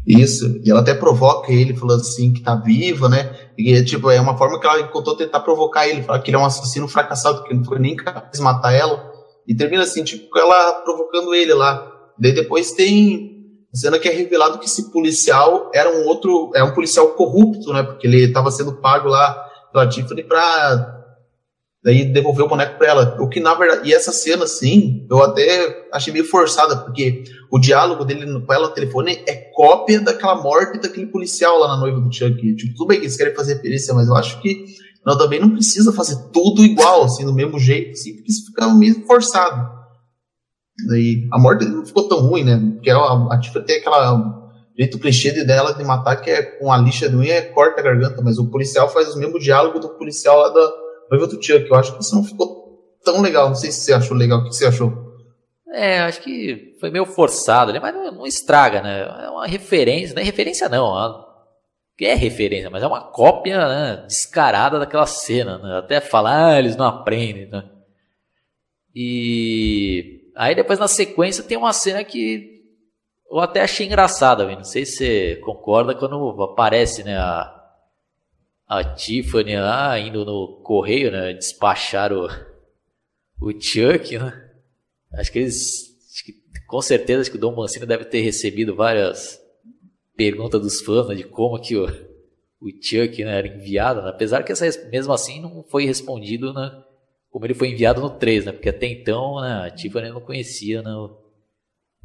Isso, 0.06 0.60
e 0.62 0.70
ela 0.70 0.80
até 0.80 0.92
provoca 0.92 1.50
ele, 1.50 1.74
falando 1.74 2.02
assim, 2.02 2.34
que 2.34 2.42
tá 2.42 2.54
viva, 2.54 3.08
né? 3.08 3.34
E 3.56 3.82
tipo, 3.82 4.10
é 4.10 4.20
uma 4.20 4.36
forma 4.36 4.60
que 4.60 4.66
ela 4.66 4.82
encontrou 4.82 5.16
tentar 5.16 5.40
provocar 5.40 5.88
ele, 5.88 6.02
falar 6.02 6.18
que 6.18 6.28
ele 6.30 6.36
é 6.36 6.40
um 6.40 6.44
assassino 6.44 6.86
fracassado, 6.86 7.42
que 7.44 7.54
não 7.54 7.64
foi 7.64 7.78
nem 7.78 7.96
capaz 7.96 8.30
de 8.30 8.42
matar 8.42 8.74
ela. 8.74 9.10
E 9.48 9.54
termina 9.54 9.84
assim, 9.84 10.04
tipo, 10.04 10.38
ela 10.38 10.82
provocando 10.84 11.34
ele 11.34 11.54
lá. 11.54 11.90
Daí 12.18 12.34
depois 12.34 12.72
tem 12.72 13.46
a 13.72 13.76
cena 13.78 13.98
que 13.98 14.06
é 14.06 14.12
revelado 14.12 14.58
que 14.58 14.66
esse 14.66 14.92
policial 14.92 15.70
era 15.72 15.90
um 15.90 16.04
outro, 16.06 16.50
é 16.54 16.62
um 16.62 16.74
policial 16.74 17.08
corrupto, 17.14 17.72
né? 17.72 17.82
Porque 17.82 18.06
ele 18.06 18.24
estava 18.24 18.50
sendo 18.50 18.74
pago 18.74 19.08
lá 19.08 19.43
pela 19.74 19.88
Tiffany 19.88 20.22
pra 20.22 21.02
daí 21.82 22.04
devolver 22.04 22.46
o 22.46 22.48
boneco 22.48 22.78
para 22.78 22.86
ela. 22.86 23.16
O 23.20 23.28
que 23.28 23.40
na 23.40 23.54
verdade, 23.54 23.90
e 23.90 23.92
essa 23.92 24.12
cena 24.12 24.44
assim, 24.44 25.04
eu 25.10 25.22
até 25.22 25.88
achei 25.92 26.12
meio 26.12 26.24
forçada, 26.24 26.76
porque 26.76 27.24
o 27.50 27.58
diálogo 27.58 28.04
dele 28.04 28.40
com 28.40 28.52
ela 28.54 28.68
no 28.68 28.74
telefone 28.74 29.22
é 29.26 29.34
cópia 29.52 30.00
daquela 30.00 30.40
morte 30.40 30.80
daquele 30.80 31.08
policial 31.08 31.58
lá 31.58 31.68
na 31.68 31.76
noiva 31.76 32.00
do 32.00 32.10
Chuck. 32.10 32.54
Tipo, 32.54 32.74
tudo 32.74 32.86
bem 32.86 32.98
que 32.98 33.04
eles 33.04 33.16
querem 33.16 33.34
fazer 33.34 33.54
referência, 33.54 33.92
mas 33.92 34.06
eu 34.06 34.14
acho 34.14 34.40
que 34.40 34.64
não, 35.04 35.18
também 35.18 35.40
não 35.40 35.50
precisa 35.50 35.92
fazer 35.92 36.16
tudo 36.32 36.64
igual, 36.64 37.04
assim, 37.04 37.26
do 37.26 37.34
mesmo 37.34 37.58
jeito, 37.58 37.90
assim, 37.90 38.14
porque 38.14 38.30
isso 38.30 38.46
fica 38.46 38.72
meio 38.72 39.04
forçado. 39.04 39.74
Daí, 40.88 41.28
a 41.30 41.38
morte 41.38 41.60
dele 41.60 41.72
não 41.76 41.84
ficou 41.84 42.08
tão 42.08 42.20
ruim, 42.20 42.44
né? 42.44 42.58
Porque 42.74 42.90
a, 42.90 42.96
a 42.96 43.38
Tiffany 43.38 43.66
tem 43.66 43.76
aquela 43.76 44.43
jeito 44.76 44.98
clichê 44.98 45.32
dela 45.44 45.72
de 45.72 45.84
matar 45.84 46.16
que 46.16 46.30
é 46.30 46.42
com 46.42 46.72
a 46.72 46.76
lixa 46.76 47.08
do 47.08 47.18
unha, 47.18 47.34
é 47.34 47.42
corta 47.42 47.80
a 47.80 47.84
garganta, 47.84 48.20
mas 48.22 48.38
o 48.38 48.50
policial 48.50 48.88
faz 48.88 49.14
o 49.14 49.18
mesmo 49.18 49.38
diálogo 49.38 49.78
do 49.78 49.90
policial 49.90 50.38
lá 50.38 50.48
da 50.48 50.72
noiva 51.10 51.26
do 51.26 51.42
Chuck. 51.42 51.68
Eu 51.68 51.76
acho 51.76 51.94
que 51.94 52.02
isso 52.02 52.14
não 52.14 52.24
ficou 52.24 52.64
tão 53.04 53.20
legal. 53.20 53.48
Não 53.48 53.54
sei 53.54 53.70
se 53.70 53.80
você 53.80 53.92
achou 53.92 54.16
legal. 54.16 54.40
O 54.40 54.44
que 54.44 54.54
você 54.54 54.66
achou? 54.66 55.04
É, 55.72 56.00
acho 56.00 56.20
que 56.22 56.76
foi 56.78 56.88
meio 56.90 57.04
forçado, 57.04 57.72
né? 57.72 57.80
mas 57.80 57.92
não, 57.92 58.12
não 58.12 58.26
estraga, 58.26 58.80
né? 58.80 59.00
É 59.24 59.28
uma 59.28 59.46
referência, 59.46 60.14
não 60.14 60.22
é 60.22 60.24
referência 60.24 60.68
não, 60.68 60.86
é 60.86 61.08
uma, 61.08 61.26
é 62.00 62.14
referência, 62.14 62.70
mas 62.70 62.80
é 62.80 62.86
uma 62.86 63.00
cópia 63.00 63.58
né, 63.66 64.04
descarada 64.06 64.78
daquela 64.78 65.06
cena, 65.06 65.58
né? 65.58 65.78
Até 65.78 66.00
falar, 66.00 66.52
ah, 66.52 66.58
eles 66.60 66.76
não 66.76 66.86
aprendem, 66.86 67.48
né? 67.48 67.64
E 68.94 70.30
aí 70.36 70.54
depois 70.54 70.78
na 70.78 70.86
sequência 70.86 71.42
tem 71.42 71.58
uma 71.58 71.72
cena 71.72 72.04
que 72.04 72.53
eu 73.34 73.40
até 73.40 73.62
achei 73.62 73.86
engraçada, 73.86 74.46
não 74.46 74.64
sei 74.64 74.86
se 74.86 74.96
você 74.96 75.36
concorda 75.36 75.94
quando 75.94 76.42
aparece, 76.42 77.02
né, 77.02 77.16
a, 77.16 77.54
a 78.66 78.84
Tiffany 78.84 79.56
lá 79.56 79.98
indo 79.98 80.24
no 80.24 80.60
correio, 80.62 81.10
né? 81.10 81.32
Despachar 81.34 82.12
o, 82.12 82.26
o 83.40 83.50
Chuck, 83.60 84.18
né? 84.18 84.50
Acho 85.14 85.32
que 85.32 85.38
eles. 85.38 85.94
Acho 86.12 86.24
que, 86.24 86.32
com 86.66 86.80
certeza 86.80 87.22
acho 87.22 87.30
que 87.30 87.36
o 87.36 87.40
Dom 87.40 87.54
Mancini 87.54 87.86
deve 87.86 88.04
ter 88.04 88.20
recebido 88.20 88.74
várias 88.74 89.40
perguntas 90.16 90.60
dos 90.60 90.80
fãs 90.80 91.08
né, 91.08 91.14
de 91.16 91.24
como 91.24 91.60
que 91.60 91.76
o, 91.76 91.86
o 91.86 92.68
Chuck 92.80 93.22
né, 93.24 93.38
era 93.38 93.48
enviado, 93.48 94.00
né? 94.00 94.10
apesar 94.10 94.44
que 94.44 94.52
essa, 94.52 94.64
mesmo 94.88 95.12
assim 95.12 95.40
não 95.40 95.64
foi 95.64 95.84
respondido 95.84 96.52
né, 96.52 96.70
como 97.30 97.44
ele 97.44 97.54
foi 97.54 97.70
enviado 97.70 98.00
no 98.00 98.10
3, 98.10 98.46
né? 98.46 98.52
Porque 98.52 98.68
até 98.68 98.86
então 98.86 99.40
né, 99.40 99.66
a 99.66 99.70
Tiffany 99.70 100.08
não 100.08 100.20
conhecia 100.20 100.82
né, 100.82 100.92
o, 100.94 101.18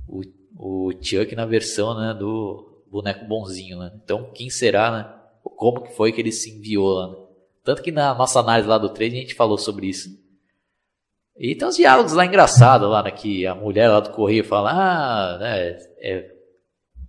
o, 0.08 0.22
o 0.58 0.92
Chuck 1.02 1.36
na 1.36 1.46
versão 1.46 1.98
né, 1.98 2.14
do 2.14 2.84
boneco 2.92 3.26
bonzinho. 3.26 3.80
Né? 3.80 3.92
Então 4.04 4.32
quem 4.34 4.50
será, 4.50 4.92
né? 4.92 5.14
como 5.44 5.82
que 5.82 5.96
foi 5.96 6.12
que 6.12 6.22
ele 6.22 6.32
se 6.32 6.58
enviou 6.58 6.94
lá. 6.94 7.08
Né? 7.10 7.16
Tanto 7.64 7.82
que 7.82 7.92
na 7.92 8.14
nossa 8.14 8.40
análise 8.40 8.68
lá 8.68 8.78
do 8.78 8.90
trade 8.90 9.18
a 9.18 9.22
gente 9.22 9.36
falou 9.36 9.58
sobre 9.58 9.88
isso. 9.88 10.10
E 11.38 11.56
tem 11.56 11.68
uns 11.68 11.78
diálogos 11.78 12.12
lá 12.12 12.26
engraçados 12.26 12.90
lá, 12.90 13.02
né, 13.02 13.12
que 13.12 13.48
a 13.48 13.56
mulher 13.56 13.88
lá 13.88 14.02
do 14.02 14.10
correio 14.10 14.44
fala, 14.44 14.72
ah, 14.72 15.38
né, 15.38 15.78
é, 16.00 16.36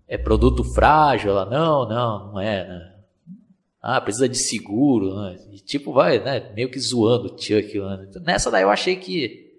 é 0.06 0.18
produto 0.18 0.62
frágil, 0.62 1.32
ela, 1.32 1.44
não, 1.44 1.88
não, 1.88 2.32
não 2.32 2.40
é, 2.40 2.68
né. 2.68 2.94
Ah, 3.82 4.00
precisa 4.00 4.28
de 4.28 4.36
seguro, 4.36 5.16
né? 5.16 5.38
E 5.50 5.58
tipo, 5.58 5.92
vai, 5.92 6.22
né, 6.22 6.52
meio 6.54 6.70
que 6.70 6.78
zoando 6.78 7.34
o 7.34 7.38
Chuck. 7.38 7.78
Né? 7.78 8.06
Então, 8.08 8.22
nessa 8.22 8.50
daí 8.50 8.62
eu 8.62 8.70
achei 8.70 8.94
que, 8.94 9.49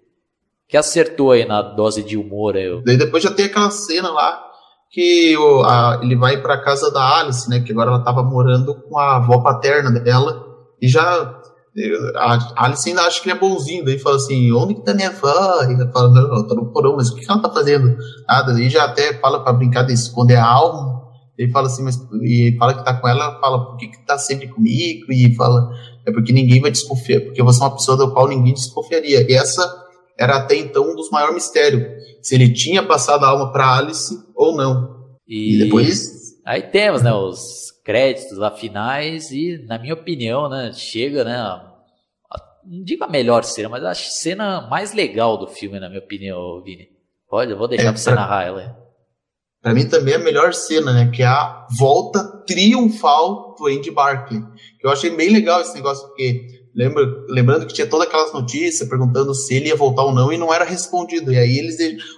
que 0.72 0.76
acertou 0.78 1.32
aí 1.32 1.44
na 1.44 1.60
dose 1.60 2.02
de 2.02 2.16
humor. 2.16 2.56
Aí. 2.56 2.82
Daí 2.82 2.96
depois 2.96 3.22
já 3.22 3.30
tem 3.30 3.44
aquela 3.44 3.70
cena 3.70 4.08
lá 4.08 4.42
que 4.90 5.36
o, 5.36 5.62
a, 5.64 6.00
ele 6.02 6.16
vai 6.16 6.40
para 6.40 6.62
casa 6.62 6.90
da 6.90 7.20
Alice, 7.20 7.48
né? 7.50 7.60
Que 7.60 7.72
agora 7.72 7.90
ela 7.90 7.98
estava 7.98 8.22
morando 8.22 8.74
com 8.74 8.96
a 8.96 9.16
avó 9.16 9.42
paterna 9.42 9.90
dela 10.00 10.42
e 10.80 10.88
já 10.88 11.38
a 12.16 12.64
Alice 12.64 12.88
ainda 12.88 13.02
acha 13.02 13.20
que 13.20 13.28
ele 13.28 13.36
é 13.36 13.40
bonzinho, 13.40 13.84
daí 13.84 13.98
fala 13.98 14.16
assim, 14.16 14.50
onde 14.52 14.74
que 14.74 14.82
tá 14.82 14.94
minha 14.94 15.08
avó? 15.08 15.62
E 15.64 15.74
ela 15.74 15.90
fala, 15.92 16.10
não, 16.10 16.46
tá 16.46 16.54
no 16.54 16.72
porão, 16.72 16.96
mas 16.96 17.10
o 17.10 17.16
que, 17.16 17.30
ela 17.30 17.40
tá 17.40 17.50
fazendo? 17.50 17.94
Nada, 18.26 18.54
daí 18.54 18.70
já 18.70 18.84
até 18.84 19.12
fala 19.20 19.44
para 19.44 19.52
brincar 19.52 19.82
de 19.82 19.92
esconder 19.92 20.36
a 20.36 20.46
alma, 20.46 21.02
ele 21.36 21.50
fala 21.52 21.66
assim, 21.66 21.82
mas 21.82 21.98
e 22.22 22.56
fala 22.58 22.74
que 22.74 22.84
tá 22.84 22.94
com 22.94 23.08
ela, 23.08 23.38
fala, 23.40 23.66
por 23.66 23.76
que 23.76 23.88
que 23.88 24.06
tá 24.06 24.16
sempre 24.16 24.48
comigo? 24.48 25.10
E 25.10 25.34
fala, 25.34 25.70
é 26.06 26.12
porque 26.12 26.32
ninguém 26.32 26.60
vai 26.60 26.70
desconfiar, 26.70 27.20
porque 27.20 27.42
você 27.42 27.62
é 27.62 27.64
uma 27.66 27.74
pessoa 27.74 27.96
do 27.96 28.12
qual 28.12 28.28
ninguém 28.28 28.54
desconfiaria. 28.54 29.26
E 29.30 29.34
essa 29.34 29.81
era 30.18 30.36
até 30.36 30.56
então 30.56 30.90
um 30.90 30.94
dos 30.94 31.10
maiores 31.10 31.34
mistérios, 31.34 31.82
se 32.20 32.34
ele 32.34 32.52
tinha 32.52 32.82
passado 32.82 33.24
a 33.24 33.28
alma 33.28 33.52
para 33.52 33.78
Alice 33.78 34.14
ou 34.34 34.56
não. 34.56 35.16
E, 35.26 35.56
e, 35.56 35.58
depois 35.64 36.22
aí 36.44 36.62
temos, 36.62 37.02
né, 37.02 37.12
os 37.12 37.72
créditos 37.84 38.36
lá 38.36 38.50
finais 38.50 39.30
e 39.30 39.64
na 39.66 39.78
minha 39.78 39.94
opinião, 39.94 40.48
né, 40.48 40.72
chega, 40.72 41.24
né, 41.24 41.36
a, 41.36 41.72
não 42.64 42.82
digo 42.84 43.04
a 43.04 43.08
melhor 43.08 43.44
cena, 43.44 43.68
mas 43.68 43.84
a 43.84 43.94
cena 43.94 44.62
mais 44.68 44.92
legal 44.92 45.36
do 45.36 45.46
filme, 45.48 45.80
na 45.80 45.88
minha 45.88 46.00
opinião, 46.00 46.62
Vini. 46.62 46.88
Pode, 47.28 47.50
eu 47.50 47.58
vou 47.58 47.66
deixar 47.66 47.88
é, 47.88 47.92
pra 47.92 47.96
você 47.96 48.14
narrar 48.14 48.44
ela. 48.44 48.76
Pra 49.62 49.72
mim 49.72 49.88
também 49.88 50.14
é 50.14 50.16
a 50.16 50.20
melhor 50.20 50.52
cena, 50.52 50.92
né? 50.92 51.10
Que 51.10 51.22
é 51.22 51.26
a 51.26 51.66
volta 51.78 52.22
triunfal 52.46 53.54
do 53.54 53.66
Andy 53.68 53.90
Barkley. 53.90 54.40
Que 54.78 54.86
eu 54.86 54.90
achei 54.90 55.10
bem 55.16 55.30
legal 55.30 55.60
esse 55.60 55.74
negócio, 55.74 56.06
porque 56.08 56.61
Lembra, 56.74 57.04
lembrando 57.28 57.66
que 57.66 57.74
tinha 57.74 57.86
todas 57.86 58.06
aquelas 58.06 58.32
notícias 58.32 58.88
perguntando 58.88 59.34
se 59.34 59.54
ele 59.54 59.68
ia 59.68 59.76
voltar 59.76 60.04
ou 60.04 60.14
não 60.14 60.32
e 60.32 60.38
não 60.38 60.52
era 60.52 60.64
respondido. 60.64 61.30
E 61.32 61.36
aí 61.36 61.58
eles, 61.58 61.76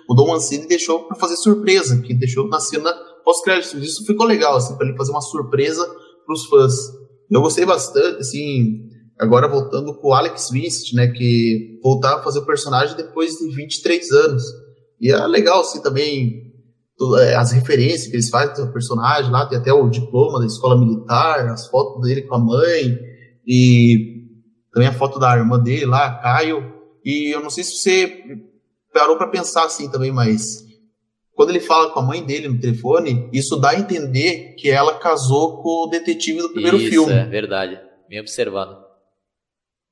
o 0.09 0.15
Dom 0.15 0.29
Mancini 0.29 0.69
deixou 0.69 1.09
para 1.09 1.17
fazer 1.17 1.37
surpresa, 1.37 2.01
que 2.01 2.15
deixou 2.15 2.49
na 2.49 2.61
cena 2.61 2.93
pós-créditos. 3.25 3.83
Isso 3.83 4.07
ficou 4.07 4.27
legal, 4.27 4.57
assim, 4.57 4.77
para 4.77 4.87
ele 4.87 4.97
fazer 4.97 5.11
uma 5.11 5.21
surpresa 5.21 5.85
para 6.25 6.33
os 6.33 6.47
fãs. 6.47 6.75
Eu 7.31 7.41
gostei 7.41 7.67
bastante, 7.67 8.21
assim, 8.21 8.83
agora 9.19 9.49
voltando 9.49 9.93
com 9.95 10.09
o 10.09 10.13
Alex 10.13 10.51
Wist, 10.53 10.95
né, 10.95 11.09
que 11.09 11.81
voltar 11.83 12.17
a 12.17 12.23
fazer 12.23 12.39
o 12.39 12.47
personagem 12.47 12.97
depois 12.97 13.33
de 13.33 13.49
23 13.51 14.11
anos. 14.13 14.43
E 15.01 15.11
é 15.11 15.27
legal, 15.27 15.63
assim, 15.63 15.83
também 15.83 16.45
é, 17.21 17.35
as 17.35 17.51
referências 17.51 18.07
que 18.07 18.15
eles 18.15 18.31
fazem 18.31 18.65
do 18.65 18.73
personagem 18.73 19.33
lá, 19.33 19.47
tem 19.47 19.59
até 19.59 19.73
o 19.73 19.91
diploma 19.91 20.39
da 20.39 20.47
escola 20.47 20.79
militar, 20.79 21.49
as 21.49 21.67
fotos 21.67 22.03
dele 22.03 22.23
com 22.23 22.37
a 22.37 22.39
mãe, 22.39 22.99
e 23.47 24.14
também 24.75 24.89
a 24.89 24.93
foto 24.93 25.21
da 25.21 25.37
irmã 25.37 25.59
dele 25.59 25.87
lá, 25.87 26.19
Caio. 26.19 26.75
E 27.05 27.33
eu 27.33 27.41
não 27.41 27.49
sei 27.49 27.63
se 27.63 27.77
você 27.77 28.25
parou 28.93 29.17
para 29.17 29.29
pensar 29.29 29.65
assim 29.65 29.89
também, 29.89 30.11
mas 30.11 30.65
quando 31.33 31.51
ele 31.51 31.61
fala 31.61 31.91
com 31.91 32.01
a 32.01 32.03
mãe 32.03 32.25
dele 32.25 32.49
no 32.49 32.59
telefone, 32.59 33.29
isso 33.33 33.57
dá 33.57 33.71
a 33.71 33.79
entender 33.79 34.55
que 34.59 34.69
ela 34.69 34.99
casou 34.99 35.63
com 35.63 35.85
o 35.85 35.87
detetive 35.87 36.39
do 36.39 36.51
primeiro 36.51 36.77
isso, 36.77 36.91
filme. 36.91 37.13
É 37.13 37.25
verdade, 37.25 37.81
bem 38.09 38.21
observado. 38.21 38.77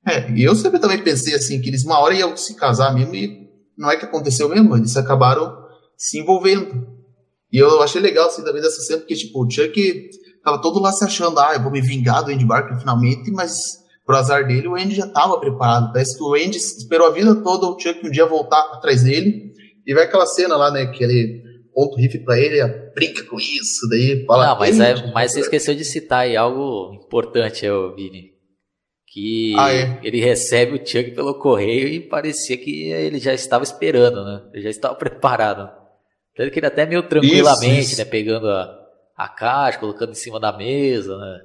É, 0.06 0.30
e 0.32 0.42
eu 0.42 0.54
sempre 0.56 0.80
também 0.80 1.02
pensei 1.02 1.34
assim, 1.34 1.60
que 1.60 1.68
eles 1.68 1.84
uma 1.84 2.00
hora 2.00 2.14
iam 2.14 2.36
se 2.36 2.56
casar 2.56 2.92
mesmo 2.92 3.14
e 3.14 3.48
não 3.78 3.88
é 3.88 3.96
que 3.96 4.04
aconteceu 4.04 4.48
mesmo, 4.48 4.76
eles 4.76 4.96
acabaram 4.96 5.56
se 5.96 6.18
envolvendo. 6.18 6.88
E 7.52 7.58
eu 7.58 7.80
achei 7.82 8.00
legal 8.00 8.26
assim 8.26 8.42
também 8.42 8.62
dessa 8.62 8.80
cena, 8.80 8.98
porque 8.98 9.14
tipo, 9.14 9.44
o 9.44 9.48
Chuck 9.48 10.10
tava 10.42 10.60
todo 10.60 10.80
lá 10.80 10.90
se 10.90 11.04
achando, 11.04 11.38
ah, 11.38 11.54
eu 11.54 11.62
vou 11.62 11.70
me 11.70 11.80
vingar 11.80 12.24
do 12.24 12.32
Andy 12.32 12.44
Barker 12.44 12.78
finalmente, 12.80 13.30
mas 13.30 13.81
Pro 14.04 14.16
azar 14.16 14.46
dele, 14.46 14.66
o 14.66 14.74
Andy 14.74 14.94
já 14.94 15.06
estava 15.06 15.38
preparado. 15.38 15.92
Parece 15.92 16.16
que 16.16 16.24
o 16.24 16.34
Andy 16.34 16.56
esperou 16.56 17.06
a 17.06 17.12
vida 17.12 17.34
toda 17.42 17.66
o 17.66 17.78
Chuck 17.78 18.04
um 18.04 18.10
dia 18.10 18.26
voltar 18.26 18.60
atrás 18.72 19.04
dele. 19.04 19.52
E 19.86 19.94
vai 19.94 20.04
aquela 20.04 20.26
cena 20.26 20.56
lá, 20.56 20.70
né, 20.70 20.86
que 20.86 21.02
ele 21.02 21.42
ponto 21.74 21.96
riff 21.96 22.18
pra 22.24 22.38
ele, 22.38 22.62
brinca 22.94 23.24
com 23.24 23.38
isso, 23.38 23.88
daí 23.88 24.24
fala. 24.26 24.46
Não, 24.46 24.58
mas, 24.58 24.78
é, 24.78 25.12
mas 25.12 25.32
você 25.32 25.40
esqueceu 25.40 25.74
de 25.74 25.84
citar 25.84 26.20
aí 26.20 26.36
algo 26.36 26.94
importante, 26.94 27.64
eu, 27.64 27.94
Vini. 27.94 28.32
Que 29.12 29.54
ah, 29.58 29.72
é? 29.72 30.00
ele 30.02 30.20
recebe 30.20 30.72
o 30.72 30.86
Chuck 30.86 31.10
pelo 31.10 31.38
correio 31.38 31.86
e 31.86 32.00
parecia 32.00 32.56
que 32.56 32.90
ele 32.90 33.18
já 33.18 33.34
estava 33.34 33.62
esperando, 33.62 34.24
né? 34.24 34.42
Ele 34.54 34.62
já 34.62 34.70
estava 34.70 34.94
preparado. 34.96 35.70
Tanto 36.34 36.50
que 36.50 36.58
ele 36.58 36.66
até 36.66 36.86
meio 36.86 37.02
tranquilamente, 37.02 37.80
isso, 37.80 37.92
isso. 37.92 37.98
né? 37.98 38.06
Pegando 38.06 38.48
a, 38.48 38.74
a 39.16 39.28
caixa, 39.28 39.78
colocando 39.78 40.12
em 40.12 40.14
cima 40.14 40.40
da 40.40 40.56
mesa, 40.56 41.14
né? 41.18 41.40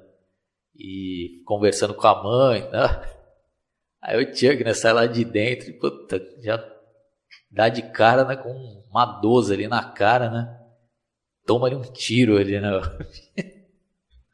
E 0.78 1.42
conversando 1.46 1.94
com 1.94 2.08
a 2.08 2.24
mãe, 2.24 2.62
né? 2.70 3.18
Aí 4.02 4.24
o 4.24 4.36
Chuck, 4.36 4.64
né, 4.64 4.74
sai 4.74 4.94
lá 4.94 5.06
de 5.06 5.26
dentro 5.26 5.70
e, 5.70 5.74
puta, 5.74 6.22
já 6.42 6.64
dá 7.52 7.68
de 7.68 7.82
cara, 7.82 8.24
né, 8.24 8.36
com 8.36 8.52
uma 8.90 9.20
12 9.20 9.54
ali 9.54 9.68
na 9.68 9.84
cara, 9.92 10.30
né? 10.30 10.58
toma 11.48 11.70
um 11.70 11.82
tiro 11.82 12.38
ali, 12.38 12.60
né? 12.60 12.70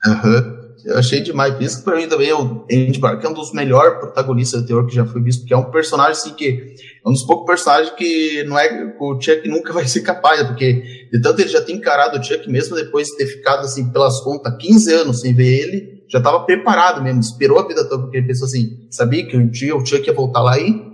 Uhum. 0.06 0.63
Eu 0.86 0.98
achei 0.98 1.22
demais. 1.22 1.54
Por 1.54 1.64
isso 1.64 1.78
que 1.78 1.84
pra 1.84 1.96
mim 1.96 2.08
também 2.08 2.30
é 2.30 2.36
o 2.36 2.66
Andy 2.72 3.00
Barker 3.00 3.26
é 3.26 3.30
um 3.30 3.34
dos 3.34 3.54
melhores 3.54 4.00
protagonistas 4.00 4.62
do 4.62 4.68
terror 4.68 4.86
que 4.86 4.94
já 4.94 5.06
foi 5.06 5.22
visto, 5.22 5.42
porque 5.42 5.54
é 5.54 5.58
um 5.58 5.72
personagem 5.72 6.12
assim 6.12 6.34
que 6.34 6.76
é 7.04 7.10
um 7.10 7.14
dos 7.14 7.24
poucos 7.24 7.46
personagens 7.46 7.92
que 7.96 8.44
não 8.44 8.60
é 8.60 8.96
o 9.00 9.20
Chuck 9.20 9.48
nunca 9.48 9.72
vai 9.72 9.88
ser 9.88 10.02
capaz, 10.02 10.42
né? 10.42 10.48
porque 10.48 10.84
de 11.12 11.22
tanto 11.22 11.40
ele 11.40 11.50
já 11.50 11.62
tem 11.62 11.78
encarado 11.78 12.20
o 12.20 12.24
Chuck 12.24 12.50
mesmo 12.50 12.76
depois 12.76 13.08
de 13.08 13.18
ter 13.18 13.28
ficado 13.28 13.62
assim 13.62 13.92
pelas 13.92 14.20
contas 14.20 14.56
15 14.60 14.94
anos 14.94 15.22
sem 15.22 15.34
ver 15.34 15.60
ele, 15.62 16.04
já 16.10 16.18
estava 16.18 16.42
preparado 16.46 17.02
mesmo, 17.02 17.22
esperou 17.22 17.60
a 17.60 17.68
vida 17.68 17.88
toda 17.88 18.04
porque 18.04 18.18
ele 18.18 18.28
pensou 18.28 18.46
assim, 18.46 18.88
sabia 18.92 19.26
que 19.26 19.38
um 19.38 19.48
dia 19.48 19.76
o 19.76 19.86
Chuck 19.86 20.06
ia 20.06 20.14
voltar 20.14 20.42
lá 20.42 20.60
e 20.60 20.94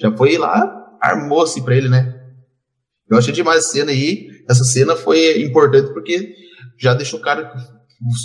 já 0.00 0.14
foi 0.16 0.38
lá, 0.38 0.96
armou-se 1.00 1.60
para 1.62 1.76
ele, 1.76 1.88
né? 1.88 2.14
Eu 3.10 3.18
achei 3.18 3.32
demais 3.32 3.58
essa 3.58 3.72
cena 3.72 3.90
aí. 3.90 4.28
Essa 4.48 4.64
cena 4.64 4.96
foi 4.96 5.42
importante 5.42 5.92
porque 5.92 6.34
já 6.78 6.94
deixou 6.94 7.20
claro 7.20 7.50
que 7.50 7.73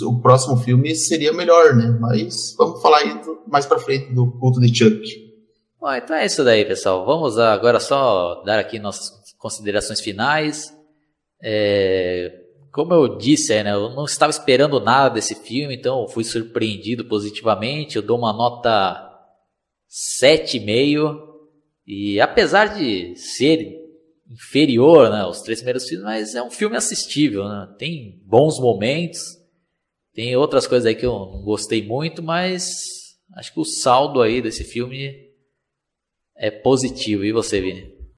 o 0.06 0.20
próximo 0.20 0.56
filme 0.56 0.94
seria 0.94 1.32
melhor, 1.32 1.74
né? 1.74 1.96
Mas 2.00 2.54
vamos 2.56 2.80
falar 2.82 2.98
aí 2.98 3.20
mais 3.46 3.66
para 3.66 3.78
frente 3.78 4.12
do 4.12 4.30
culto 4.38 4.60
de 4.60 4.74
Chuck. 4.74 5.30
Bom, 5.80 5.92
então 5.94 6.14
é 6.14 6.26
isso 6.26 6.44
daí, 6.44 6.64
pessoal. 6.64 7.06
Vamos 7.06 7.38
agora 7.38 7.80
só 7.80 8.42
dar 8.44 8.58
aqui 8.58 8.78
nossas 8.78 9.10
considerações 9.38 10.00
finais. 10.00 10.74
É, 11.42 12.32
como 12.70 12.92
eu 12.92 13.16
disse, 13.16 13.62
né, 13.62 13.72
eu 13.72 13.90
não 13.90 14.04
estava 14.04 14.30
esperando 14.30 14.78
nada 14.78 15.14
desse 15.14 15.34
filme, 15.34 15.74
então 15.74 16.06
fui 16.08 16.22
surpreendido 16.22 17.04
positivamente. 17.06 17.96
Eu 17.96 18.02
dou 18.02 18.18
uma 18.18 18.32
nota 18.32 19.10
7,5. 20.22 21.28
E 21.86 22.20
apesar 22.20 22.66
de 22.66 23.16
ser 23.16 23.80
inferior 24.30 25.10
né, 25.10 25.22
aos 25.22 25.42
três 25.42 25.58
primeiros 25.58 25.88
filmes, 25.88 26.04
mas 26.04 26.34
é 26.34 26.42
um 26.42 26.50
filme 26.50 26.76
assistível. 26.76 27.48
Né? 27.48 27.74
Tem 27.78 28.20
bons 28.24 28.60
momentos, 28.60 29.39
tem 30.12 30.36
outras 30.36 30.66
coisas 30.66 30.86
aí 30.86 30.94
que 30.94 31.06
eu 31.06 31.12
não 31.12 31.42
gostei 31.42 31.84
muito, 31.86 32.22
mas 32.22 33.18
acho 33.36 33.52
que 33.52 33.60
o 33.60 33.64
saldo 33.64 34.20
aí 34.20 34.42
desse 34.42 34.64
filme 34.64 35.30
é 36.36 36.50
positivo. 36.50 37.24
E 37.24 37.32
você, 37.32 37.60
Vini? 37.60 37.89